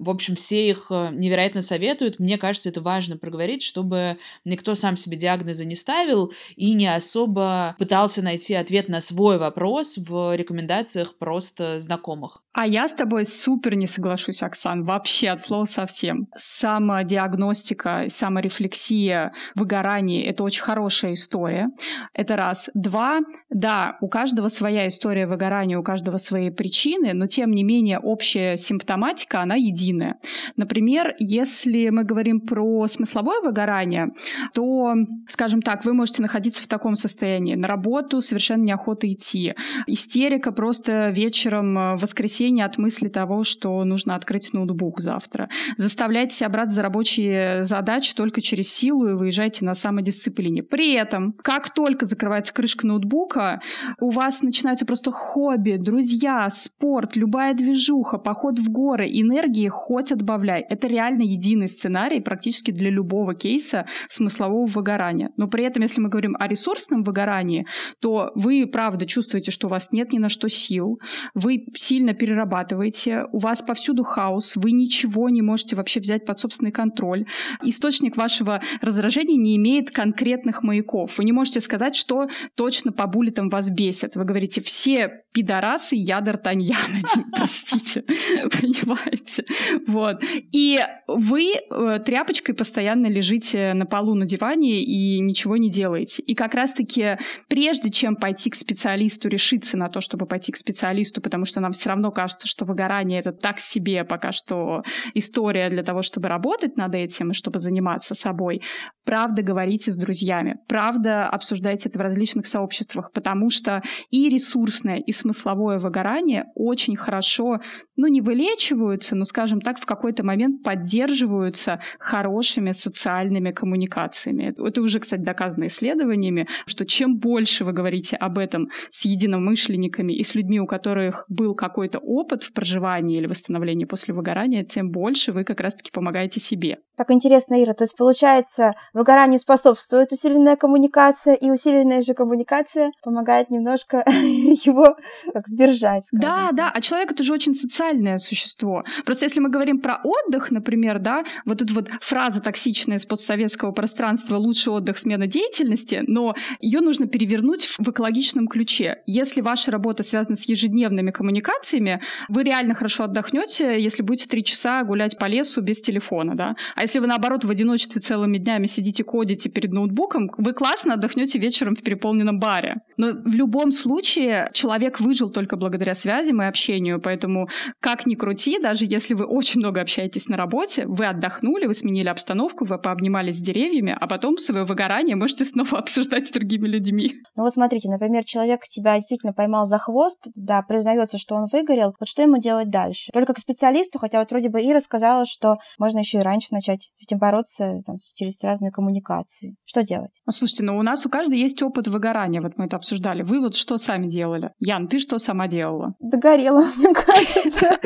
В 0.00 0.08
общем, 0.08 0.34
все 0.34 0.66
их 0.70 0.86
э, 0.88 1.10
невероятно 1.12 1.60
советуют. 1.60 2.18
Мне 2.18 2.38
кажется, 2.38 2.70
это 2.70 2.80
важно 2.80 3.18
проговорить, 3.18 3.62
чтобы 3.62 4.16
никто 4.46 4.74
сам 4.74 4.96
себе 4.96 5.18
диагнозы 5.18 5.66
не 5.66 5.74
ставил 5.74 6.32
и 6.56 6.72
не 6.72 6.86
особо 6.86 7.76
пытался 7.78 8.22
найти 8.22 8.54
ответ 8.54 8.88
на 8.88 9.02
свой 9.02 9.36
вопрос 9.36 9.98
в 9.98 10.34
рекомендациях 10.34 11.18
просто 11.18 11.80
знакомых. 11.80 12.42
А 12.54 12.66
я 12.66 12.88
с 12.88 12.94
тобой 12.94 13.26
супер 13.26 13.74
не 13.74 13.86
соглашусь, 13.86 14.42
Оксан, 14.42 14.84
вообще 14.84 15.28
от 15.28 15.40
слова 15.40 15.66
совсем. 15.66 16.28
Самодиагностика, 16.34 18.06
саморефлексия, 18.08 19.32
выгорание— 19.54 20.24
это 20.26 20.42
очень 20.42 20.62
хорошая 20.62 21.12
история. 21.12 21.68
Это 22.14 22.36
раз. 22.36 22.70
Два, 22.72 23.20
да, 23.50 23.98
у 24.00 24.08
каждого 24.08 24.48
своя 24.48 24.88
история 24.88 25.26
выгорания, 25.26 25.78
у 25.78 25.82
каждого 25.82 26.16
свои 26.16 26.48
причины, 26.48 27.12
но 27.12 27.26
тем 27.26 27.50
не 27.52 27.64
менее 27.64 27.98
общая 27.98 28.56
симптоматика, 28.56 29.42
она 29.42 29.56
единая 29.56 29.89
единое. 29.90 30.18
Например, 30.56 31.14
если 31.18 31.90
мы 31.90 32.04
говорим 32.04 32.40
про 32.40 32.86
смысловое 32.86 33.40
выгорание, 33.40 34.08
то, 34.54 34.94
скажем 35.26 35.62
так, 35.62 35.84
вы 35.84 35.92
можете 35.92 36.22
находиться 36.22 36.62
в 36.62 36.68
таком 36.68 36.96
состоянии. 36.96 37.54
На 37.54 37.68
работу 37.68 38.20
совершенно 38.20 38.62
неохота 38.62 39.10
идти. 39.12 39.54
Истерика 39.86 40.52
просто 40.52 41.10
вечером 41.10 41.78
э, 41.78 41.96
в 41.96 42.02
воскресенье 42.02 42.64
от 42.64 42.78
мысли 42.78 43.08
того, 43.08 43.44
что 43.44 43.84
нужно 43.84 44.14
открыть 44.14 44.52
ноутбук 44.52 45.00
завтра. 45.00 45.48
Заставляйте 45.76 46.36
себя 46.36 46.48
брать 46.48 46.70
за 46.70 46.82
рабочие 46.82 47.62
задачи 47.62 48.14
только 48.14 48.40
через 48.40 48.72
силу 48.72 49.08
и 49.08 49.14
выезжайте 49.14 49.64
на 49.64 49.74
самодисциплине. 49.74 50.62
При 50.62 50.94
этом, 50.94 51.34
как 51.42 51.74
только 51.74 52.06
закрывается 52.06 52.54
крышка 52.54 52.86
ноутбука, 52.86 53.60
у 53.98 54.10
вас 54.10 54.42
начинаются 54.42 54.86
просто 54.86 55.10
хобби, 55.10 55.76
друзья, 55.76 56.48
спорт, 56.50 57.16
любая 57.16 57.54
движуха, 57.54 58.18
поход 58.18 58.58
в 58.58 58.70
горы, 58.70 59.08
энергии 59.08 59.68
хоть 59.80 60.12
отбавляй. 60.12 60.64
Это 60.68 60.86
реально 60.86 61.22
единый 61.22 61.68
сценарий 61.68 62.20
практически 62.20 62.70
для 62.70 62.90
любого 62.90 63.34
кейса 63.34 63.86
смыслового 64.08 64.66
выгорания. 64.66 65.30
Но 65.36 65.48
при 65.48 65.64
этом, 65.64 65.82
если 65.82 66.00
мы 66.00 66.10
говорим 66.10 66.36
о 66.38 66.46
ресурсном 66.46 67.02
выгорании, 67.02 67.66
то 68.00 68.30
вы, 68.34 68.66
правда, 68.66 69.06
чувствуете, 69.06 69.50
что 69.50 69.68
у 69.68 69.70
вас 69.70 69.88
нет 69.90 70.12
ни 70.12 70.18
на 70.18 70.28
что 70.28 70.48
сил, 70.48 71.00
вы 71.34 71.66
сильно 71.74 72.12
перерабатываете, 72.12 73.24
у 73.32 73.38
вас 73.38 73.62
повсюду 73.62 74.04
хаос, 74.04 74.56
вы 74.56 74.72
ничего 74.72 75.30
не 75.30 75.42
можете 75.42 75.76
вообще 75.76 76.00
взять 76.00 76.26
под 76.26 76.38
собственный 76.38 76.72
контроль. 76.72 77.24
Источник 77.62 78.16
вашего 78.16 78.60
раздражения 78.82 79.36
не 79.36 79.56
имеет 79.56 79.90
конкретных 79.90 80.62
маяков. 80.62 81.16
Вы 81.16 81.24
не 81.24 81.32
можете 81.32 81.60
сказать, 81.60 81.96
что 81.96 82.28
точно 82.54 82.92
по 82.92 83.06
буллетам 83.06 83.48
вас 83.48 83.70
бесит. 83.70 84.14
Вы 84.14 84.24
говорите, 84.24 84.60
все 84.60 85.24
пидорасы, 85.32 85.96
я 85.96 86.20
Д'Артаньян 86.20 86.74
один, 86.90 87.30
простите, 87.30 88.02
понимаете? 88.60 89.44
Вот. 89.86 90.22
И 90.52 90.78
вы 91.06 91.52
э, 91.54 91.98
тряпочкой 92.04 92.54
постоянно 92.54 93.06
лежите 93.06 93.72
на 93.74 93.86
полу 93.86 94.14
на 94.14 94.26
диване 94.26 94.82
и 94.82 95.20
ничего 95.20 95.56
не 95.56 95.70
делаете. 95.70 96.22
И 96.22 96.34
как 96.34 96.54
раз-таки 96.54 97.18
прежде 97.48 97.90
чем 97.90 98.16
пойти 98.16 98.50
к 98.50 98.54
специалисту, 98.54 99.28
решиться 99.28 99.76
на 99.76 99.88
то, 99.88 100.00
чтобы 100.00 100.26
пойти 100.26 100.52
к 100.52 100.56
специалисту, 100.56 101.20
потому 101.20 101.44
что 101.44 101.60
нам 101.60 101.72
все 101.72 101.90
равно 101.90 102.12
кажется, 102.12 102.46
что 102.46 102.64
выгорание 102.64 103.20
это 103.20 103.32
так 103.32 103.58
себе 103.58 104.04
пока 104.04 104.32
что 104.32 104.82
история 105.14 105.68
для 105.68 105.82
того, 105.82 106.02
чтобы 106.02 106.28
работать 106.28 106.76
над 106.76 106.94
этим 106.94 107.30
и 107.30 107.34
чтобы 107.34 107.58
заниматься 107.58 108.14
собой, 108.14 108.62
правда 109.04 109.42
говорите 109.42 109.90
с 109.90 109.96
друзьями, 109.96 110.58
правда 110.68 111.28
обсуждайте 111.28 111.88
это 111.88 111.98
в 111.98 112.02
различных 112.02 112.46
сообществах, 112.46 113.12
потому 113.12 113.50
что 113.50 113.82
и 114.10 114.28
ресурсное, 114.28 114.98
и 114.98 115.12
смысловое 115.12 115.78
выгорание 115.78 116.44
очень 116.54 116.96
хорошо, 116.96 117.58
ну, 117.96 118.06
не 118.06 118.20
вылечиваются, 118.20 119.16
но, 119.16 119.24
скажем 119.24 119.49
так, 119.58 119.80
в 119.80 119.86
какой-то 119.86 120.22
момент 120.22 120.62
поддерживаются 120.62 121.80
хорошими 121.98 122.70
социальными 122.70 123.50
коммуникациями. 123.50 124.54
Это 124.56 124.80
уже, 124.80 125.00
кстати, 125.00 125.22
доказано 125.22 125.66
исследованиями, 125.66 126.46
что 126.66 126.86
чем 126.86 127.16
больше 127.18 127.64
вы 127.64 127.72
говорите 127.72 128.16
об 128.16 128.38
этом 128.38 128.68
с 128.92 129.04
единомышленниками 129.04 130.12
и 130.12 130.22
с 130.22 130.36
людьми, 130.36 130.60
у 130.60 130.66
которых 130.66 131.24
был 131.28 131.54
какой-то 131.54 131.98
опыт 131.98 132.44
в 132.44 132.52
проживании 132.52 133.18
или 133.18 133.26
восстановлении 133.26 133.86
после 133.86 134.14
выгорания, 134.14 134.64
тем 134.64 134.90
больше 134.90 135.32
вы 135.32 135.44
как 135.44 135.60
раз-таки 135.60 135.90
помогаете 135.90 136.38
себе. 136.38 136.78
Так 136.96 137.10
интересно, 137.10 137.62
Ира, 137.62 137.72
то 137.72 137.84
есть 137.84 137.96
получается, 137.96 138.74
выгоранию 138.92 139.38
способствует 139.38 140.12
усиленная 140.12 140.56
коммуникация, 140.56 141.34
и 141.34 141.50
усиленная 141.50 142.02
же 142.02 142.14
коммуникация 142.14 142.92
помогает 143.02 143.50
немножко 143.50 144.04
его 144.06 144.96
как 145.32 145.48
сдержать. 145.48 146.04
Да, 146.12 146.50
да, 146.52 146.70
а 146.74 146.80
человек 146.80 147.12
это 147.12 147.22
же 147.22 147.32
очень 147.32 147.54
социальное 147.54 148.18
существо. 148.18 148.84
Просто 149.04 149.24
если 149.24 149.39
мы 149.40 149.48
говорим 149.48 149.80
про 149.80 150.00
отдых, 150.02 150.50
например, 150.50 150.98
да, 150.98 151.24
вот 151.44 151.62
эта 151.62 151.72
вот 151.72 151.88
фраза 152.00 152.40
токсичная 152.40 152.98
из 152.98 153.06
постсоветского 153.06 153.72
пространства 153.72 154.36
«лучший 154.36 154.72
отдых, 154.72 154.98
смена 154.98 155.26
деятельности», 155.26 156.02
но 156.06 156.34
ее 156.60 156.80
нужно 156.80 157.06
перевернуть 157.06 157.64
в 157.78 157.90
экологичном 157.90 158.48
ключе. 158.48 159.02
Если 159.06 159.40
ваша 159.40 159.70
работа 159.70 160.02
связана 160.02 160.36
с 160.36 160.48
ежедневными 160.48 161.10
коммуникациями, 161.10 162.00
вы 162.28 162.42
реально 162.42 162.74
хорошо 162.74 163.04
отдохнете, 163.04 163.80
если 163.80 164.02
будете 164.02 164.28
три 164.28 164.44
часа 164.44 164.82
гулять 164.84 165.18
по 165.18 165.26
лесу 165.26 165.60
без 165.60 165.80
телефона, 165.80 166.36
да. 166.36 166.54
А 166.76 166.82
если 166.82 166.98
вы, 166.98 167.06
наоборот, 167.06 167.44
в 167.44 167.50
одиночестве 167.50 168.00
целыми 168.00 168.38
днями 168.38 168.66
сидите, 168.66 169.04
кодите 169.04 169.48
перед 169.48 169.72
ноутбуком, 169.72 170.30
вы 170.36 170.52
классно 170.52 170.94
отдохнете 170.94 171.38
вечером 171.38 171.74
в 171.74 171.82
переполненном 171.82 172.38
баре. 172.38 172.76
Но 172.96 173.12
в 173.12 173.34
любом 173.34 173.72
случае 173.72 174.50
человек 174.52 175.00
выжил 175.00 175.30
только 175.30 175.56
благодаря 175.56 175.94
связям 175.94 176.42
и 176.42 176.46
общению, 176.46 177.00
поэтому 177.00 177.48
как 177.80 178.06
ни 178.06 178.14
крути, 178.14 178.58
даже 178.60 178.86
если 178.86 179.14
вы 179.14 179.24
очень 179.30 179.60
много 179.60 179.80
общаетесь 179.80 180.28
на 180.28 180.36
работе, 180.36 180.86
вы 180.86 181.06
отдохнули, 181.06 181.66
вы 181.66 181.74
сменили 181.74 182.08
обстановку, 182.08 182.64
вы 182.64 182.78
пообнимались 182.78 183.38
с 183.38 183.40
деревьями, 183.40 183.96
а 183.98 184.06
потом 184.06 184.36
свое 184.36 184.64
выгорание 184.64 185.16
можете 185.16 185.44
снова 185.46 185.78
обсуждать 185.78 186.26
с 186.26 186.30
другими 186.30 186.66
людьми. 186.66 187.14
Ну 187.36 187.44
вот 187.44 187.52
смотрите, 187.52 187.88
например, 187.88 188.24
человек 188.24 188.64
себя 188.64 188.96
действительно 188.96 189.32
поймал 189.32 189.66
за 189.66 189.78
хвост, 189.78 190.28
да, 190.34 190.62
признается, 190.62 191.18
что 191.18 191.36
он 191.36 191.46
выгорел, 191.50 191.94
вот 191.98 192.08
что 192.08 192.22
ему 192.22 192.38
делать 192.38 192.70
дальше? 192.70 193.10
Только 193.12 193.34
к 193.34 193.38
специалисту, 193.38 193.98
хотя 193.98 194.18
вот 194.18 194.30
вроде 194.30 194.50
бы 194.50 194.60
Ира 194.60 194.80
сказала, 194.80 195.24
что 195.24 195.58
можно 195.78 195.98
еще 196.00 196.18
и 196.18 196.22
раньше 196.22 196.48
начать 196.50 196.90
с 196.94 197.04
этим 197.04 197.18
бороться, 197.18 197.82
там, 197.86 197.96
через 198.16 198.42
разные 198.42 198.72
коммуникации. 198.72 199.56
Что 199.64 199.84
делать? 199.84 200.20
Ну, 200.26 200.32
слушайте, 200.32 200.64
ну 200.64 200.76
у 200.76 200.82
нас 200.82 201.06
у 201.06 201.08
каждого 201.08 201.36
есть 201.36 201.62
опыт 201.62 201.88
выгорания, 201.88 202.42
вот 202.42 202.52
мы 202.56 202.66
это 202.66 202.76
обсуждали. 202.76 203.22
Вы 203.22 203.40
вот 203.40 203.54
что 203.54 203.78
сами 203.78 204.08
делали? 204.08 204.50
Ян, 204.58 204.88
ты 204.88 204.98
что 204.98 205.18
сама 205.18 205.46
делала? 205.46 205.94
Догорела, 206.00 206.66
мне 206.76 206.92
кажется. 206.92 207.78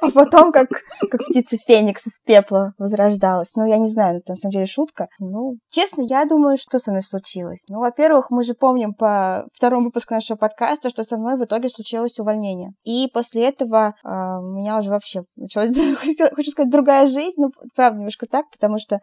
Потом, 0.24 0.52
как, 0.52 0.68
как 1.10 1.20
птица 1.28 1.56
Феникс 1.66 2.06
из 2.06 2.20
пепла 2.20 2.72
возрождалась. 2.76 3.52
Ну, 3.56 3.66
я 3.66 3.78
не 3.78 3.88
знаю, 3.88 4.18
это 4.18 4.32
на 4.32 4.36
самом 4.36 4.52
деле 4.52 4.66
шутка. 4.66 5.08
Ну, 5.18 5.54
честно, 5.70 6.02
я 6.02 6.26
думаю, 6.26 6.58
что 6.58 6.78
со 6.78 6.90
мной 6.90 7.02
случилось. 7.02 7.64
Ну, 7.68 7.80
во-первых, 7.80 8.30
мы 8.30 8.42
же 8.42 8.52
помним 8.52 8.92
по 8.92 9.46
второму 9.54 9.86
выпуску 9.86 10.12
нашего 10.12 10.36
подкаста, 10.36 10.90
что 10.90 11.04
со 11.04 11.16
мной 11.16 11.38
в 11.38 11.44
итоге 11.44 11.70
случилось 11.70 12.18
увольнение. 12.18 12.72
И 12.84 13.08
после 13.14 13.48
этого 13.48 13.94
э, 14.04 14.08
у 14.08 14.58
меня 14.58 14.78
уже 14.78 14.90
вообще 14.90 15.22
началась, 15.36 15.70
хочу 16.34 16.50
сказать, 16.50 16.70
другая 16.70 17.06
жизнь. 17.06 17.40
Ну, 17.40 17.50
правда, 17.74 17.98
немножко 17.98 18.26
так, 18.26 18.44
потому 18.50 18.78
что 18.78 19.00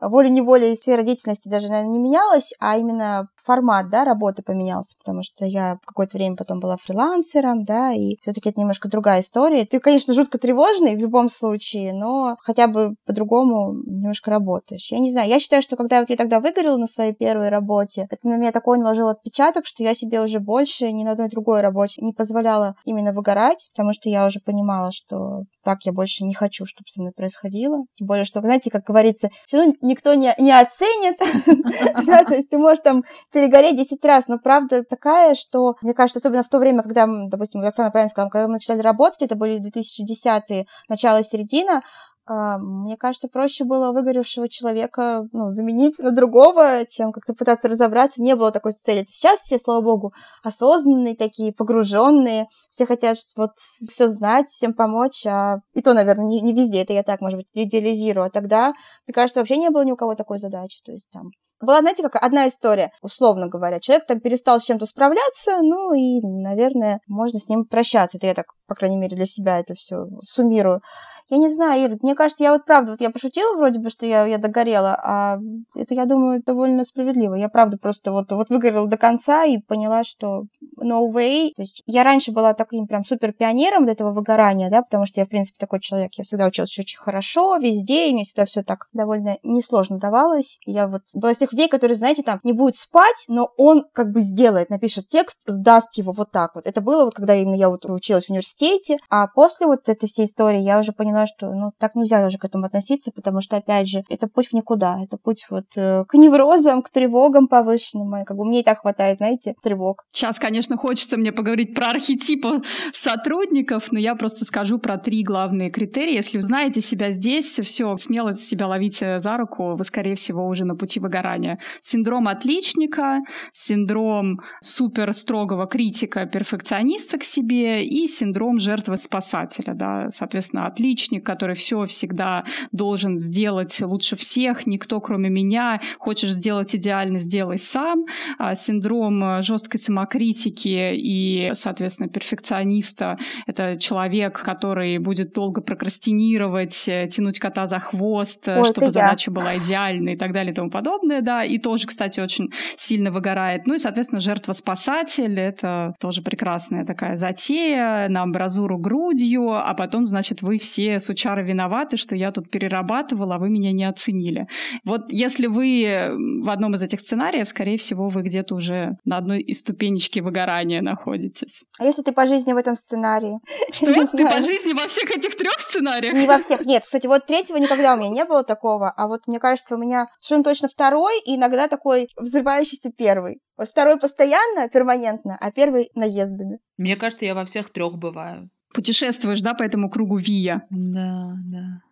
волей-неволей 0.00 0.76
сфера 0.76 1.02
деятельности 1.02 1.48
даже, 1.48 1.68
наверное, 1.68 1.92
не 1.92 1.98
менялась, 1.98 2.52
а 2.58 2.78
именно 2.78 3.28
формат, 3.36 3.90
да, 3.90 4.04
работы 4.04 4.42
поменялся, 4.42 4.96
потому 4.98 5.22
что 5.22 5.44
я 5.44 5.78
какое-то 5.86 6.16
время 6.16 6.36
потом 6.36 6.60
была 6.60 6.76
фрилансером, 6.76 7.64
да, 7.64 7.92
и 7.92 8.16
все-таки 8.22 8.50
это 8.50 8.60
немножко 8.60 8.88
другая 8.88 9.20
история. 9.20 9.64
Ты, 9.64 9.80
конечно, 9.80 10.14
жутко 10.14 10.38
тревожный 10.38 10.96
в 10.96 10.98
любом 10.98 11.28
случае, 11.28 11.92
но 11.92 12.36
хотя 12.40 12.66
бы 12.66 12.94
по-другому 13.06 13.74
немножко 13.86 14.30
работаешь. 14.30 14.90
Я 14.90 14.98
не 14.98 15.10
знаю, 15.10 15.28
я 15.28 15.38
считаю, 15.40 15.62
что 15.62 15.76
когда 15.76 16.00
вот 16.00 16.10
я 16.10 16.16
тогда 16.16 16.40
выгорела 16.40 16.76
на 16.76 16.86
своей 16.86 17.12
первой 17.12 17.48
работе, 17.48 18.06
это 18.10 18.28
на 18.28 18.36
меня 18.36 18.52
такой 18.52 18.78
наложил 18.78 19.08
отпечаток, 19.08 19.66
что 19.66 19.82
я 19.82 19.94
себе 19.94 20.20
уже 20.20 20.40
больше 20.40 20.90
ни 20.92 21.04
на 21.04 21.12
одной 21.12 21.28
другой 21.28 21.60
работе 21.60 22.02
не 22.02 22.12
позволяла 22.12 22.74
именно 22.84 23.12
выгорать, 23.12 23.68
потому 23.74 23.92
что 23.92 24.08
я 24.08 24.26
уже 24.26 24.40
понимала, 24.40 24.90
что 24.92 25.44
так 25.62 25.78
я 25.84 25.92
больше 25.92 26.24
не 26.24 26.34
хочу, 26.34 26.64
чтобы 26.66 26.88
со 26.88 27.00
мной 27.00 27.12
происходило. 27.12 27.84
Тем 27.96 28.06
более, 28.06 28.24
что, 28.24 28.40
знаете, 28.40 28.70
как 28.70 28.84
говорится, 28.84 29.30
все 29.46 29.58
равно 29.58 29.74
никто 29.82 30.14
не, 30.14 30.34
не 30.38 30.52
оценит. 30.52 31.18
то 32.28 32.34
есть 32.34 32.50
ты 32.50 32.58
можешь 32.58 32.82
там 32.82 33.04
перегореть 33.32 33.76
10 33.76 34.04
раз, 34.04 34.28
но 34.28 34.38
правда 34.38 34.82
такая, 34.84 35.34
что, 35.34 35.74
мне 35.82 35.94
кажется, 35.94 36.18
особенно 36.18 36.42
в 36.42 36.48
то 36.48 36.58
время, 36.58 36.82
когда, 36.82 37.06
допустим, 37.06 37.60
Оксана 37.62 37.90
правильно 37.90 38.10
сказала, 38.10 38.30
когда 38.30 38.46
мы 38.46 38.54
начали 38.54 38.80
работать, 38.80 39.22
это 39.22 39.36
были 39.36 39.60
2010-е, 39.60 40.66
начало 40.88 41.22
середина, 41.22 41.82
мне 42.30 42.96
кажется, 42.96 43.28
проще 43.28 43.64
было 43.64 43.92
выгоревшего 43.92 44.48
человека 44.48 45.28
ну, 45.32 45.50
заменить 45.50 45.98
на 45.98 46.12
другого, 46.12 46.86
чем 46.88 47.12
как-то 47.12 47.34
пытаться 47.34 47.68
разобраться. 47.68 48.22
Не 48.22 48.36
было 48.36 48.52
такой 48.52 48.72
цели. 48.72 49.04
Сейчас 49.08 49.40
все, 49.40 49.58
слава 49.58 49.80
богу, 49.80 50.12
осознанные 50.44 51.16
такие, 51.16 51.52
погруженные. 51.52 52.46
Все 52.70 52.86
хотят 52.86 53.16
вот 53.36 53.52
все 53.90 54.08
знать, 54.08 54.48
всем 54.48 54.74
помочь. 54.74 55.26
А... 55.26 55.58
И 55.74 55.82
то, 55.82 55.94
наверное, 55.94 56.26
не, 56.26 56.40
не 56.40 56.52
везде. 56.52 56.82
Это 56.82 56.92
я 56.92 57.02
так, 57.02 57.20
может 57.20 57.38
быть, 57.38 57.48
идеализирую. 57.52 58.26
А 58.26 58.30
тогда, 58.30 58.74
мне 59.06 59.14
кажется, 59.14 59.40
вообще 59.40 59.56
не 59.56 59.70
было 59.70 59.84
ни 59.84 59.92
у 59.92 59.96
кого 59.96 60.14
такой 60.14 60.38
задачи. 60.38 60.80
То 60.84 60.92
есть 60.92 61.08
там 61.10 61.30
была, 61.60 61.80
знаете, 61.80 62.02
как 62.02 62.16
одна 62.16 62.48
история, 62.48 62.90
условно 63.02 63.46
говоря. 63.46 63.80
Человек 63.80 64.06
там 64.06 64.20
перестал 64.20 64.60
с 64.60 64.64
чем-то 64.64 64.86
справляться, 64.86 65.58
ну 65.60 65.92
и, 65.92 66.20
наверное, 66.22 67.00
можно 67.06 67.38
с 67.38 67.48
ним 67.48 67.64
прощаться. 67.66 68.16
Это 68.16 68.28
я 68.28 68.34
так, 68.34 68.46
по 68.70 68.76
крайней 68.76 68.96
мере, 68.96 69.16
для 69.16 69.26
себя 69.26 69.58
это 69.58 69.74
все 69.74 70.06
суммирую. 70.22 70.80
Я 71.28 71.38
не 71.38 71.48
знаю, 71.48 71.84
Ира, 71.84 71.98
мне 72.02 72.14
кажется, 72.14 72.44
я 72.44 72.52
вот 72.52 72.64
правда, 72.64 72.92
вот 72.92 73.00
я 73.00 73.10
пошутила 73.10 73.56
вроде 73.56 73.80
бы, 73.80 73.90
что 73.90 74.06
я, 74.06 74.26
я 74.26 74.38
догорела, 74.38 74.96
а 75.02 75.38
это, 75.74 75.94
я 75.94 76.04
думаю, 76.04 76.40
довольно 76.44 76.84
справедливо. 76.84 77.34
Я 77.34 77.48
правда 77.48 77.78
просто 77.78 78.12
вот, 78.12 78.30
вот 78.30 78.48
выгорела 78.48 78.86
до 78.86 78.96
конца 78.96 79.44
и 79.44 79.58
поняла, 79.58 80.04
что 80.04 80.44
no 80.80 81.10
way. 81.12 81.50
То 81.54 81.62
есть 81.62 81.82
я 81.86 82.04
раньше 82.04 82.32
была 82.32 82.54
таким 82.54 82.86
прям 82.86 83.04
супер 83.04 83.32
пионером 83.32 83.86
до 83.86 83.92
этого 83.92 84.12
выгорания, 84.12 84.70
да, 84.70 84.82
потому 84.82 85.04
что 85.04 85.20
я, 85.20 85.26
в 85.26 85.28
принципе, 85.28 85.58
такой 85.58 85.80
человек. 85.80 86.12
Я 86.14 86.24
всегда 86.24 86.46
училась 86.46 86.78
очень 86.78 86.98
хорошо, 86.98 87.56
везде, 87.56 88.08
и 88.08 88.12
мне 88.12 88.24
всегда 88.24 88.44
все 88.44 88.62
так 88.62 88.88
довольно 88.92 89.36
несложно 89.42 89.98
давалось. 89.98 90.58
Я 90.64 90.86
вот 90.86 91.02
была 91.14 91.32
из 91.32 91.38
тех 91.38 91.52
людей, 91.52 91.68
которые, 91.68 91.96
знаете, 91.96 92.22
там 92.22 92.40
не 92.44 92.52
будет 92.52 92.76
спать, 92.76 93.24
но 93.28 93.50
он 93.56 93.84
как 93.92 94.12
бы 94.12 94.20
сделает, 94.20 94.70
напишет 94.70 95.08
текст, 95.08 95.42
сдаст 95.46 95.96
его 95.96 96.12
вот 96.12 96.30
так 96.30 96.54
вот. 96.54 96.66
Это 96.66 96.80
было 96.80 97.04
вот, 97.04 97.14
когда 97.14 97.34
именно 97.34 97.56
я 97.56 97.68
вот 97.68 97.84
училась 97.84 98.26
в 98.26 98.30
университете, 98.30 98.59
а 99.08 99.26
после 99.26 99.66
вот 99.66 99.88
этой 99.88 100.06
всей 100.06 100.26
истории 100.26 100.60
я 100.60 100.78
уже 100.78 100.92
поняла, 100.92 101.26
что 101.26 101.52
ну 101.52 101.72
так 101.78 101.94
нельзя 101.94 102.20
даже 102.20 102.38
к 102.38 102.44
этому 102.44 102.66
относиться, 102.66 103.10
потому 103.12 103.40
что, 103.40 103.56
опять 103.56 103.88
же, 103.88 104.02
это 104.08 104.26
путь 104.28 104.48
в 104.48 104.52
никуда, 104.52 104.98
это 105.02 105.16
путь 105.16 105.46
вот 105.50 105.66
э, 105.76 106.04
к 106.06 106.14
неврозам, 106.14 106.82
к 106.82 106.90
тревогам 106.90 107.48
повышенным, 107.48 108.16
и 108.16 108.24
как 108.24 108.36
бы 108.36 108.44
мне 108.44 108.60
и 108.60 108.64
так 108.64 108.80
хватает, 108.80 109.18
знаете, 109.18 109.54
тревог. 109.62 110.04
Сейчас, 110.12 110.38
конечно, 110.38 110.76
хочется 110.76 111.16
мне 111.16 111.32
поговорить 111.32 111.74
про 111.74 111.90
архетипы 111.90 112.62
сотрудников, 112.92 113.92
но 113.92 113.98
я 113.98 114.14
просто 114.14 114.44
скажу 114.44 114.78
про 114.78 114.98
три 114.98 115.22
главные 115.22 115.70
критерии. 115.70 116.14
Если 116.14 116.38
узнаете 116.38 116.80
себя 116.80 117.10
здесь, 117.10 117.58
все, 117.58 117.96
смело 117.96 118.34
себя 118.34 118.66
ловите 118.66 119.20
за 119.20 119.36
руку, 119.36 119.76
вы, 119.76 119.84
скорее 119.84 120.14
всего, 120.14 120.46
уже 120.46 120.64
на 120.64 120.76
пути 120.76 121.00
выгорания. 121.00 121.58
Синдром 121.80 122.28
отличника, 122.28 123.20
синдром 123.52 124.40
супер 124.62 125.12
строгого 125.12 125.66
критика, 125.66 126.26
перфекциониста 126.26 127.18
к 127.18 127.24
себе 127.24 127.84
и 127.84 128.06
синдром 128.06 128.49
жертвы-спасателя, 128.58 129.74
да, 129.74 130.10
соответственно, 130.10 130.66
отличник, 130.66 131.24
который 131.24 131.54
все 131.54 131.84
всегда 131.84 132.44
должен 132.72 133.18
сделать 133.18 133.80
лучше 133.80 134.16
всех, 134.16 134.66
никто 134.66 135.00
кроме 135.00 135.30
меня, 135.30 135.80
хочешь 135.98 136.30
сделать 136.30 136.74
идеально, 136.74 137.18
сделай 137.18 137.58
сам, 137.58 138.04
а 138.38 138.54
синдром 138.54 139.42
жесткой 139.42 139.80
самокритики 139.80 140.94
и, 140.94 141.50
соответственно, 141.54 142.08
перфекциониста— 142.08 143.18
это 143.46 143.76
человек, 143.78 144.42
который 144.42 144.98
будет 144.98 145.32
долго 145.32 145.60
прокрастинировать, 145.60 146.74
тянуть 147.10 147.38
кота 147.38 147.66
за 147.66 147.78
хвост, 147.78 148.48
Ой, 148.48 148.64
чтобы 148.64 148.90
задача 148.90 149.30
была 149.30 149.56
идеальной 149.56 150.14
и 150.14 150.16
так 150.16 150.32
далее 150.32 150.52
и 150.52 150.54
тому 150.54 150.70
подобное, 150.70 151.20
да, 151.22 151.44
и 151.44 151.58
тоже, 151.58 151.86
кстати, 151.86 152.20
очень 152.20 152.50
сильно 152.76 153.10
выгорает. 153.10 153.66
Ну 153.66 153.74
и, 153.74 153.78
соответственно, 153.78 154.20
жертва-спасатель— 154.20 155.38
это 155.40 155.94
тоже 156.00 156.22
прекрасная 156.22 156.84
такая 156.84 157.16
затея. 157.16 158.08
На 158.08 158.22
амбразуру 158.40 158.78
грудью, 158.78 159.52
а 159.52 159.74
потом, 159.74 160.06
значит, 160.06 160.42
вы 160.42 160.58
все 160.58 160.98
сучары 160.98 161.44
виноваты, 161.44 161.96
что 161.96 162.16
я 162.16 162.32
тут 162.32 162.50
перерабатывала, 162.50 163.36
а 163.36 163.38
вы 163.38 163.50
меня 163.50 163.72
не 163.72 163.84
оценили. 163.84 164.46
Вот 164.84 165.12
если 165.12 165.46
вы 165.46 166.10
в 166.42 166.48
одном 166.48 166.74
из 166.74 166.82
этих 166.82 167.00
сценариев, 167.00 167.48
скорее 167.48 167.76
всего, 167.76 168.08
вы 168.08 168.22
где-то 168.22 168.54
уже 168.54 168.96
на 169.04 169.18
одной 169.18 169.42
из 169.42 169.60
ступенечки 169.60 170.20
выгорания 170.20 170.80
находитесь. 170.80 171.64
А 171.78 171.84
если 171.84 172.02
ты 172.02 172.12
по 172.12 172.26
жизни 172.26 172.52
в 172.52 172.56
этом 172.56 172.76
сценарии? 172.76 173.38
Что? 173.72 174.06
Ты 174.06 174.24
по 174.24 174.42
жизни 174.42 174.72
во 174.72 174.88
всех 174.88 175.10
этих 175.10 175.36
трех 175.36 175.58
сценариях? 175.60 176.14
Не 176.14 176.26
во 176.26 176.38
всех, 176.38 176.64
нет. 176.64 176.84
Кстати, 176.84 177.06
вот 177.06 177.26
третьего 177.26 177.58
никогда 177.58 177.94
у 177.94 177.98
меня 177.98 178.10
не 178.10 178.24
было 178.24 178.42
такого, 178.42 178.90
а 178.90 179.06
вот 179.06 179.26
мне 179.26 179.38
кажется, 179.38 179.76
у 179.76 179.78
меня 179.78 180.08
совершенно 180.20 180.44
точно 180.44 180.68
второй 180.68 181.12
и 181.26 181.36
иногда 181.36 181.68
такой 181.68 182.08
взрывающийся 182.16 182.90
первый. 182.96 183.40
Вот 183.60 183.68
второй 183.68 183.98
постоянно, 183.98 184.70
перманентно, 184.70 185.36
а 185.38 185.50
первый 185.50 185.90
наездами. 185.94 186.60
Мне 186.78 186.96
кажется, 186.96 187.26
я 187.26 187.34
во 187.34 187.44
всех 187.44 187.68
трех 187.68 187.98
бываю. 187.98 188.48
Путешествуешь, 188.72 189.42
да, 189.42 189.52
по 189.52 189.62
этому 189.62 189.90
кругу 189.90 190.16
Вия? 190.16 190.66
Да, 190.70 191.36
да. 191.44 191.82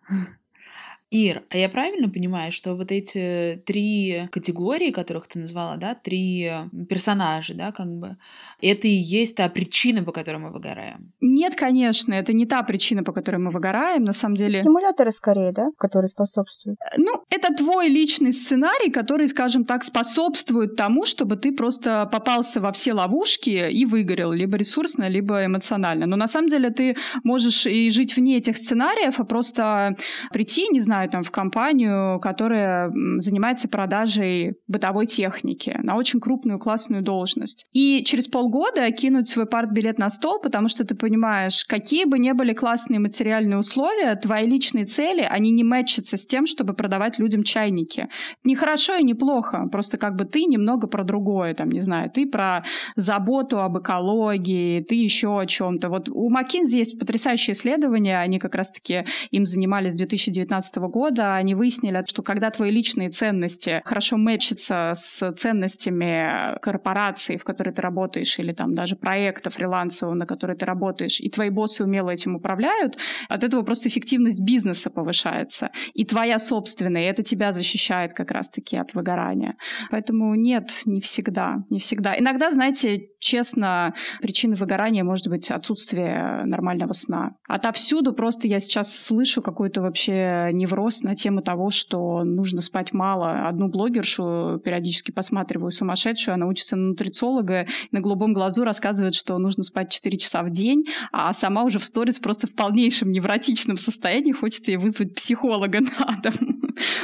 Ир, 1.11 1.43
а 1.49 1.57
я 1.57 1.69
правильно 1.69 2.07
понимаю, 2.07 2.51
что 2.51 2.75
вот 2.75 2.91
эти 2.91 3.61
три 3.65 4.27
категории, 4.31 4.91
которых 4.91 5.27
ты 5.27 5.39
назвала, 5.39 5.75
да, 5.77 5.95
три 5.95 6.51
персонажа, 6.87 7.55
да, 7.55 7.71
как 7.71 7.87
бы, 7.87 8.17
это 8.61 8.87
и 8.87 8.91
есть 8.91 9.37
та 9.37 9.49
причина, 9.49 10.03
по 10.03 10.11
которой 10.11 10.37
мы 10.37 10.51
выгораем? 10.51 11.11
Нет, 11.19 11.55
конечно, 11.55 12.13
это 12.13 12.33
не 12.33 12.45
та 12.45 12.61
причина, 12.61 13.03
по 13.03 13.11
которой 13.11 13.37
мы 13.37 13.49
выгораем, 13.49 14.03
на 14.03 14.13
самом 14.13 14.35
деле. 14.35 14.61
Стимуляторы 14.61 15.11
скорее, 15.11 15.51
да, 15.51 15.69
которые 15.77 16.09
способствуют? 16.09 16.77
Ну, 16.97 17.23
это 17.29 17.55
твой 17.55 17.87
личный 17.87 18.31
сценарий, 18.31 18.91
который, 18.91 19.27
скажем 19.27 19.65
так, 19.65 19.83
способствует 19.83 20.75
тому, 20.75 21.05
чтобы 21.05 21.37
ты 21.37 21.51
просто 21.51 22.07
попался 22.11 22.61
во 22.61 22.71
все 22.71 22.93
ловушки 22.93 23.71
и 23.71 23.85
выгорел, 23.85 24.31
либо 24.31 24.57
ресурсно, 24.57 25.07
либо 25.07 25.45
эмоционально. 25.45 26.05
Но 26.05 26.17
на 26.17 26.27
самом 26.27 26.49
деле 26.49 26.69
ты 26.69 26.95
можешь 27.23 27.65
и 27.65 27.89
жить 27.89 28.15
вне 28.15 28.37
этих 28.37 28.57
сценариев, 28.57 29.19
а 29.19 29.23
просто 29.23 29.95
прийти, 30.31 30.67
не 30.69 30.81
знаю, 30.81 30.98
знаю, 30.99 31.09
там, 31.09 31.23
в 31.23 31.31
компанию, 31.31 32.19
которая 32.19 32.91
занимается 33.19 33.67
продажей 33.69 34.55
бытовой 34.67 35.05
техники 35.05 35.77
на 35.81 35.95
очень 35.95 36.19
крупную 36.19 36.59
классную 36.59 37.01
должность. 37.01 37.65
И 37.73 38.03
через 38.03 38.27
полгода 38.27 38.91
кинуть 38.91 39.29
свой 39.29 39.45
партбилет 39.45 39.97
на 39.97 40.09
стол, 40.09 40.39
потому 40.41 40.67
что 40.67 40.83
ты 40.83 40.95
понимаешь, 40.95 41.65
какие 41.65 42.05
бы 42.05 42.19
ни 42.19 42.31
были 42.33 42.53
классные 42.53 42.99
материальные 42.99 43.59
условия, 43.59 44.15
твои 44.15 44.45
личные 44.45 44.85
цели, 44.85 45.21
они 45.21 45.51
не 45.51 45.63
мэчатся 45.63 46.17
с 46.17 46.25
тем, 46.25 46.45
чтобы 46.45 46.73
продавать 46.73 47.19
людям 47.19 47.43
чайники. 47.43 48.07
Не 48.43 48.55
хорошо 48.55 48.95
и 48.95 49.03
не 49.03 49.13
плохо, 49.13 49.67
просто 49.71 49.97
как 49.97 50.15
бы 50.15 50.25
ты 50.25 50.43
немного 50.43 50.87
про 50.87 51.03
другое, 51.03 51.53
там, 51.53 51.69
не 51.69 51.81
знаю, 51.81 52.09
ты 52.09 52.25
про 52.25 52.63
заботу 52.95 53.59
об 53.61 53.77
экологии, 53.77 54.81
ты 54.81 54.95
еще 54.95 55.39
о 55.39 55.45
чем-то. 55.45 55.89
Вот 55.89 56.09
у 56.09 56.29
McKinsey 56.29 56.77
есть 56.77 56.99
потрясающие 56.99 57.53
исследования, 57.53 58.19
они 58.19 58.39
как 58.39 58.55
раз-таки 58.55 59.05
им 59.31 59.45
занимались 59.45 59.93
с 59.93 59.95
2019 59.95 60.88
года 60.89 61.35
они 61.35 61.55
выяснили, 61.55 62.03
что 62.05 62.21
когда 62.21 62.49
твои 62.49 62.71
личные 62.71 63.09
ценности 63.09 63.81
хорошо 63.85 64.17
мэчатся 64.17 64.91
с 64.93 65.31
ценностями 65.33 66.59
корпорации, 66.59 67.37
в 67.37 67.43
которой 67.43 67.73
ты 67.73 67.81
работаешь, 67.81 68.37
или 68.39 68.53
там 68.53 68.75
даже 68.75 68.95
проекта 68.95 69.49
фрилансового, 69.49 70.15
на 70.15 70.25
который 70.25 70.55
ты 70.55 70.65
работаешь, 70.65 71.19
и 71.19 71.29
твои 71.29 71.49
боссы 71.49 71.83
умело 71.83 72.09
этим 72.09 72.35
управляют, 72.35 72.97
от 73.27 73.43
этого 73.43 73.61
просто 73.61 73.89
эффективность 73.89 74.41
бизнеса 74.41 74.89
повышается. 74.89 75.69
И 75.93 76.05
твоя 76.05 76.39
собственная, 76.39 77.03
и 77.03 77.05
это 77.05 77.23
тебя 77.23 77.51
защищает 77.51 78.13
как 78.13 78.31
раз-таки 78.31 78.77
от 78.77 78.93
выгорания. 78.93 79.55
Поэтому 79.91 80.35
нет, 80.35 80.69
не 80.85 81.01
всегда, 81.01 81.63
не 81.69 81.79
всегда. 81.79 82.17
Иногда, 82.17 82.51
знаете, 82.51 83.09
честно, 83.19 83.93
причиной 84.21 84.55
выгорания 84.55 85.03
может 85.03 85.27
быть 85.27 85.51
отсутствие 85.51 86.43
нормального 86.45 86.93
сна. 86.93 87.35
Отовсюду 87.47 88.13
просто 88.13 88.47
я 88.47 88.59
сейчас 88.59 88.95
слышу 88.95 89.41
какой-то 89.41 89.81
вообще 89.81 90.49
невроз 90.53 90.78
вопрос 90.79 91.03
на 91.03 91.13
тему 91.13 91.41
того, 91.41 91.69
что 91.71 92.23
нужно 92.23 92.61
спать 92.61 92.93
мало. 92.93 93.49
Одну 93.49 93.67
блогершу 93.67 94.61
периодически 94.63 95.11
посматриваю 95.11 95.71
сумасшедшую, 95.71 96.35
она 96.35 96.47
учится 96.47 96.77
на 96.77 96.89
нутрициолога, 96.89 97.67
на 97.91 97.99
голубом 97.99 98.33
глазу 98.33 98.63
рассказывает, 98.63 99.13
что 99.13 99.37
нужно 99.39 99.63
спать 99.63 99.91
4 99.91 100.17
часа 100.17 100.41
в 100.41 100.51
день, 100.51 100.85
а 101.11 101.33
сама 101.33 101.63
уже 101.63 101.79
в 101.79 101.83
сторис 101.83 102.19
просто 102.19 102.47
в 102.47 102.53
полнейшем 102.53 103.11
невротичном 103.11 103.75
состоянии 103.75 104.31
хочется 104.31 104.71
ей 104.71 104.77
вызвать 104.77 105.13
психолога 105.15 105.79
на 105.99 106.21
дом. 106.23 106.61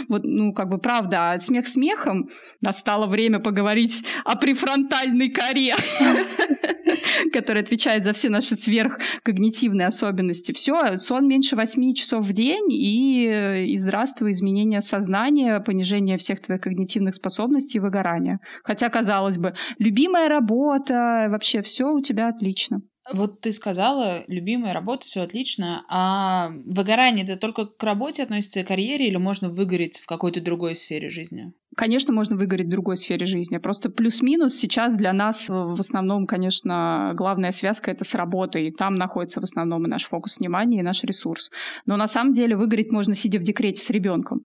Вот, 0.08 0.22
ну, 0.24 0.54
как 0.54 0.70
бы 0.70 0.78
правда, 0.78 1.32
а 1.32 1.40
смех 1.40 1.68
смехом. 1.68 2.30
Настало 2.62 3.08
время 3.08 3.40
поговорить 3.40 4.06
о 4.24 4.38
префронтальной 4.38 5.30
коре, 5.30 5.74
которая 7.34 7.64
отвечает 7.64 8.04
за 8.04 8.14
все 8.14 8.30
наши 8.30 8.56
сверхкогнитивные 8.56 9.88
особенности. 9.88 10.52
Все, 10.52 10.98
сон 10.98 11.28
меньше 11.28 11.56
8 11.56 11.94
часов 11.94 12.26
в 12.26 12.34
день 12.34 12.72
и 12.72 13.66
и 13.66 13.78
здравствуй, 13.78 14.32
изменение 14.32 14.82
сознания, 14.82 15.60
понижение 15.60 16.18
всех 16.18 16.42
твоих 16.42 16.62
когнитивных 16.62 17.16
способностей 17.16 17.78
и 17.78 17.82
выгорания. 17.82 18.40
Хотя, 18.64 18.90
казалось 18.90 19.38
бы, 19.38 19.54
любимая 19.80 20.30
работа, 20.30 21.28
вообще 21.30 21.62
все 21.62 21.92
у 21.92 22.02
тебя 22.02 22.30
отлично. 22.30 22.82
Вот 23.14 23.42
ты 23.42 23.52
сказала, 23.52 24.24
любимая 24.28 24.74
работа, 24.74 25.06
все 25.06 25.22
отлично, 25.22 25.86
а 25.90 26.50
выгорание 26.66 27.24
это 27.24 27.38
только 27.38 27.66
к 27.66 27.84
работе 27.84 28.24
относится 28.24 28.64
к 28.64 28.68
карьере 28.68 29.08
или 29.08 29.18
можно 29.18 29.50
выгореть 29.50 30.00
в 30.00 30.08
какой-то 30.08 30.42
другой 30.42 30.76
сфере 30.76 31.10
жизни? 31.10 31.54
Конечно, 31.76 32.14
можно 32.14 32.38
выгореть 32.38 32.68
в 32.68 32.72
другой 32.72 32.96
сфере 32.98 33.26
жизни. 33.26 33.58
Просто 33.58 33.90
плюс-минус 33.90 34.56
сейчас 34.56 34.96
для 34.96 35.12
нас 35.14 35.50
в 35.50 35.80
основном, 35.80 36.26
конечно, 36.26 37.12
главная 37.16 37.52
связка 37.52 37.92
это 37.92 38.06
с 38.06 38.16
работой. 38.16 38.72
Там 38.72 38.96
находится 38.96 39.42
в 39.42 39.44
основном 39.44 39.86
и 39.86 39.90
наш 39.90 40.06
фокус 40.06 40.40
внимания, 40.40 40.80
и 40.80 40.84
наш 40.84 41.04
ресурс. 41.04 41.52
Но 41.86 41.98
на 41.98 42.08
самом 42.08 42.34
деле 42.34 42.56
выгореть 42.56 42.92
можно, 42.92 43.14
сидя 43.14 43.40
в 43.40 43.44
декрете 43.44 43.84
с 43.84 43.90
ребенком. 43.90 44.44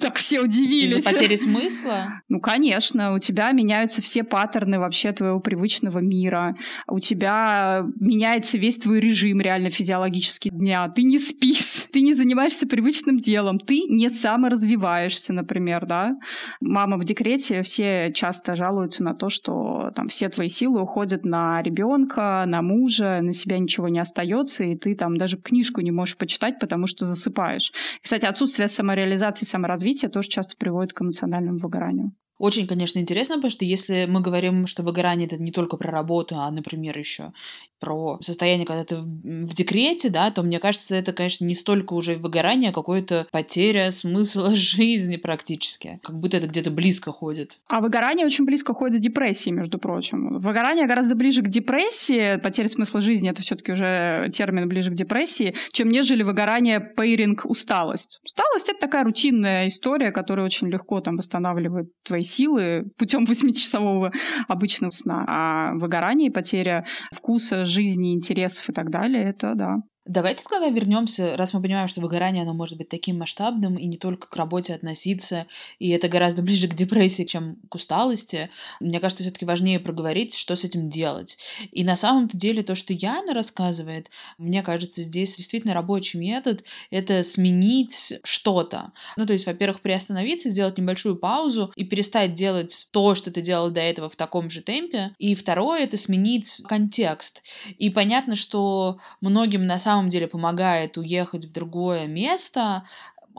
Так 0.00 0.16
все 0.16 0.40
удивились. 0.40 0.92
Из-за 0.96 1.10
потери 1.10 1.36
смысла? 1.36 2.22
Ну, 2.28 2.40
конечно. 2.40 3.14
У 3.14 3.18
тебя 3.18 3.50
меняются 3.52 4.00
все 4.02 4.24
паттерны 4.24 4.78
вообще 4.78 5.12
твоего 5.12 5.40
привычного 5.40 5.98
мира. 5.98 6.56
У 6.86 7.00
тебя 7.00 7.84
меняется 7.98 8.58
весь 8.58 8.78
твой 8.78 9.00
режим 9.00 9.40
реально 9.40 9.70
физиологический 9.70 10.50
дня. 10.50 10.88
Ты 10.88 11.02
не 11.02 11.18
спишь, 11.18 11.86
ты 11.92 12.00
не 12.00 12.14
занимаешься 12.14 12.66
привычным 12.66 13.18
делом, 13.18 13.58
ты 13.58 13.80
не 13.88 14.08
саморазвиваешься, 14.10 15.32
например, 15.32 15.86
да. 15.86 16.16
Мама 16.60 16.96
в 16.96 17.04
декрете, 17.04 17.62
все 17.62 18.12
часто 18.14 18.54
жалуются 18.54 19.02
на 19.02 19.14
то, 19.14 19.28
что 19.28 19.90
там 19.94 20.08
все 20.08 20.28
твои 20.28 20.48
силы 20.48 20.82
уходят 20.82 21.24
на 21.24 21.62
ребенка, 21.62 22.44
на 22.46 22.62
мужа, 22.62 23.20
на 23.20 23.32
себя 23.32 23.58
ничего 23.58 23.88
не 23.88 23.98
остается, 23.98 24.64
и 24.64 24.76
ты 24.76 24.94
там 24.94 25.16
даже 25.16 25.36
книжку 25.36 25.80
не 25.80 25.90
можешь 25.90 26.16
почитать, 26.16 26.58
потому 26.58 26.86
что 26.86 27.04
засыпаешь. 27.04 27.72
Кстати, 28.02 28.26
отсутствие 28.26 28.68
самореализации, 28.68 29.44
саморазвития 29.44 29.79
развития 29.80 30.10
тоже 30.10 30.28
часто 30.28 30.58
приводит 30.58 30.92
к 30.92 31.00
эмоциональному 31.00 31.56
выгоранию. 31.56 32.12
Очень, 32.40 32.66
конечно, 32.66 32.98
интересно, 32.98 33.34
потому 33.34 33.50
что 33.50 33.66
если 33.66 34.06
мы 34.08 34.22
говорим, 34.22 34.66
что 34.66 34.82
выгорание 34.82 35.26
это 35.26 35.36
не 35.36 35.52
только 35.52 35.76
про 35.76 35.90
работу, 35.90 36.36
а, 36.38 36.50
например, 36.50 36.96
еще 36.96 37.32
про 37.80 38.18
состояние, 38.22 38.66
когда 38.66 38.84
ты 38.84 38.96
в 38.96 39.54
декрете, 39.54 40.08
да, 40.10 40.30
то 40.30 40.42
мне 40.42 40.58
кажется, 40.58 40.96
это, 40.96 41.12
конечно, 41.12 41.44
не 41.44 41.54
столько 41.54 41.94
уже 41.94 42.16
выгорание, 42.16 42.70
а 42.70 42.72
какое-то 42.72 43.26
потеря 43.30 43.90
смысла 43.90 44.50
жизни 44.54 45.16
практически. 45.16 46.00
Как 46.02 46.18
будто 46.18 46.38
это 46.38 46.46
где-то 46.46 46.70
близко 46.70 47.12
ходит. 47.12 47.58
А 47.68 47.80
выгорание 47.80 48.24
очень 48.24 48.46
близко 48.46 48.72
ходит 48.72 49.00
с 49.00 49.02
депрессией, 49.02 49.54
между 49.54 49.78
прочим. 49.78 50.38
Выгорание 50.38 50.86
гораздо 50.86 51.14
ближе 51.14 51.42
к 51.42 51.48
депрессии, 51.48 52.38
потеря 52.38 52.68
смысла 52.68 53.02
жизни— 53.02 53.30
это 53.30 53.42
все 53.42 53.54
таки 53.54 53.72
уже 53.72 54.30
термин 54.32 54.66
ближе 54.66 54.90
к 54.90 54.94
депрессии, 54.94 55.54
чем 55.72 55.90
нежели 55.90 56.22
выгорание, 56.22 56.80
пейринг, 56.80 57.44
усталость. 57.44 58.18
Усталость— 58.24 58.68
это 58.70 58.80
такая 58.80 59.04
рутинная 59.04 59.66
история, 59.66 60.10
которая 60.10 60.46
очень 60.46 60.68
легко 60.68 61.00
там 61.02 61.16
восстанавливает 61.16 61.90
твои 62.02 62.22
силы 62.30 62.84
путем 62.96 63.24
восьмичасового 63.24 64.12
обычного 64.48 64.90
сна. 64.90 65.24
А 65.26 65.74
выгорание 65.74 66.30
потеря 66.30 66.86
вкуса, 67.12 67.64
жизни, 67.64 68.14
интересов 68.14 68.68
и 68.68 68.72
так 68.72 68.90
далее, 68.90 69.30
это 69.30 69.54
да. 69.54 69.76
Давайте 70.06 70.44
тогда 70.48 70.68
вернемся, 70.70 71.36
раз 71.36 71.52
мы 71.52 71.60
понимаем, 71.60 71.86
что 71.86 72.00
выгорание, 72.00 72.42
оно 72.42 72.54
может 72.54 72.78
быть 72.78 72.88
таким 72.88 73.18
масштабным 73.18 73.76
и 73.76 73.86
не 73.86 73.98
только 73.98 74.28
к 74.28 74.36
работе 74.36 74.74
относиться, 74.74 75.46
и 75.78 75.90
это 75.90 76.08
гораздо 76.08 76.40
ближе 76.50 76.68
к 76.68 76.74
депрессии, 76.74 77.24
чем 77.24 77.56
к 77.68 77.74
усталости. 77.74 78.48
Мне 78.80 78.98
кажется, 78.98 79.22
все-таки 79.22 79.44
важнее 79.44 79.78
проговорить, 79.78 80.34
что 80.34 80.56
с 80.56 80.64
этим 80.64 80.88
делать. 80.88 81.36
И 81.70 81.84
на 81.84 81.96
самом-то 81.96 82.34
деле 82.36 82.62
то, 82.62 82.74
что 82.74 82.94
Яна 82.94 83.34
рассказывает, 83.34 84.10
мне 84.38 84.62
кажется, 84.62 85.02
здесь 85.02 85.36
действительно 85.36 85.74
рабочий 85.74 86.18
метод— 86.18 86.64
это 86.90 87.22
сменить 87.22 88.20
что-то. 88.24 88.92
Ну, 89.18 89.26
то 89.26 89.34
есть, 89.34 89.46
во-первых, 89.46 89.82
приостановиться, 89.82 90.48
сделать 90.48 90.78
небольшую 90.78 91.16
паузу 91.16 91.72
и 91.76 91.84
перестать 91.84 92.32
делать 92.32 92.88
то, 92.90 93.14
что 93.14 93.30
ты 93.30 93.42
делал 93.42 93.70
до 93.70 93.80
этого 93.80 94.08
в 94.08 94.16
таком 94.16 94.48
же 94.48 94.62
темпе. 94.62 95.14
И 95.18 95.34
второе— 95.34 95.80
это 95.84 95.98
сменить 95.98 96.62
контекст. 96.66 97.42
И 97.78 97.90
понятно, 97.90 98.34
что 98.34 98.98
многим 99.20 99.66
на 99.66 99.78
самом 99.78 99.89
самом 99.90 100.08
деле 100.08 100.28
помогает 100.28 100.96
уехать 100.98 101.46
в 101.46 101.52
другое 101.52 102.06
место, 102.06 102.84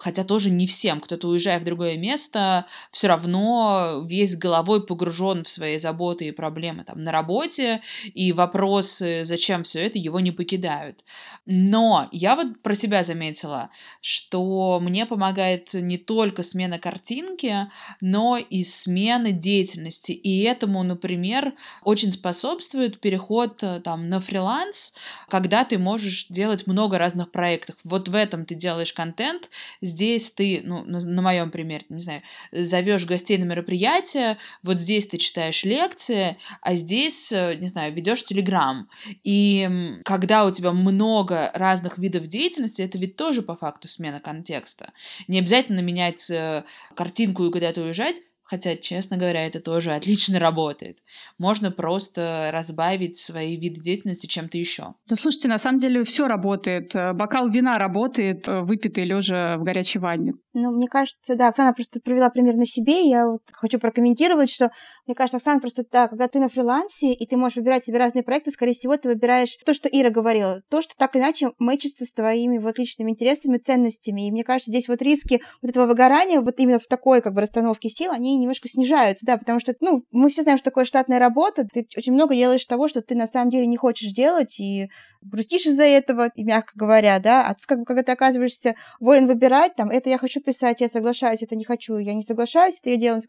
хотя 0.01 0.23
тоже 0.23 0.49
не 0.49 0.65
всем, 0.65 0.99
кто-то 0.99 1.27
уезжая 1.27 1.59
в 1.59 1.63
другое 1.63 1.95
место, 1.95 2.65
все 2.91 3.07
равно 3.07 4.03
весь 4.07 4.35
головой 4.35 4.83
погружен 4.83 5.43
в 5.43 5.49
свои 5.49 5.77
заботы 5.77 6.25
и 6.25 6.31
проблемы 6.31 6.83
там 6.83 6.99
на 6.99 7.11
работе, 7.11 7.81
и 8.15 8.33
вопросы, 8.33 9.21
зачем 9.25 9.61
все 9.61 9.85
это, 9.85 9.99
его 9.99 10.19
не 10.19 10.31
покидают. 10.31 11.05
Но 11.45 12.09
я 12.11 12.35
вот 12.35 12.61
про 12.63 12.73
себя 12.73 13.03
заметила, 13.03 13.69
что 14.01 14.79
мне 14.81 15.05
помогает 15.05 15.75
не 15.75 15.99
только 15.99 16.41
смена 16.41 16.79
картинки, 16.79 17.67
но 17.99 18.37
и 18.37 18.63
смена 18.63 19.31
деятельности. 19.31 20.13
И 20.13 20.41
этому, 20.41 20.81
например, 20.81 21.53
очень 21.83 22.11
способствует 22.11 22.99
переход 22.99 23.61
э, 23.61 23.79
там 23.81 24.03
на 24.05 24.19
фриланс, 24.19 24.95
когда 25.29 25.63
ты 25.63 25.77
можешь 25.77 26.25
делать 26.27 26.65
много 26.65 26.97
разных 26.97 27.29
проектов. 27.31 27.75
Вот 27.83 28.09
в 28.09 28.15
этом 28.15 28.45
ты 28.45 28.55
делаешь 28.55 28.93
контент, 28.93 29.51
здесь 29.91 30.31
ты, 30.31 30.61
ну, 30.63 30.83
на, 30.83 30.99
на 30.99 31.21
моем 31.21 31.51
примере, 31.51 31.85
не 31.89 31.99
знаю, 31.99 32.21
зовешь 32.51 33.05
гостей 33.05 33.37
на 33.37 33.43
мероприятие, 33.43 34.37
вот 34.63 34.79
здесь 34.79 35.07
ты 35.07 35.17
читаешь 35.17 35.63
лекции, 35.63 36.37
а 36.61 36.73
здесь, 36.73 37.31
э, 37.31 37.55
не 37.55 37.67
знаю, 37.67 37.93
ведешь 37.93 38.23
телеграм. 38.23 38.89
И 39.23 39.99
когда 40.03 40.45
у 40.45 40.51
тебя 40.51 40.71
много 40.71 41.51
разных 41.53 41.97
видов 41.97 42.27
деятельности, 42.27 42.81
это 42.81 42.97
ведь 42.97 43.15
тоже 43.15 43.41
по 43.41 43.55
факту 43.55 43.87
смена 43.87 44.19
контекста. 44.19 44.93
Не 45.27 45.39
обязательно 45.39 45.81
менять 45.81 46.29
э, 46.31 46.63
картинку 46.95 47.45
и 47.45 47.51
куда-то 47.51 47.81
уезжать, 47.81 48.21
Хотя, 48.51 48.75
честно 48.75 49.15
говоря, 49.15 49.47
это 49.47 49.61
тоже 49.61 49.93
отлично 49.93 50.37
работает. 50.47 50.97
Можно 51.37 51.71
просто 51.71 52.49
разбавить 52.51 53.15
свои 53.15 53.55
виды 53.55 53.79
деятельности 53.79 54.27
чем-то 54.27 54.57
еще. 54.57 54.95
Да 55.07 55.15
слушайте, 55.15 55.47
на 55.47 55.57
самом 55.57 55.79
деле 55.79 56.03
все 56.03 56.27
работает. 56.27 56.93
Э, 56.93 57.13
бокал 57.13 57.49
вина 57.49 57.77
работает, 57.77 58.49
э, 58.49 58.59
выпитый 58.59 59.05
лежа 59.05 59.57
в 59.57 59.63
горячей 59.63 59.99
ванне. 59.99 60.33
Ну, 60.53 60.71
мне 60.71 60.87
кажется, 60.87 61.35
да, 61.35 61.47
Оксана 61.47 61.73
просто 61.73 62.01
привела 62.01 62.29
пример 62.29 62.55
на 62.55 62.65
себе. 62.65 63.07
Я 63.07 63.25
вот 63.27 63.41
хочу 63.53 63.79
прокомментировать, 63.79 64.49
что 64.49 64.69
мне 65.07 65.15
кажется, 65.15 65.37
Оксана 65.37 65.61
просто, 65.61 65.85
да, 65.89 66.09
когда 66.09 66.27
ты 66.27 66.39
на 66.39 66.49
фрилансе, 66.49 67.13
и 67.13 67.25
ты 67.25 67.37
можешь 67.37 67.55
выбирать 67.55 67.85
себе 67.85 67.99
разные 67.99 68.23
проекты, 68.23 68.51
скорее 68.51 68.73
всего, 68.73 68.97
ты 68.97 69.07
выбираешь 69.07 69.57
то, 69.65 69.73
что 69.73 69.87
Ира 69.87 70.09
говорила, 70.09 70.61
то, 70.69 70.81
что 70.81 70.93
так 70.97 71.15
или 71.15 71.23
иначе 71.23 71.51
мэчится 71.57 72.03
с 72.03 72.13
твоими 72.13 72.57
вот 72.57 72.77
личными 72.79 73.11
интересами, 73.11 73.59
ценностями. 73.59 74.27
И 74.27 74.31
мне 74.31 74.43
кажется, 74.43 74.71
здесь 74.71 74.89
вот 74.89 75.01
риски 75.01 75.41
вот 75.61 75.71
этого 75.71 75.85
выгорания, 75.85 76.41
вот 76.41 76.59
именно 76.59 76.79
в 76.79 76.87
такой 76.87 77.21
как 77.21 77.33
бы 77.33 77.39
расстановке 77.39 77.87
сил, 77.87 78.11
они 78.11 78.37
немножко 78.37 78.67
снижаются, 78.67 79.25
да, 79.25 79.37
потому 79.37 79.61
что, 79.61 79.73
ну, 79.79 80.03
мы 80.11 80.27
все 80.27 80.43
знаем, 80.43 80.57
что 80.57 80.65
такое 80.65 80.83
штатная 80.83 81.19
работа, 81.19 81.65
ты 81.71 81.87
очень 81.95 82.11
много 82.11 82.35
делаешь 82.35 82.65
того, 82.65 82.89
что 82.89 83.01
ты 83.01 83.15
на 83.15 83.27
самом 83.27 83.51
деле 83.51 83.67
не 83.67 83.77
хочешь 83.77 84.11
делать, 84.11 84.59
и 84.59 84.89
грустишь 85.21 85.65
из-за 85.65 85.83
этого, 85.83 86.31
и 86.35 86.43
мягко 86.43 86.73
говоря, 86.75 87.19
да, 87.19 87.47
а 87.47 87.53
тут 87.53 87.65
как 87.65 87.79
бы, 87.79 87.85
когда 87.85 88.03
ты 88.03 88.11
оказываешься 88.11 88.75
волен 88.99 89.27
выбирать, 89.27 89.75
там, 89.75 89.89
это 89.89 90.09
я 90.09 90.17
хочу 90.17 90.41
писать, 90.41 90.81
я 90.81 90.89
соглашаюсь, 90.89 91.43
это 91.43 91.55
не 91.55 91.63
хочу, 91.63 91.97
я 91.97 92.13
не 92.13 92.23
соглашаюсь, 92.23 92.79
это 92.79 92.89
я 92.89 92.97
делаю, 92.97 93.17
не 93.17 93.21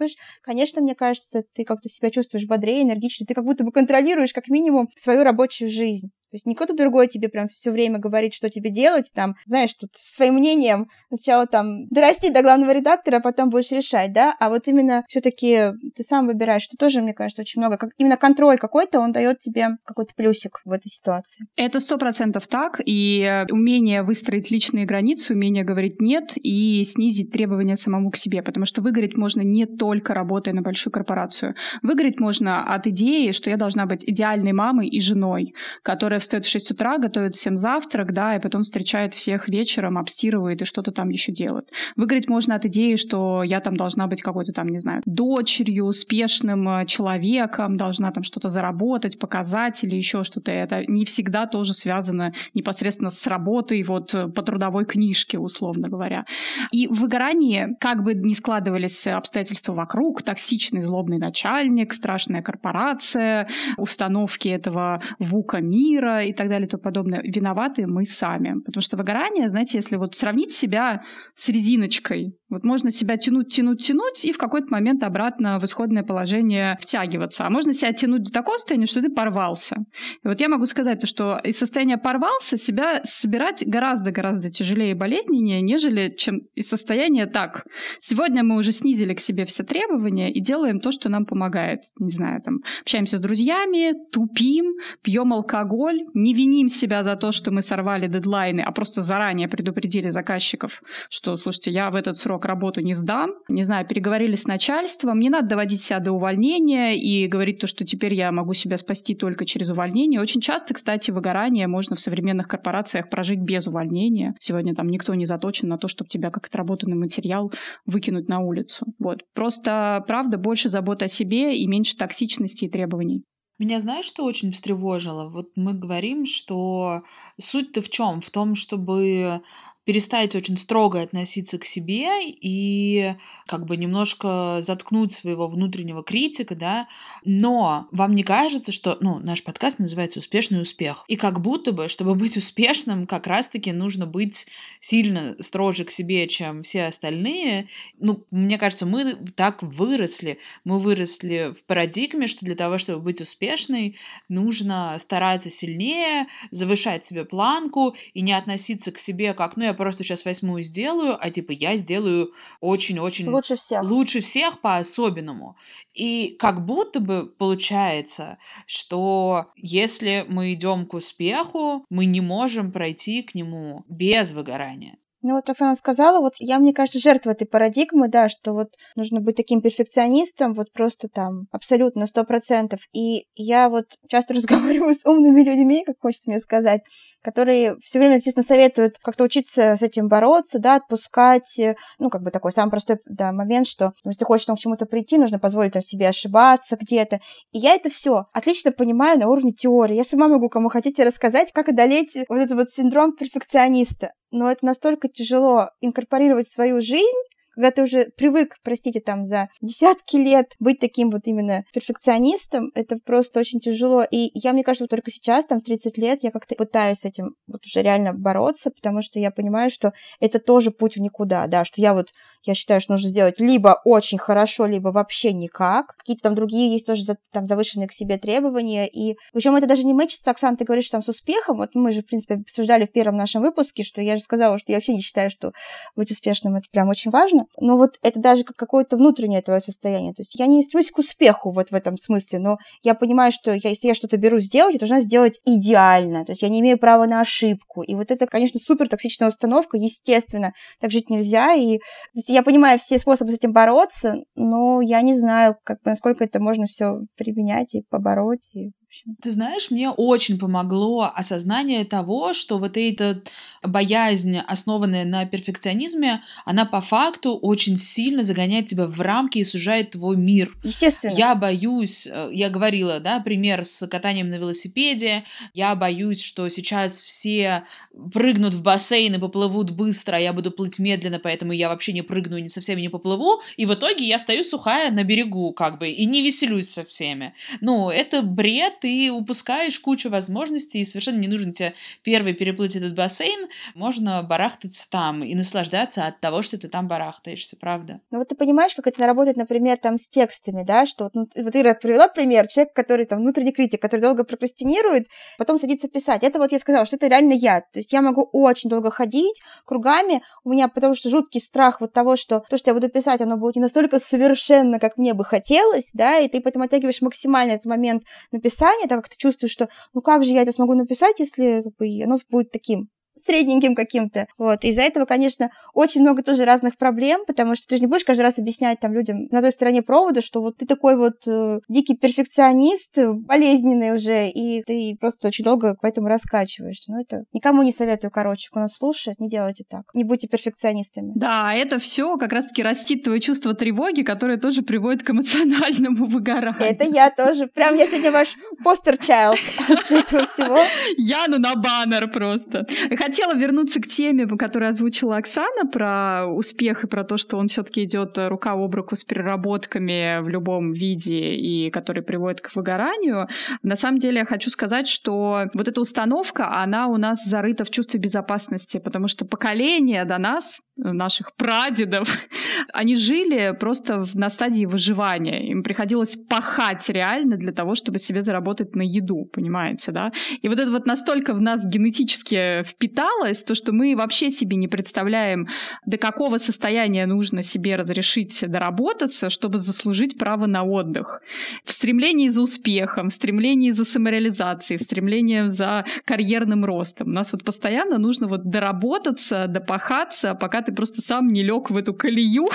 конечно, 0.43 0.83
мне 0.83 0.95
кажется, 0.95 1.45
ты 1.55 1.65
как-то 1.65 1.89
себя 1.89 2.11
чувствуешь 2.11 2.47
бодрее, 2.47 2.83
энергичнее, 2.83 3.27
ты 3.27 3.35
как 3.35 3.45
будто 3.45 3.65
бы 3.65 3.73
контролируешь 3.73 4.33
как 4.33 4.49
минимум 4.49 4.89
свою 4.97 5.23
рабочую 5.25 5.71
жизнь. 5.71 6.11
То 6.33 6.37
есть 6.37 6.47
не 6.47 6.55
кто-то 6.55 6.75
другой 6.75 7.09
тебе 7.09 7.29
прям 7.29 7.47
все 7.49 7.71
время 7.71 7.99
говорит, 7.99 8.33
что 8.33 8.49
тебе 8.49 8.71
делать, 8.71 9.13
там, 9.15 9.35
знаешь, 9.45 9.75
тут 9.75 9.91
своим 9.93 10.35
мнением 10.35 10.89
сначала 11.09 11.47
там 11.47 11.87
дорасти 11.89 12.33
до 12.33 12.41
главного 12.41 12.73
редактора, 12.73 13.19
а 13.19 13.21
потом 13.21 13.51
будешь 13.51 13.71
решать, 13.71 14.15
да, 14.15 14.35
а 14.41 14.49
вот 14.49 14.67
именно 14.67 15.05
все 15.09 15.21
таки 15.21 15.73
ты 15.95 16.03
сам 16.03 16.27
выбираешь, 16.27 16.63
что 16.63 16.79
тоже, 16.79 17.03
мне 17.03 17.13
кажется, 17.13 17.43
очень 17.43 17.61
много. 17.61 17.77
Как, 17.77 17.91
именно 17.99 18.17
контроль 18.17 18.57
какой-то, 18.57 18.99
он 18.99 19.13
дает 19.13 19.41
тебе 19.41 19.77
какой-то 19.85 20.15
плюсик 20.15 20.63
в 20.65 20.73
этой 20.73 20.89
ситуации. 20.89 21.47
Это 21.57 21.81
сто 21.81 21.99
процентов 21.99 22.47
так, 22.47 22.81
и 22.83 23.21
э, 23.21 23.45
умение 23.53 24.03
выстроить 24.03 24.51
личные 24.51 24.87
границы, 24.87 25.35
умение 25.35 25.65
говорить 25.65 26.01
«нет» 26.01 26.33
и 26.37 26.83
снизить 26.85 27.31
требования 27.31 27.77
самому 27.77 28.11
к 28.11 28.17
себе, 28.17 28.43
потому 28.43 28.65
что 28.65 28.81
выгореть 28.81 29.19
можно 29.19 29.43
не 29.43 29.67
только 29.67 30.15
работая 30.15 30.55
на 30.55 30.63
большую 30.63 30.95
корпорацию. 30.95 31.55
Выгореть 31.83 32.21
можно 32.21 32.65
от 32.75 32.87
идеи, 32.87 33.33
что 33.33 33.51
я 33.51 33.59
должна 33.59 33.85
быть 33.85 34.03
идеальной 34.09 34.53
мамой 34.53 34.89
и 34.89 34.99
женой, 34.99 35.53
которая 35.83 36.22
встает 36.23 36.45
в 36.45 36.51
6 36.51 36.71
утра, 36.73 36.99
готовит 36.99 37.35
всем 37.35 37.57
завтрак, 37.57 38.13
да, 38.13 38.37
и 38.37 38.41
потом 38.41 38.63
встречает 38.63 39.15
всех 39.15 39.49
вечером, 39.49 39.99
обстирывает 39.99 40.63
и 40.63 40.65
что-то 40.65 40.91
там 40.91 41.09
еще 41.11 41.33
делает. 41.33 41.71
Выиграть 41.97 42.29
можно 42.29 42.55
от 42.55 42.67
идеи, 42.67 42.97
что 42.97 43.43
я 43.43 43.61
там 43.61 43.77
должна 43.77 44.07
быть 44.07 44.23
какой-то 44.23 44.53
там, 44.53 44.69
не 44.69 44.79
знаю, 44.79 45.03
дочерью, 45.07 45.85
успешным 45.87 46.69
э, 46.69 46.87
человеком, 46.87 47.77
должна 47.77 48.11
там 48.11 48.23
что-то 48.23 48.49
заработать, 48.49 49.19
показать 49.19 49.85
или 49.85 49.97
еще 49.97 50.25
что-то. 50.25 50.51
Это 50.51 50.85
не 50.87 51.05
всегда 51.05 51.47
тоже 51.47 51.75
связано 51.75 52.33
непосредственно 52.55 53.11
с 53.11 53.27
работой 53.27 53.83
вот 53.83 54.15
э, 54.15 54.29
по 54.29 54.43
трудовой 54.43 54.85
книжке, 54.85 55.39
условно 55.39 55.89
говоря. 55.89 56.25
И 56.71 56.87
в 56.89 57.01
выгорании, 57.01 57.77
как 57.81 58.03
бы 58.03 58.15
ни 58.15 58.35
складывались 58.35 59.07
обстоятельства 59.07 59.73
вокруг, 59.73 60.23
токсичный 60.23 60.83
злобный 60.83 61.19
начальник, 61.19 61.93
страшная 61.93 62.43
корпорация, 62.43 63.49
установки 63.77 64.49
этого 64.49 65.03
ВУКа 65.19 65.61
мира, 65.61 66.12
и 66.21 66.33
так 66.33 66.49
далее 66.49 66.67
и 66.67 66.71
тому 66.71 66.83
подобное, 66.83 67.23
виноваты 67.23 67.87
мы 67.87 68.05
сами. 68.05 68.61
Потому 68.65 68.83
что 68.83 68.97
выгорание, 68.97 69.49
знаете, 69.49 69.79
если 69.79 69.97
вот 69.97 70.15
сравнить 70.15 70.53
себя 70.53 71.03
с 71.35 71.49
резиночкой, 71.49 72.37
вот 72.53 72.65
можно 72.65 72.91
себя 72.91 73.17
тянуть, 73.17 73.49
тянуть, 73.49 73.87
тянуть, 73.87 74.25
и 74.27 74.33
в 74.33 74.37
какой-то 74.37 74.67
момент 74.71 75.03
обратно 75.03 75.59
в 75.59 75.65
исходное 75.65 76.03
положение 76.03 76.77
втягиваться. 76.79 77.47
А 77.47 77.51
можно 77.51 77.73
себя 77.73 77.95
тянуть 77.95 78.25
до 78.25 78.31
такого 78.31 78.57
состояния, 78.57 78.85
что 78.85 79.01
ты 79.01 79.09
порвался. 79.09 79.77
И 80.23 80.29
вот 80.29 80.39
я 80.39 80.49
могу 80.49 80.67
сказать, 80.67 81.01
то, 81.01 81.07
что 81.07 81.39
из 81.43 81.59
состояния 81.59 81.97
порвался 81.97 82.59
себя 82.59 83.01
собирать 83.05 83.65
гораздо-гораздо 83.67 84.51
тяжелее 84.51 84.91
и 84.91 84.95
болезненнее, 84.95 85.63
нежели 85.63 86.15
чем 86.15 86.41
из 86.55 86.69
состояния 86.69 87.27
так. 87.27 87.65
Сегодня 88.01 88.43
мы 88.43 88.57
уже 88.57 88.73
снизили 88.73 89.15
к 89.15 89.21
себе 89.21 89.47
все 89.47 89.65
требования 89.65 90.31
и 90.31 90.41
делаем 90.43 90.81
то, 90.81 90.91
что 90.91 91.09
нам 91.09 91.25
помогает. 91.25 91.81
Не 91.99 92.11
знаю, 92.11 92.43
там, 92.43 92.59
общаемся 92.83 93.17
с 93.17 93.21
друзьями, 93.21 93.95
тупим, 94.13 94.75
пьем 95.03 95.33
алкоголь, 95.33 95.92
не 96.15 96.35
виним 96.35 96.69
себя 96.69 97.03
за 97.03 97.17
то, 97.17 97.33
что 97.33 97.51
мы 97.51 97.63
сорвали 97.63 98.09
дедлайны, 98.09 98.61
а 98.61 98.73
просто 98.73 99.03
заранее 99.03 99.49
предупредили 99.49 100.11
заказчиков, 100.11 100.83
что, 101.09 101.37
слушайте, 101.37 101.71
я 101.71 101.91
в 101.91 101.95
этот 101.95 102.17
срок 102.17 102.45
работу 102.45 102.81
не 102.81 102.95
сдам, 102.95 103.33
не 103.49 103.63
знаю, 103.63 103.87
переговорили 103.87 104.35
с 104.35 104.47
начальством, 104.47 105.19
не 105.19 105.31
надо 105.31 105.49
доводить 105.49 105.81
себя 105.81 106.01
до 106.01 106.13
увольнения 106.13 106.97
и 106.99 107.27
говорить 107.27 107.59
то, 107.59 107.67
что 107.67 107.85
теперь 107.85 108.15
я 108.15 108.33
могу 108.33 108.55
себя 108.55 108.77
спасти 108.77 109.15
только 109.15 109.45
через 109.45 109.69
увольнение. 109.69 110.21
Очень 110.21 110.41
часто, 110.41 110.75
кстати, 110.75 111.11
выгорание 111.11 111.67
можно 111.67 111.97
в 111.97 112.01
современных 112.01 112.49
корпорациях 112.49 113.09
прожить 113.11 113.41
без 113.41 113.67
увольнения. 113.67 114.35
Сегодня 114.39 114.75
там 114.75 114.89
никто 114.89 115.15
не 115.15 115.27
заточен 115.27 115.69
на 115.69 115.79
то, 115.79 115.89
чтобы 115.89 116.09
тебя 116.09 116.31
как 116.31 116.47
отработанный 116.47 116.97
материал 116.97 117.53
выкинуть 117.87 118.29
на 118.29 118.41
улицу. 118.41 118.87
Вот. 118.99 119.21
Просто, 119.35 120.05
правда, 120.07 120.39
больше 120.39 120.69
забот 120.69 121.03
о 121.03 121.09
себе 121.09 121.57
и 121.57 121.67
меньше 121.67 121.97
токсичности 121.97 122.67
и 122.67 122.71
требований. 122.71 123.25
Меня 123.59 123.81
знаешь, 123.81 124.07
что 124.07 124.25
очень 124.25 124.51
встревожило? 124.51 125.29
Вот 125.29 125.51
мы 125.57 125.75
говорим, 125.75 126.25
что 126.25 127.03
суть-то 127.39 127.83
в 127.83 127.91
чем? 127.91 128.21
В 128.21 128.31
том, 128.31 128.55
чтобы 128.55 129.43
перестать 129.85 130.37
очень 130.37 130.57
строго 130.57 131.01
относиться 131.01 131.59
к 131.59 131.65
себе 131.65 132.09
и 132.25 133.15
как 133.47 133.67
бы 133.67 133.77
немножко 133.77 134.59
заткнуть 134.61 135.13
своего 135.13 135.49
внутреннего 135.49 136.05
критика, 136.05 136.55
да, 136.55 136.89
но 137.25 137.89
вам 137.91 138.15
не 138.15 138.23
кажется, 138.23 138.71
что, 138.71 138.97
ну, 139.01 139.19
наш 139.19 139.43
подкаст 139.43 139.81
называется 139.81 140.21
«Успешный 140.21 140.63
успех», 140.63 141.05
и 141.09 141.17
как 141.17 141.41
будто 141.41 141.73
бы, 141.73 141.89
чтобы 141.89 142.15
быть 142.15 142.37
успешным, 142.39 143.07
как 143.07 143.27
раз-таки 143.27 143.73
нужно 143.73 144.07
быть 144.07 144.47
сильно 144.79 145.35
строже 145.41 145.85
к 145.85 145.91
себе, 145.91 146.29
чем 146.29 146.63
все 146.63 146.85
остальные. 146.85 147.69
Ну, 147.99 148.25
мне 148.31 148.59
кажется, 148.59 148.87
мы 148.87 149.17
так 149.35 149.63
выросли, 149.63 150.39
мы 150.65 150.79
выросли 150.79 151.53
в 151.57 151.65
парадигме, 151.65 152.29
что 152.29 152.45
для 152.45 152.55
того, 152.55 152.79
чтобы 152.79 153.01
быть 153.01 153.21
успешной, 153.21 153.97
нужно 154.29 154.97
стараться 154.99 155.51
сильнее, 155.51 156.27
завышать 156.51 157.05
себе 157.05 157.25
планку 157.25 157.97
и 158.15 158.21
не 158.21 158.33
относиться 158.33 158.93
к 158.93 158.99
себе 158.99 159.35
как, 159.35 159.57
ну, 159.57 159.65
я 159.65 159.72
просто 159.75 160.05
сейчас 160.05 160.25
возьму 160.25 160.59
и 160.59 160.63
сделаю, 160.63 161.17
а 161.19 161.31
типа 161.31 161.53
я 161.53 161.77
сделаю 161.77 162.33
очень-очень... 162.61 163.29
Лучше 163.29 163.57
всех. 163.57 163.83
Лучше 163.83 164.21
всех 164.21 164.61
по-особенному. 164.61 165.57
И 165.95 166.37
как 166.39 166.65
будто 166.65 167.01
бы 167.01 167.27
получается, 167.27 168.39
что 168.67 169.47
если 169.57 170.25
мы 170.29 170.53
идем 170.55 170.87
к 170.87 170.95
успеху, 170.95 171.85
мы 171.91 172.07
не 172.07 172.21
можем 172.21 172.73
пройти 172.73 173.23
к 173.23 173.35
нему 173.35 173.85
без 173.89 174.33
выгорания. 174.33 174.99
Ну 175.23 175.35
вот 175.35 175.49
Оксана 175.49 175.77
сказала, 175.77 176.19
вот 176.21 176.35
я, 176.41 176.59
мне 176.59 176.75
кажется, 176.75 176.99
жертва 176.99 177.31
этой 177.31 177.47
парадигмы, 177.47 178.09
да, 178.09 178.29
что 178.29 178.53
вот 178.55 178.71
нужно 178.97 179.21
быть 179.21 179.37
таким 179.37 179.61
перфекционистом, 179.61 180.53
вот 180.53 180.73
просто 180.73 181.09
там 181.09 181.47
абсолютно 181.53 182.09
сто 182.09 182.25
процентов. 182.25 182.81
И 182.93 183.27
я 183.37 183.69
вот 183.69 183.85
часто 184.09 184.35
разговариваю 184.35 184.93
с 184.95 185.07
умными 185.07 185.43
людьми, 185.43 185.85
как 185.87 185.97
хочется 186.01 186.29
мне 186.29 186.41
сказать, 186.41 186.83
которые 187.23 187.77
все 187.81 188.01
время, 188.01 188.17
естественно, 188.17 188.45
советуют 188.45 188.99
как-то 188.99 189.23
учиться 189.23 189.77
с 189.77 189.83
этим 189.83 190.09
бороться, 190.09 190.59
да, 190.59 190.77
отпускать, 190.77 191.57
ну, 192.01 192.11
как 192.11 192.23
бы 192.23 192.33
такой 192.33 192.51
самый 192.51 192.71
простой 192.71 192.99
да, 193.07 193.31
момент, 193.31 193.69
что 193.69 193.93
если 194.05 194.25
хочешь 194.25 194.47
там, 194.47 194.57
к 194.57 194.59
чему-то 194.59 194.87
прийти, 194.87 195.19
нужно 195.19 195.39
позволить 195.39 195.73
там, 195.73 195.83
себе 195.83 196.09
ошибаться 196.09 196.77
где-то. 196.77 197.21
И 197.53 197.59
я 197.59 197.75
это 197.75 197.91
все 197.91 198.25
отлично 198.33 198.73
понимаю 198.73 199.21
на 199.21 199.29
уровне 199.29 199.53
теории. 199.53 199.95
Я 199.95 200.05
сама 200.05 200.27
могу 200.27 200.49
кому 200.49 200.69
хотите 200.69 201.05
рассказать, 201.05 201.53
как 201.53 201.69
одолеть 201.69 202.17
вот 202.29 202.39
этот 202.39 202.57
вот 202.57 202.71
синдром 202.71 203.15
перфекциониста 203.15 204.11
но 204.33 204.51
это 204.51 204.65
настолько 204.65 205.09
тяжело 205.09 205.71
инкорпорировать 205.81 206.49
в 206.49 206.53
свою 206.53 206.81
жизнь, 206.81 207.07
когда 207.55 207.71
ты 207.71 207.83
уже 207.83 208.07
привык, 208.17 208.57
простите, 208.63 209.01
там 209.01 209.25
за 209.25 209.49
десятки 209.61 210.17
лет 210.17 210.55
быть 210.59 210.81
таким 210.81 211.11
вот 211.11 211.23
именно 211.25 211.65
перфекционистом, 211.73 212.71
это 212.75 212.99
просто 213.05 213.41
очень 213.41 213.61
тяжело. 213.61 214.03
И 214.11 214.31
я, 214.35 214.53
мне 214.53 214.65
кажется, 214.65 214.85
вот 214.85 214.91
только 214.91 215.11
сейчас, 215.11 215.47
там, 215.47 215.61
30 215.61 215.99
лет, 215.99 216.21
я 216.23 216.31
как-то 216.31 216.55
пытаюсь 216.55 217.01
с 217.01 217.05
этим 217.05 217.35
вот 217.47 217.65
уже 217.65 217.83
реально 217.83 218.15
бороться, 218.15 218.71
потому 218.71 219.03
что 219.03 219.19
я 219.19 219.31
понимаю, 219.31 219.71
что 219.71 219.93
это 220.21 220.39
тоже 220.39 220.71
путь 220.71 220.97
в 220.97 221.01
никуда, 221.01 221.47
да, 221.47 221.65
что 221.65 221.81
я 221.81 221.95
вот, 221.95 222.09
я 222.43 222.55
считаю, 222.55 222.81
что 222.81 222.93
нужно 222.93 223.11
сделать 223.11 223.39
либо 223.39 223.81
очень 223.85 224.19
хорошо, 224.19 224.67
либо 224.67 224.89
вообще 224.89 225.33
никак. 225.33 225.95
Какие-то 225.99 226.23
там 226.23 226.35
другие 226.35 226.73
есть 226.73 226.87
тоже 226.87 227.03
там 227.33 227.47
завышенные 227.47 227.89
к 227.89 227.93
себе 227.93 228.17
требования. 228.19 228.89
И 228.89 229.17
причем 229.33 229.55
это 229.57 229.67
даже 229.67 229.85
не 229.85 229.95
мэчится, 229.95 230.31
Оксана, 230.31 230.57
ты 230.57 230.65
говоришь 230.65 230.89
там 230.91 231.03
с 231.03 231.09
успехом. 231.09 231.59
Вот 231.59 231.75
мы 231.75 231.93
же, 231.93 232.03
в 232.03 232.07
принципе, 232.07 232.35
обсуждали 232.35 232.87
в 232.87 232.93
первом 232.93 233.17
нашем 233.17 233.43
выпуске, 233.43 233.83
что 233.83 234.01
я 234.01 234.17
же 234.17 234.23
сказала, 234.23 234.59
что 234.59 234.73
я 234.73 234.77
вообще 234.77 234.95
не 234.95 235.03
считаю, 235.03 235.31
что 235.31 235.53
быть 235.97 236.11
успешным 236.11 236.57
это 236.57 236.67
прям 236.71 236.89
очень 236.89 237.11
важно 237.11 237.42
но 237.61 237.77
вот 237.77 237.99
это 238.03 238.21
даже 238.21 238.45
как 238.45 238.57
какое-то 238.57 238.97
внутреннее 238.97 239.43
твое 239.43 239.61
состояние. 239.61 240.13
То 240.13 240.23
есть 240.23 240.35
я 240.39 240.47
не 240.47 240.63
стремлюсь 240.63 240.91
к 240.91 240.99
успеху 240.99 241.51
вот 241.51 241.71
в 241.71 241.75
этом 241.75 241.97
смысле, 241.97 242.39
но 242.39 242.59
я 242.83 242.95
понимаю, 242.95 243.33
что 243.33 243.53
я, 243.53 243.71
если 243.71 243.89
я 243.89 243.95
что-то 243.95 244.17
беру 244.17 244.39
сделать, 244.39 244.75
я 244.75 244.79
должна 244.79 245.01
сделать 245.01 245.41
идеально. 245.45 246.25
То 246.25 246.33
есть 246.33 246.43
я 246.43 246.49
не 246.49 246.61
имею 246.61 246.79
права 246.79 247.07
на 247.07 247.21
ошибку. 247.21 247.83
И 247.83 247.95
вот 247.95 248.11
это, 248.11 248.27
конечно, 248.27 248.61
супер 248.61 248.89
токсичная 248.89 249.29
установка, 249.29 249.77
естественно, 249.77 250.53
так 250.81 250.91
жить 250.91 251.11
нельзя. 251.11 251.55
И 251.55 251.81
я 252.29 252.43
понимаю 252.43 252.79
все 252.79 252.99
способы 252.99 253.33
с 253.33 253.35
этим 253.35 253.53
бороться, 253.53 254.17
но 254.35 254.81
я 254.81 255.03
не 255.03 255.17
знаю, 255.17 255.57
как, 255.65 255.79
насколько 255.85 256.25
это 256.25 256.41
можно 256.41 256.67
все 256.67 257.01
применять 257.17 257.75
и 257.75 257.83
побороть. 257.89 258.55
И 258.55 258.73
общем. 258.93 259.17
Ты 259.23 259.31
знаешь, 259.31 259.71
мне 259.71 259.91
очень 259.91 260.39
помогло 260.39 261.11
осознание 261.15 261.85
того, 261.85 262.35
что 262.35 262.59
вот 262.59 262.77
эта 262.77 263.23
боязнь, 263.63 264.39
основанная 264.39 265.05
на 265.05 265.25
перфекционизме, 265.25 266.23
она 266.45 266.67
по 266.67 266.81
факту 266.81 267.37
очень 267.37 267.77
сильно 267.77 268.23
загоняет 268.23 268.67
тебя 268.67 268.87
в 268.87 269.01
рамки 269.01 269.39
и 269.39 269.45
сужает 269.45 269.91
твой 269.91 270.17
мир. 270.17 270.55
Естественно. 270.63 271.13
Я 271.13 271.35
боюсь, 271.35 272.07
э, 272.07 272.31
я 272.33 272.51
говорила, 272.51 273.01
да, 273.01 273.21
пример 273.21 273.65
с 273.65 273.87
катанием 273.87 274.29
на 274.29 274.35
велосипеде, 274.35 275.25
я 275.55 275.75
боюсь, 275.75 276.23
что 276.23 276.49
сейчас 276.49 277.01
все 277.01 277.65
прыгнут 278.13 278.55
в 278.55 278.63
бассейн 278.63 279.15
и 279.15 279.19
поплывут 279.19 279.71
быстро, 279.71 280.17
а 280.17 280.21
я 280.21 280.33
буду 280.33 280.51
плыть 280.51 280.79
медленно, 280.79 281.19
поэтому 281.19 281.53
я 281.53 281.69
вообще 281.69 281.93
не 281.93 282.03
прыгну 282.03 282.37
и 282.37 282.43
не 282.43 282.49
со 282.49 282.61
всеми 282.61 282.83
не 282.83 282.89
поплыву, 282.89 283.41
и 283.57 283.65
в 283.65 283.73
итоге 283.73 284.05
я 284.05 284.19
стою 284.19 284.45
сухая 284.45 284.91
на 284.91 285.05
берегу, 285.05 285.53
как 285.53 285.79
бы, 285.79 285.89
и 285.89 286.05
не 286.05 286.23
веселюсь 286.23 286.69
со 286.69 286.85
всеми. 286.85 287.35
Ну, 287.61 287.91
это 287.91 288.23
бред, 288.23 288.82
ты 288.83 289.13
упускаешь 289.13 289.79
кучу 289.79 290.11
возможностей, 290.11 290.81
и 290.81 290.85
совершенно 290.85 291.21
не 291.21 291.29
нужно 291.29 291.53
тебе 291.53 291.73
первый 292.03 292.35
переплыть 292.35 292.75
этот 292.75 292.97
бассейн, 292.97 293.49
можно 293.77 294.25
барахтаться 294.25 294.91
там 294.91 295.23
и 295.23 295.37
наслаждаться 295.37 296.07
от 296.07 296.19
того, 296.19 296.43
что 296.43 296.59
ты 296.59 296.67
там 296.67 296.89
барахтаешься, 296.89 297.57
правда? 297.57 298.01
Ну 298.11 298.19
вот 298.19 298.29
ты 298.29 298.35
понимаешь, 298.35 298.75
как 298.75 298.89
это 298.89 299.07
работает, 299.07 299.37
например, 299.37 299.79
там 299.79 299.99
с 299.99 300.09
текстами, 300.09 300.65
да, 300.65 300.85
что 300.85 301.11
ну, 301.15 301.29
вот 301.37 301.55
Ира 301.55 301.75
привела 301.75 302.09
пример, 302.09 302.49
человек, 302.49 302.75
который 302.75 303.05
там 303.05 303.21
внутренний 303.21 303.53
критик, 303.53 303.81
который 303.81 304.01
долго 304.01 304.25
прокрастинирует, 304.25 305.07
потом 305.39 305.59
садится 305.59 305.87
писать. 305.87 306.25
Это 306.25 306.41
вот 306.41 306.51
я 306.51 306.59
сказала, 306.59 306.85
что 306.85 306.97
это 306.97 307.07
реально 307.07 307.35
я. 307.35 307.61
То 307.61 307.79
есть 307.79 307.93
я 307.93 308.03
могу 308.03 308.29
очень 308.33 308.69
долго 308.69 308.91
ходить 308.91 309.41
кругами, 309.65 310.25
у 310.43 310.51
меня 310.51 310.67
потому 310.67 310.97
что 310.97 311.09
жуткий 311.09 311.41
страх 311.41 311.81
вот 311.81 311.93
того, 311.93 312.17
что 312.17 312.45
то, 312.51 312.59
что 312.59 312.71
я 312.71 312.75
буду 312.75 312.89
писать, 312.89 313.21
оно 313.21 313.37
будет 313.37 313.55
не 313.55 313.63
настолько 313.63 314.01
совершенно, 314.01 314.81
как 314.81 314.99
мне 314.99 315.15
бы 315.15 315.25
хотелось, 315.25 315.93
да, 315.95 316.19
и 316.19 316.27
ты 316.27 316.41
поэтому 316.41 316.65
оттягиваешь 316.65 317.01
максимально 317.01 317.53
этот 317.53 317.67
момент 317.67 318.03
написания, 318.33 318.72
написания, 318.73 318.89
так 318.89 319.03
как 319.03 319.09
ты 319.11 319.17
чувствуешь, 319.17 319.53
что 319.53 319.69
ну 319.95 320.01
как 320.03 320.25
же 320.25 320.31
я 320.31 320.43
это 320.43 320.53
смогу 320.53 320.75
написать, 320.75 321.19
если 321.19 321.63
как 321.63 321.77
бы, 321.77 321.87
оно 322.03 322.19
будет 322.31 322.51
таким 322.51 322.89
средненьким 323.17 323.75
каким-то. 323.75 324.27
Вот. 324.39 324.65
Из-за 324.65 324.83
этого, 324.83 325.05
конечно, 325.05 325.51
очень 325.75 326.01
много 326.01 326.23
тоже 326.23 326.45
разных 326.45 326.77
проблем, 326.77 327.25
потому 327.27 327.55
что 327.55 327.67
ты 327.67 327.77
же 327.77 327.83
не 327.83 327.87
будешь 327.87 328.05
каждый 328.05 328.23
раз 328.23 328.39
объяснять 328.39 328.81
там 328.81 328.93
людям 328.93 329.29
на 329.31 329.41
той 329.41 329.53
стороне 329.53 329.83
провода, 329.83 330.21
что 330.21 330.41
вот 330.41 330.57
ты 330.59 330.67
такой 330.67 330.97
вот 330.97 331.27
э, 331.27 331.61
дикий 331.69 331.97
перфекционист, 331.97 332.99
болезненный 332.99 333.95
уже, 333.95 334.29
и 334.29 334.63
ты 334.63 334.97
просто 335.01 335.29
очень 335.29 335.45
долго 335.45 335.75
к 335.75 335.85
этому 335.85 336.09
раскачиваешься. 336.09 336.93
Ну, 336.93 337.01
это 337.01 337.25
никому 337.33 337.63
не 337.63 337.73
советую, 337.73 338.11
короче, 338.11 338.49
кто 338.51 338.61
нас 338.61 338.77
слушает, 338.77 339.21
не 339.21 339.29
делайте 339.29 339.65
так. 339.69 339.83
Не 339.95 340.05
будьте 340.05 340.29
перфекционистами. 340.29 341.13
Да, 341.15 341.55
это 341.55 341.79
все 341.79 342.17
как 342.17 342.33
раз-таки 342.33 342.63
растит 342.63 343.05
твое 343.05 343.21
чувство 343.21 343.55
тревоги, 343.55 344.03
которое 344.03 344.39
тоже 344.39 344.63
приводит 344.63 345.03
к 345.03 345.11
эмоциональному 345.11 346.07
выгоранию. 346.07 346.63
Это 346.63 346.85
я 346.85 347.11
тоже. 347.11 347.47
Прям 347.47 347.75
я 347.77 347.87
сегодня 347.87 348.11
ваш 348.11 348.37
постер-чайлд 348.65 349.39
этого 349.91 350.23
всего. 350.25 350.61
Яну 350.97 351.39
на 351.39 351.55
баннер 351.55 352.11
просто 352.11 352.67
хотела 353.03 353.35
вернуться 353.35 353.81
к 353.81 353.87
теме, 353.87 354.27
которую 354.27 354.71
озвучила 354.71 355.17
Оксана 355.17 355.69
про 355.71 356.27
успех 356.27 356.85
и 356.85 356.87
про 356.87 357.05
то, 357.05 357.17
что 357.17 357.37
он 357.37 357.49
все-таки 357.49 357.85
идет 357.85 358.17
рука 358.17 358.53
об 358.53 358.75
руку 358.75 358.97
с 358.97 359.05
переработками 359.05 360.23
в 360.23 360.29
любом 360.29 360.73
виде 360.73 361.35
и 361.35 361.71
который 361.71 362.03
приводит 362.03 362.41
к 362.41 362.55
выгоранию. 362.55 363.29
На 363.63 363.77
самом 363.77 363.99
деле 363.99 364.21
я 364.21 364.25
хочу 364.25 364.51
сказать, 364.51 364.89
что 364.89 365.47
вот 365.55 365.69
эта 365.69 365.81
установка, 365.81 366.63
она 366.63 366.89
у 366.89 366.97
нас 366.97 367.25
зарыта 367.25 367.65
в 367.65 367.71
чувстве 367.71 367.99
безопасности, 368.01 368.79
потому 368.79 369.09
что 369.09 369.25
поколение 369.25 370.05
до 370.05 370.19
нас, 370.19 370.61
наших 370.77 371.35
прадедов, 371.37 372.09
они 372.73 372.97
жили 372.97 373.55
просто 373.59 374.05
на 374.15 374.31
стадии 374.31 374.65
выживания. 374.65 375.51
Им 375.51 375.63
приходилось 375.63 376.17
пахать 376.17 376.89
реально 376.89 377.37
для 377.37 377.53
того, 377.53 377.75
чтобы 377.75 377.99
себе 377.99 378.23
заработать 378.23 378.75
на 378.75 378.83
еду, 378.83 379.29
понимаете, 379.33 379.93
да? 379.93 380.13
И 380.41 380.49
вот 380.49 380.59
это 380.59 380.71
вот 380.71 380.87
настолько 380.87 381.35
в 381.35 381.41
нас 381.41 381.67
генетически 381.67 382.63
впиталось, 382.65 383.45
то, 383.45 383.55
что 383.55 383.73
мы 383.73 383.95
вообще 383.97 384.31
себе 384.31 384.57
не 384.57 384.69
представляем, 384.69 385.47
до 385.87 385.99
какого 385.99 386.39
состояния 386.39 387.07
нужно 387.07 387.43
себе 387.43 387.77
разрешить 387.77 388.45
доработаться, 388.47 389.29
чтобы 389.29 389.59
заслужить 389.59 390.19
право 390.19 390.47
на 390.47 390.65
отдых. 390.65 391.21
В 391.65 391.73
стремлении 391.73 392.29
за 392.29 392.43
успехом, 392.43 393.09
в 393.09 393.13
стремлении 393.13 393.73
за 393.73 393.85
самореализацией, 393.85 394.79
в 394.79 394.83
стремлении 394.83 395.49
за 395.49 395.85
карьерным 396.05 396.65
ростом. 396.65 397.09
У 397.09 397.13
нас 397.13 397.33
вот 397.33 397.45
постоянно 397.45 397.99
нужно 397.99 398.27
вот 398.27 398.49
доработаться, 398.49 399.47
допахаться, 399.49 400.35
пока 400.35 400.63
ты 400.63 400.72
просто 400.73 401.01
сам 401.03 401.29
не 401.29 401.43
лег 401.43 401.71
в 401.71 401.77
эту 401.77 401.95
колею 401.95 402.49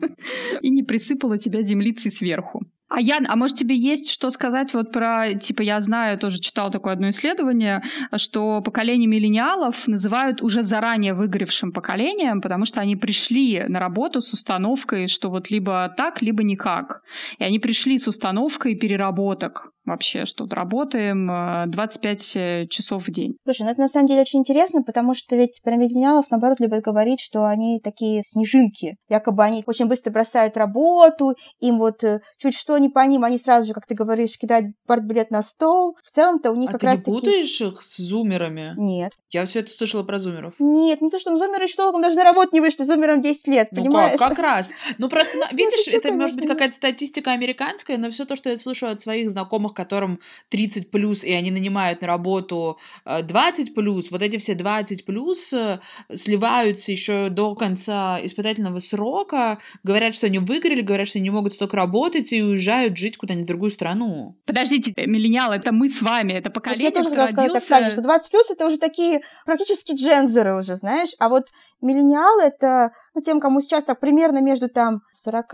и 0.62 0.70
не 0.70 0.82
присыпала 0.82 1.38
тебя 1.38 1.62
землицей 1.62 2.10
сверху. 2.10 2.62
А 2.88 3.02
Ян, 3.02 3.26
а 3.28 3.36
может 3.36 3.58
тебе 3.58 3.76
есть 3.76 4.10
что 4.10 4.30
сказать 4.30 4.72
вот 4.72 4.92
про, 4.92 5.34
типа, 5.34 5.60
я 5.60 5.78
знаю, 5.80 6.18
тоже 6.18 6.40
читал 6.40 6.70
такое 6.70 6.94
одно 6.94 7.10
исследование, 7.10 7.82
что 8.16 8.62
поколение 8.62 9.06
миллениалов 9.06 9.86
называют 9.88 10.40
уже 10.40 10.62
заранее 10.62 11.12
выгоревшим 11.12 11.72
поколением, 11.72 12.40
потому 12.40 12.64
что 12.64 12.80
они 12.80 12.96
пришли 12.96 13.64
на 13.68 13.78
работу 13.78 14.22
с 14.22 14.32
установкой, 14.32 15.06
что 15.06 15.28
вот 15.28 15.50
либо 15.50 15.92
так, 15.98 16.22
либо 16.22 16.42
никак. 16.42 17.02
И 17.38 17.44
они 17.44 17.58
пришли 17.58 17.98
с 17.98 18.08
установкой 18.08 18.74
переработок 18.74 19.70
вообще, 19.88 20.24
что 20.24 20.46
работаем 20.48 21.70
25 21.70 22.36
э, 22.36 22.66
часов 22.68 23.06
в 23.06 23.10
день. 23.10 23.36
Слушай, 23.44 23.62
ну 23.62 23.70
это 23.70 23.80
на 23.80 23.88
самом 23.88 24.06
деле 24.06 24.22
очень 24.22 24.40
интересно, 24.40 24.82
потому 24.82 25.14
что 25.14 25.36
ведь 25.36 25.60
про 25.62 25.76
миллениалов, 25.76 26.26
наоборот, 26.30 26.60
любят 26.60 26.82
говорить, 26.82 27.20
что 27.20 27.46
они 27.46 27.80
такие 27.80 28.22
снежинки. 28.24 28.96
Якобы 29.08 29.42
они 29.42 29.62
очень 29.66 29.86
быстро 29.86 30.10
бросают 30.10 30.56
работу, 30.56 31.34
им 31.60 31.78
вот 31.78 32.04
э, 32.04 32.20
чуть 32.38 32.54
что 32.54 32.78
не 32.78 32.88
по 32.88 33.04
ним, 33.06 33.24
они 33.24 33.38
сразу 33.38 33.68
же, 33.68 33.72
как 33.72 33.86
ты 33.86 33.94
говоришь, 33.94 34.38
кидают 34.38 34.74
партбилет 34.86 35.30
на 35.30 35.42
стол. 35.42 35.96
В 36.04 36.10
целом-то 36.10 36.50
у 36.50 36.56
них 36.56 36.70
а 36.70 36.72
как 36.72 36.80
ты 36.80 36.86
раз 36.86 36.98
не 36.98 37.04
путаешь 37.04 37.60
их 37.60 37.82
с 37.82 37.98
зумерами? 37.98 38.74
Нет. 38.76 39.12
Я 39.30 39.44
все 39.44 39.60
это 39.60 39.72
слышала 39.72 40.02
про 40.02 40.18
зумеров. 40.18 40.54
Нет, 40.58 41.00
не 41.00 41.10
то, 41.10 41.18
что 41.18 41.30
ну, 41.30 41.38
зумеры 41.38 41.64
еще 41.64 41.76
толком 41.76 42.02
даже 42.02 42.16
на 42.16 42.24
работу 42.24 42.50
не 42.52 42.60
вышли, 42.60 42.84
зумерам 42.84 43.20
10 43.20 43.46
лет, 43.48 43.68
ну 43.70 43.82
понимаешь? 43.82 44.18
Как, 44.18 44.30
как 44.30 44.38
раз. 44.38 44.70
Ну 44.98 45.08
просто, 45.08 45.38
видишь, 45.52 45.88
это 45.88 46.12
может 46.12 46.36
быть 46.36 46.46
какая-то 46.46 46.74
статистика 46.74 47.32
американская, 47.32 47.96
но 47.98 48.10
все 48.10 48.24
то, 48.24 48.36
что 48.36 48.50
я 48.50 48.56
слышу 48.56 48.86
от 48.86 49.00
своих 49.00 49.30
знакомых, 49.30 49.74
которым 49.78 50.18
30 50.48 50.90
плюс, 50.90 51.22
и 51.22 51.32
они 51.32 51.52
нанимают 51.52 52.00
на 52.00 52.08
работу 52.08 52.78
20 53.06 53.70
э, 53.70 53.72
плюс, 53.72 54.10
вот 54.10 54.22
эти 54.22 54.36
все 54.38 54.54
20 54.56 55.04
плюс 55.04 55.52
э, 55.52 55.78
сливаются 56.12 56.90
еще 56.90 57.28
до 57.30 57.54
конца 57.54 58.18
испытательного 58.22 58.80
срока, 58.80 59.58
говорят, 59.84 60.16
что 60.16 60.26
они 60.26 60.40
выгорели, 60.40 60.82
говорят, 60.82 61.06
что 61.06 61.18
они 61.18 61.28
не 61.28 61.30
могут 61.30 61.52
столько 61.52 61.76
работать 61.76 62.32
и 62.32 62.42
уезжают 62.42 62.96
жить 62.96 63.16
куда-нибудь 63.16 63.44
в 63.44 63.48
другую 63.48 63.70
страну. 63.70 64.36
Подождите, 64.46 64.92
миллениалы, 64.96 65.54
это 65.54 65.70
мы 65.70 65.88
с 65.88 66.02
вами, 66.02 66.32
это 66.32 66.50
поколение, 66.50 66.90
вот 66.90 66.96
я 66.96 67.02
тоже 67.04 67.14
хотела 67.14 67.30
сказать 67.30 67.52
так, 67.52 67.62
Саня, 67.62 67.90
что 67.90 68.02
20 68.02 68.30
плюс 68.32 68.50
это 68.50 68.66
уже 68.66 68.78
такие 68.78 69.20
практически 69.46 69.92
джензеры 69.92 70.58
уже, 70.58 70.74
знаешь, 70.74 71.10
а 71.20 71.28
вот 71.28 71.46
миллениалы 71.80 72.42
это, 72.42 72.90
ну, 73.14 73.22
тем, 73.22 73.38
кому 73.38 73.60
сейчас 73.60 73.84
так 73.84 74.00
примерно 74.00 74.40
между 74.40 74.68
там 74.68 75.02
40, 75.12 75.50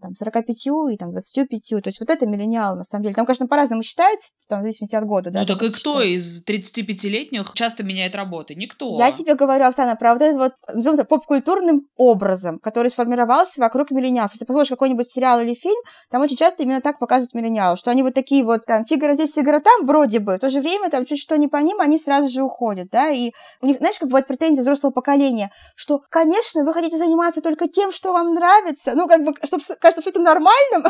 там, 0.00 0.14
45 0.18 0.66
и 0.92 0.96
там 0.96 1.12
25, 1.12 1.82
то 1.82 1.88
есть 1.88 2.00
вот 2.00 2.08
это 2.08 2.26
миллениал 2.26 2.76
на 2.76 2.84
самом 2.84 3.02
деле. 3.02 3.14
Там, 3.14 3.26
конечно, 3.26 3.46
по-разному 3.50 3.82
считается, 3.82 4.28
там, 4.50 4.60
в 4.60 4.62
зависимости 4.62 4.96
от 4.96 5.04
года, 5.04 5.30
да. 5.30 5.40
Ну, 5.40 5.46
так 5.46 5.62
и 5.62 5.70
кто 5.70 6.02
из 6.02 6.44
35-летних 6.46 7.52
часто 7.54 7.82
меняет 7.82 8.14
работы? 8.14 8.54
Никто. 8.54 8.98
Я 8.98 9.12
тебе 9.12 9.34
говорю, 9.34 9.64
Оксана, 9.64 9.96
про 9.96 10.12
вот 10.12 10.22
этот 10.22 10.38
вот, 10.38 10.52
назовем 10.74 10.98
это, 10.98 11.04
поп-культурным 11.06 11.86
образом, 11.96 12.58
который 12.58 12.90
сформировался 12.90 13.60
вокруг 13.60 13.90
миллениалов. 13.90 14.32
Если 14.32 14.44
посмотришь 14.44 14.70
какой-нибудь 14.70 15.06
сериал 15.06 15.40
или 15.40 15.54
фильм, 15.54 15.78
там 16.10 16.22
очень 16.22 16.36
часто 16.36 16.62
именно 16.62 16.80
так 16.80 16.98
показывают 16.98 17.34
миллениалов, 17.34 17.78
что 17.78 17.90
они 17.90 18.02
вот 18.02 18.14
такие 18.14 18.44
вот, 18.44 18.64
там, 18.66 18.84
фигура 18.84 19.12
здесь, 19.14 19.34
фигура 19.34 19.60
там, 19.60 19.86
вроде 19.86 20.18
бы, 20.18 20.36
в 20.36 20.38
то 20.38 20.50
же 20.50 20.60
время, 20.60 20.90
там, 20.90 21.04
чуть 21.06 21.20
что 21.20 21.36
не 21.38 21.48
по 21.48 21.58
ним, 21.58 21.80
они 21.80 21.98
сразу 21.98 22.28
же 22.28 22.42
уходят, 22.42 22.88
да, 22.90 23.10
и 23.10 23.30
у 23.60 23.66
них, 23.66 23.78
знаешь, 23.78 23.98
как 23.98 24.08
бывает 24.08 24.26
претензия 24.26 24.62
взрослого 24.62 24.92
поколения, 24.92 25.52
что, 25.76 26.02
конечно, 26.10 26.64
вы 26.64 26.72
хотите 26.72 26.98
заниматься 26.98 27.40
только 27.40 27.68
тем, 27.68 27.92
что 27.92 28.12
вам 28.12 28.34
нравится, 28.34 28.94
ну, 28.94 29.06
как 29.06 29.24
бы, 29.24 29.34
чтобы 29.44 29.62
кажется, 29.78 30.02
что 30.02 30.10
это 30.10 30.20
нормальным, 30.20 30.84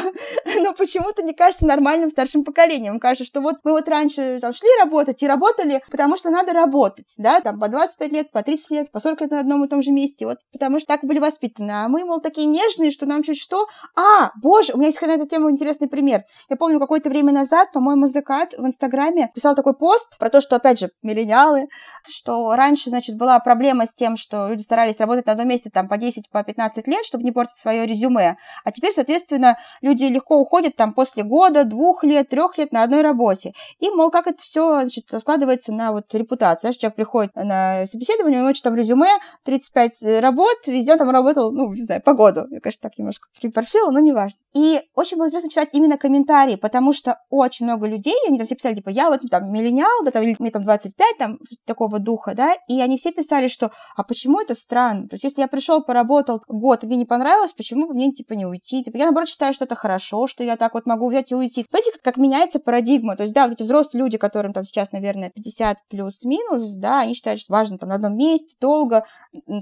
но 0.62 0.72
почему-то 0.72 1.22
не 1.22 1.34
кажется 1.34 1.66
нормальным 1.66 2.10
старшим 2.10 2.44
поколением. 2.44 2.49
Кажется, 2.52 3.24
что 3.24 3.40
вот 3.40 3.56
мы 3.64 3.72
вот 3.72 3.88
раньше 3.88 4.38
там 4.40 4.52
шли 4.52 4.68
работать 4.80 5.22
и 5.22 5.26
работали, 5.26 5.82
потому 5.90 6.16
что 6.16 6.30
надо 6.30 6.52
работать, 6.52 7.14
да, 7.18 7.40
там 7.40 7.58
по 7.58 7.68
25 7.68 8.12
лет, 8.12 8.30
по 8.30 8.42
30 8.42 8.70
лет, 8.70 8.92
по 8.92 9.00
40 9.00 9.20
лет 9.22 9.30
на 9.30 9.40
одном 9.40 9.64
и 9.64 9.68
том 9.68 9.82
же 9.82 9.90
месте, 9.90 10.26
вот 10.26 10.38
потому 10.52 10.78
что 10.78 10.88
так 10.88 11.04
были 11.04 11.18
воспитаны. 11.18 11.70
А 11.70 11.88
мы, 11.88 12.04
мол, 12.04 12.20
такие 12.20 12.46
нежные, 12.46 12.90
что 12.90 13.06
нам 13.06 13.22
чуть 13.22 13.38
что... 13.38 13.66
А, 13.96 14.30
боже, 14.42 14.72
у 14.72 14.78
меня 14.78 14.88
есть 14.88 15.00
на 15.00 15.06
эту 15.06 15.26
тему 15.26 15.50
интересный 15.50 15.88
пример. 15.88 16.22
Я 16.48 16.56
помню, 16.56 16.78
какое-то 16.78 17.08
время 17.08 17.32
назад, 17.32 17.72
по-моему, 17.72 18.08
Закат 18.08 18.54
в 18.56 18.66
Инстаграме 18.66 19.30
писал 19.34 19.54
такой 19.54 19.74
пост 19.74 20.18
про 20.18 20.30
то, 20.30 20.40
что, 20.40 20.56
опять 20.56 20.78
же, 20.78 20.90
миллениалы, 21.02 21.68
что 22.06 22.54
раньше, 22.54 22.90
значит, 22.90 23.16
была 23.16 23.38
проблема 23.40 23.86
с 23.86 23.94
тем, 23.94 24.16
что 24.16 24.48
люди 24.48 24.62
старались 24.62 24.98
работать 24.98 25.26
на 25.26 25.32
одном 25.32 25.48
месте 25.48 25.70
там 25.70 25.88
по 25.88 25.96
10, 25.96 26.30
по 26.30 26.42
15 26.42 26.86
лет, 26.86 27.04
чтобы 27.04 27.24
не 27.24 27.32
портить 27.32 27.56
свое 27.56 27.86
резюме. 27.86 28.36
А 28.64 28.72
теперь, 28.72 28.92
соответственно, 28.92 29.58
люди 29.80 30.04
легко 30.04 30.38
уходят 30.38 30.76
там 30.76 30.92
после 30.92 31.22
года, 31.22 31.64
двух 31.64 32.04
лет, 32.04 32.29
трех 32.30 32.56
лет 32.58 32.72
на 32.72 32.82
одной 32.82 33.02
работе. 33.02 33.52
И, 33.78 33.90
мол, 33.90 34.10
как 34.10 34.26
это 34.26 34.38
все, 34.38 34.80
значит, 34.82 35.04
складывается 35.20 35.72
на 35.72 35.92
вот 35.92 36.12
репутацию. 36.14 36.60
Знаешь, 36.60 36.76
человек 36.76 36.96
приходит 36.96 37.34
на 37.34 37.86
собеседование, 37.86 38.40
у 38.40 38.44
него 38.44 38.52
в 38.52 38.74
резюме, 38.74 39.10
35 39.44 40.20
работ, 40.20 40.56
везде 40.66 40.92
он 40.92 40.98
там 40.98 41.10
работал, 41.10 41.52
ну, 41.52 41.72
не 41.72 41.82
знаю, 41.82 42.02
по 42.02 42.14
году. 42.14 42.42
Я, 42.50 42.60
конечно, 42.60 42.80
так 42.82 42.98
немножко 42.98 43.28
припаршила, 43.40 43.90
но 43.90 44.00
неважно. 44.00 44.38
И 44.54 44.80
очень 44.94 45.16
было 45.16 45.26
интересно 45.26 45.50
читать 45.50 45.68
именно 45.72 45.98
комментарии, 45.98 46.56
потому 46.56 46.92
что 46.92 47.18
очень 47.30 47.66
много 47.66 47.86
людей, 47.86 48.14
они 48.26 48.38
там 48.38 48.46
все 48.46 48.54
писали, 48.54 48.76
типа, 48.76 48.90
я 48.90 49.10
вот 49.10 49.20
там 49.30 49.52
миллениал, 49.52 50.04
да, 50.04 50.10
там, 50.10 50.22
или 50.22 50.36
мне 50.38 50.50
там 50.50 50.64
25, 50.64 51.18
там, 51.18 51.38
такого 51.66 51.98
духа, 51.98 52.34
да, 52.34 52.54
и 52.68 52.80
они 52.80 52.96
все 52.96 53.12
писали, 53.12 53.48
что, 53.48 53.70
а 53.96 54.04
почему 54.04 54.40
это 54.40 54.54
странно? 54.54 55.08
То 55.08 55.14
есть, 55.14 55.24
если 55.24 55.40
я 55.40 55.48
пришел, 55.48 55.82
поработал 55.82 56.42
год, 56.48 56.84
и 56.84 56.86
мне 56.86 56.96
не 56.96 57.06
понравилось, 57.06 57.52
почему 57.52 57.86
бы 57.86 57.94
мне, 57.94 58.12
типа, 58.12 58.34
не 58.34 58.46
уйти? 58.46 58.84
Типа, 58.84 58.96
я, 58.96 59.04
наоборот, 59.04 59.28
считаю, 59.28 59.52
что 59.54 59.64
это 59.64 59.74
хорошо, 59.74 60.26
что 60.26 60.44
я 60.44 60.56
так 60.56 60.74
вот 60.74 60.86
могу 60.86 61.08
взять 61.08 61.32
и 61.32 61.34
уйти. 61.34 61.66
Понимаете, 61.70 61.98
как 62.02 62.16
меняется 62.20 62.60
парадигма? 62.60 63.16
То 63.16 63.24
есть, 63.24 63.34
да, 63.34 63.46
вот 63.46 63.54
эти 63.54 63.62
взрослые 63.62 64.04
люди, 64.04 64.18
которым 64.18 64.52
там 64.52 64.64
сейчас, 64.64 64.92
наверное, 64.92 65.30
50 65.30 65.78
плюс-минус, 65.88 66.74
да, 66.74 67.00
они 67.00 67.14
считают, 67.14 67.40
что 67.40 67.52
важно 67.52 67.78
там 67.78 67.88
на 67.88 67.96
одном 67.96 68.16
месте, 68.16 68.54
долго, 68.60 69.04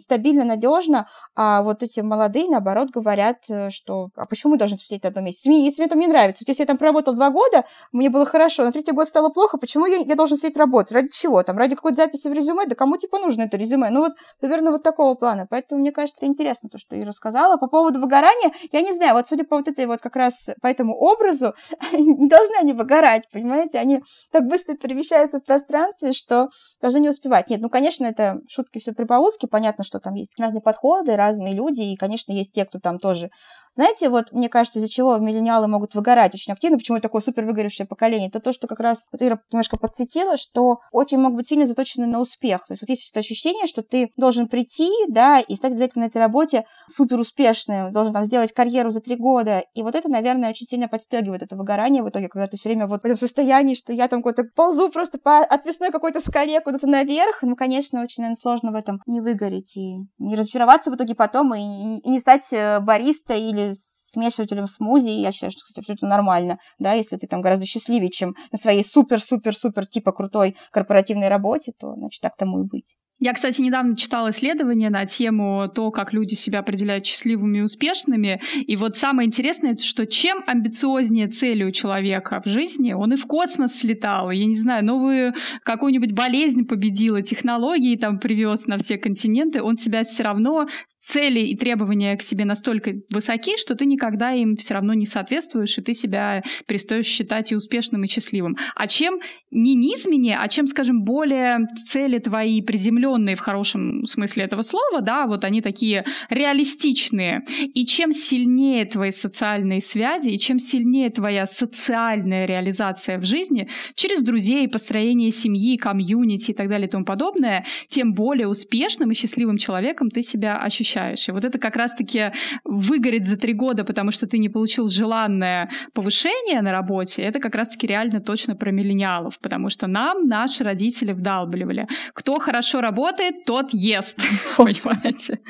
стабильно, 0.01 0.45
надежно, 0.45 1.09
а 1.35 1.63
вот 1.63 1.83
эти 1.83 2.01
молодые, 2.01 2.49
наоборот, 2.49 2.91
говорят, 2.91 3.45
э, 3.49 3.71
что, 3.71 4.11
а 4.17 4.27
почему 4.27 4.53
мы 4.53 4.59
должны 4.59 4.79
сидеть 4.79 5.03
на 5.03 5.11
одном 5.11 5.25
месте? 5.25 5.51
Если 5.51 5.83
мне 5.83 5.89
там 5.89 5.99
не 5.99 6.07
нравится, 6.07 6.43
вот 6.43 6.49
если 6.49 6.63
я 6.63 6.67
там 6.67 6.79
проработал 6.79 7.15
два 7.15 7.31
года, 7.31 7.65
мне 7.93 8.11
было 8.11 8.27
хорошо, 8.27 8.65
на 8.65 8.73
третий 8.73 8.93
год 8.93 9.09
стало 9.09 9.31
плохо, 9.31 9.59
почему 9.59 9.87
я, 9.87 9.99
я 9.99 10.15
должен 10.15 10.37
сидеть 10.37 10.57
работать? 10.57 10.93
Ради 10.93 11.09
чего? 11.09 11.43
Там, 11.43 11.57
ради 11.57 11.77
какой-то 11.77 11.97
записи 11.97 12.29
в 12.29 12.33
резюме? 12.33 12.67
Да 12.67 12.75
кому, 12.75 12.97
типа, 12.97 13.19
нужно 13.19 13.43
это 13.43 13.57
резюме? 13.57 13.91
Ну, 13.91 14.01
вот, 14.01 14.13
наверное, 14.41 14.73
вот 14.73 14.83
такого 14.83 15.15
плана. 15.15 15.47
Поэтому, 15.49 15.81
мне 15.81 15.93
кажется, 15.93 16.19
это 16.23 16.31
интересно, 16.31 16.69
то, 16.69 16.79
что 16.79 16.91
ты 16.91 17.05
рассказала. 17.05 17.57
По 17.57 17.69
поводу 17.69 18.01
выгорания, 18.01 18.53
я 18.73 18.81
не 18.83 18.93
знаю, 18.93 19.15
вот 19.15 19.29
судя 19.29 19.45
по 19.45 19.57
вот 19.57 19.69
этой 19.69 19.87
вот 19.87 20.01
как 20.01 20.17
раз 20.17 20.49
по 20.61 20.67
этому 20.67 20.95
образу, 20.95 21.55
не 21.93 22.29
должны 22.49 22.61
они 22.61 22.73
выгорать, 22.73 23.29
понимаете? 23.31 23.79
Они 23.79 24.03
так 24.33 24.45
быстро 24.47 24.77
перемещаются 24.77 25.41
в 25.41 25.45
пространстве, 25.45 26.13
что 26.13 26.49
должны 26.81 26.99
не 26.99 27.11
успевать. 27.11 27.51
Нет, 27.51 27.61
ну, 27.61 27.69
конечно, 27.69 28.05
это 28.05 28.41
шутки 28.49 28.79
все 28.79 28.93
прибаутки, 28.93 29.47
понятно, 29.47 29.85
что 29.85 30.01
там 30.01 30.15
есть 30.15 30.39
разные 30.39 30.63
подходы, 30.63 31.17
разные 31.17 31.55
люди, 31.55 31.81
и, 31.81 31.97
конечно, 31.97 32.33
есть 32.33 32.53
те, 32.53 32.65
кто 32.65 32.79
там 32.79 32.99
тоже 32.99 33.31
знаете, 33.75 34.09
вот 34.09 34.33
мне 34.33 34.49
кажется, 34.49 34.79
из-за 34.79 34.89
чего 34.89 35.17
миллениалы 35.19 35.69
могут 35.69 35.95
выгорать 35.95 36.35
очень 36.35 36.53
активно, 36.53 36.79
почему 36.79 37.01
такое 37.01 37.23
супер 37.23 37.45
выгоревшее 37.45 37.87
поколение, 37.87 38.29
это 38.29 38.41
то, 38.41 38.53
что 38.53 38.67
как 38.67 38.81
раз 38.81 39.07
вот 39.13 39.23
Ира 39.23 39.41
немножко 39.53 39.77
подсветила, 39.77 40.37
что 40.37 40.81
очень 40.93 41.19
могут 41.19 41.39
быть 41.39 41.49
сильно 41.49 41.67
заточены 41.67 42.07
на 42.07 42.21
успех. 42.21 42.67
То 42.67 42.73
есть 42.73 42.83
вот 42.83 42.89
есть 42.89 43.11
это 43.11 43.21
ощущение, 43.21 43.67
что 43.67 43.83
ты 43.83 44.11
должен 44.17 44.49
прийти, 44.49 44.91
да, 45.09 45.39
и 45.41 45.57
стать 45.57 45.73
обязательно 45.73 46.05
на 46.05 46.09
этой 46.09 46.19
работе 46.19 46.65
супер 46.89 47.19
успешным, 47.19 47.93
должен 47.93 48.13
там 48.13 48.25
сделать 48.25 48.53
карьеру 48.53 48.91
за 48.91 49.01
три 49.01 49.17
года. 49.17 49.63
И 49.75 49.83
вот 49.83 49.95
это, 49.95 50.09
наверное, 50.09 50.51
очень 50.51 50.67
сильно 50.67 50.89
подстегивает 50.89 51.43
это 51.43 51.57
выгорание 51.57 52.03
в 52.03 52.09
итоге, 52.09 52.29
когда 52.29 52.47
ты 52.47 52.57
все 52.57 52.69
время 52.69 52.87
вот 52.87 53.03
в 53.03 53.05
этом 53.05 53.19
состоянии, 53.19 53.75
что 53.75 53.93
я 53.93 54.09
там 54.09 54.23
какой-то 54.23 54.45
ползу 54.55 54.91
просто 54.91 55.19
по 55.19 55.39
отвесной 55.39 55.91
какой-то 55.91 56.21
скале 56.21 56.61
куда-то 56.61 56.87
наверх. 56.87 57.43
Ну, 57.43 57.57
конечно, 57.57 58.03
очень, 58.03 58.23
наверное, 58.23 58.41
сложно 58.41 58.73
в 58.73 58.75
этом 58.75 59.01
не 59.07 59.21
выгореть 59.21 59.77
и 59.77 59.99
не 60.19 60.37
разочароваться 60.37 60.91
в 60.91 60.97
итоге 60.97 61.15
потом 61.15 61.55
и, 61.55 61.99
и 61.99 62.11
не 62.11 62.21
стать 62.21 62.47
э, 62.53 62.81
бариста 62.81 63.35
или 63.35 63.58
или 63.59 63.75
смешивателем 63.75 64.67
смузи, 64.67 65.09
я 65.09 65.33
считаю, 65.33 65.53
что, 65.53 65.63
кстати, 65.63 65.81
абсолютно 65.81 66.09
нормально, 66.09 66.59
да, 66.79 66.95
если 66.95 67.17
ты 67.17 67.27
там 67.27 67.43
гораздо 67.43 67.67
счастливее, 67.67 68.11
чем 68.11 68.35
на 68.53 68.59
своей 68.59 68.85
супер-супер-супер 68.85 69.87
типа 69.87 70.13
крутой 70.13 70.57
корпоративной 70.73 71.29
работе, 71.29 71.73
то, 71.79 71.95
значит, 71.95 72.23
так 72.23 72.37
тому 72.37 72.63
и 72.63 72.67
быть. 72.67 72.97
Я, 73.21 73.33
кстати, 73.33 73.61
недавно 73.61 73.97
читала 73.97 74.31
исследование 74.31 74.91
на 74.91 75.05
тему 75.05 75.69
то, 75.75 75.91
как 75.91 76.13
люди 76.13 76.35
себя 76.35 76.61
определяют 76.61 77.05
счастливыми 77.05 77.59
и 77.59 77.63
успешными. 77.63 78.41
И 78.55 78.77
вот 78.77 78.97
самое 78.97 79.27
интересное, 79.27 79.77
что 79.77 80.07
чем 80.07 80.45
амбициознее 80.47 81.27
цели 81.27 81.65
у 81.65 81.73
человека 81.73 82.41
в 82.45 82.49
жизни, 82.49 82.93
он 82.93 83.15
и 83.15 83.17
в 83.17 83.27
космос 83.27 83.75
слетал, 83.75 84.31
я 84.31 84.47
не 84.47 84.55
знаю, 84.55 84.85
новую 84.85 85.35
какую-нибудь 85.65 86.13
болезнь 86.13 86.65
победила, 86.65 87.21
технологии 87.21 87.97
там 87.97 88.21
привез 88.21 88.67
на 88.67 88.79
все 88.79 88.99
континенты, 88.99 89.63
он 89.65 89.77
себя 89.77 90.05
все 90.05 90.23
равно 90.23 90.69
цели 91.01 91.41
и 91.41 91.57
требования 91.57 92.17
к 92.17 92.23
себе 92.23 92.45
настолько 92.45 92.95
высоки, 93.11 93.57
что 93.57 93.75
ты 93.75 93.87
никогда 93.87 94.33
им 94.33 94.57
все 94.57 94.75
равно 94.75 94.95
не 94.95 95.07
соответствуешь, 95.07 95.79
и 95.79 95.83
ты 95.83 95.93
себя 95.93 96.43
перестаешь 96.67 97.07
считать 97.07 97.53
и 97.53 97.57
успешным, 97.57 98.05
и 98.05 98.09
счастливым. 98.09 98.57
А 98.75 98.87
чем 98.87 99.21
не 99.51 99.75
низменнее, 99.75 100.39
а 100.39 100.49
чем, 100.49 100.67
скажем, 100.67 101.03
более 101.03 101.69
цели 101.87 102.19
твои 102.19 102.61
приземленные 102.61 103.37
в 103.37 103.41
хорошем 103.41 104.05
смысле 104.05 104.45
этого 104.45 104.63
слова, 104.63 105.01
да, 105.01 105.27
вот 105.27 105.45
они 105.45 105.63
такие 105.63 106.05
реалистичные, 106.29 107.45
и 107.75 107.87
чем 107.87 108.13
сильнее 108.13 108.85
твои 108.85 109.11
социальные 109.11 109.81
связи, 109.81 110.31
и 110.31 110.39
чем 110.39 110.59
сильнее 110.59 111.11
твоя 111.11 111.47
социальная 111.47 112.45
реализация 112.45 113.19
в 113.19 113.25
жизни 113.25 113.69
через 113.95 114.23
друзей, 114.23 114.69
построение 114.69 115.31
семьи, 115.31 115.77
комьюнити 115.77 116.51
и 116.51 116.55
так 116.55 116.69
далее 116.69 116.89
и 116.89 116.91
тому 116.91 117.05
подобное, 117.05 117.65
тем 117.89 118.13
более 118.13 118.49
успешным 118.49 119.11
и 119.11 119.15
счастливым 119.15 119.57
человеком 119.57 120.11
ты 120.11 120.23
себя 120.23 120.59
ощущаешь. 120.59 121.29
И 121.29 121.33
вот 121.33 121.45
это 121.45 121.59
как 121.59 121.77
раз-таки 121.77 122.33
выгорит 122.65 123.25
за 123.25 123.37
три 123.39 123.55
года, 123.55 123.85
потому 123.85 124.11
что 124.11 124.27
ты 124.27 124.39
не 124.39 124.49
получил 124.49 124.89
желанное 124.89 125.71
повышение 125.95 126.61
на 126.61 126.71
работе, 126.71 127.23
это 127.23 127.41
как 127.41 127.55
раз-таки 127.55 127.87
реально 127.87 128.21
точно 128.21 128.55
про 128.55 128.71
миллениалов 128.71 129.38
потому 129.41 129.71
что 129.71 129.87
нам 129.87 130.29
наши 130.29 130.65
родители 130.65 131.13
вдалбливали. 131.13 131.87
Кто 132.13 132.39
хорошо 132.39 132.81
работает, 132.81 133.45
тот 133.45 133.73
ест. 133.73 134.19
Понимаете? 134.57 135.41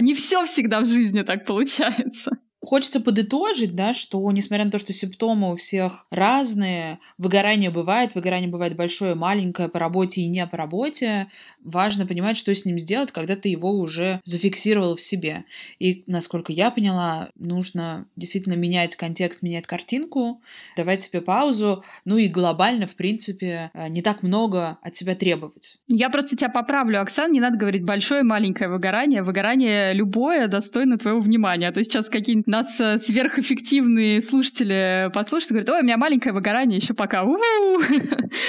Не 0.00 0.14
все 0.14 0.44
всегда 0.44 0.80
в 0.80 0.86
жизни 0.86 1.22
так 1.22 1.46
получается. 1.46 2.32
Хочется 2.64 3.00
подытожить, 3.00 3.74
да, 3.74 3.94
что 3.94 4.30
несмотря 4.32 4.64
на 4.64 4.70
то, 4.70 4.78
что 4.78 4.92
симптомы 4.92 5.52
у 5.52 5.56
всех 5.56 6.06
разные, 6.10 6.98
выгорание 7.18 7.70
бывает, 7.70 8.14
выгорание 8.14 8.48
бывает 8.48 8.76
большое, 8.76 9.14
маленькое, 9.14 9.68
по 9.68 9.78
работе 9.78 10.22
и 10.22 10.26
не 10.26 10.46
по 10.46 10.56
работе, 10.56 11.28
важно 11.62 12.06
понимать, 12.06 12.36
что 12.36 12.54
с 12.54 12.64
ним 12.64 12.78
сделать, 12.78 13.12
когда 13.12 13.36
ты 13.36 13.48
его 13.48 13.70
уже 13.70 14.20
зафиксировал 14.24 14.96
в 14.96 15.00
себе. 15.00 15.44
И, 15.78 16.04
насколько 16.06 16.52
я 16.52 16.70
поняла, 16.70 17.30
нужно 17.36 18.06
действительно 18.16 18.54
менять 18.54 18.96
контекст, 18.96 19.42
менять 19.42 19.66
картинку, 19.66 20.40
давать 20.76 21.02
себе 21.02 21.20
паузу, 21.20 21.82
ну 22.04 22.16
и 22.16 22.28
глобально, 22.28 22.86
в 22.86 22.96
принципе, 22.96 23.70
э, 23.74 23.88
не 23.88 24.02
так 24.02 24.22
много 24.22 24.78
от 24.82 24.96
себя 24.96 25.14
требовать. 25.14 25.78
Я 25.88 26.10
просто 26.10 26.36
тебя 26.36 26.48
поправлю, 26.48 27.00
Оксан, 27.00 27.32
не 27.32 27.40
надо 27.40 27.56
говорить 27.56 27.84
большое, 27.84 28.22
маленькое 28.22 28.70
выгорание. 28.70 29.22
Выгорание 29.22 29.92
любое 29.92 30.48
достойно 30.48 30.98
твоего 30.98 31.20
внимания. 31.20 31.68
А 31.68 31.72
то 31.72 31.82
сейчас 31.82 32.08
какие-нибудь 32.08 32.46
нас 32.56 32.80
э, 32.80 32.98
сверхэффективные 32.98 34.20
слушатели 34.20 35.10
послушают 35.12 35.50
и 35.50 35.54
говорят, 35.54 35.70
ой, 35.70 35.80
у 35.80 35.84
меня 35.84 35.96
маленькое 35.96 36.32
выгорание 36.32 36.78
еще 36.78 36.94
пока. 36.94 37.24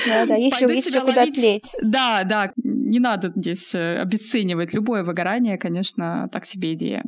Да, 0.08 0.26
да, 0.26 0.36
еще, 0.36 0.66
еще 0.66 1.02
куда 1.02 1.26
тлеть. 1.26 1.72
Да, 1.82 2.24
да, 2.24 2.52
не 2.58 3.00
надо 3.00 3.32
здесь 3.36 3.74
э, 3.76 4.00
обесценивать 4.02 4.74
любое 4.74 5.04
выгорание, 5.04 5.58
конечно, 5.58 6.30
так 6.32 6.46
себе 6.46 6.74
идея. 6.74 7.04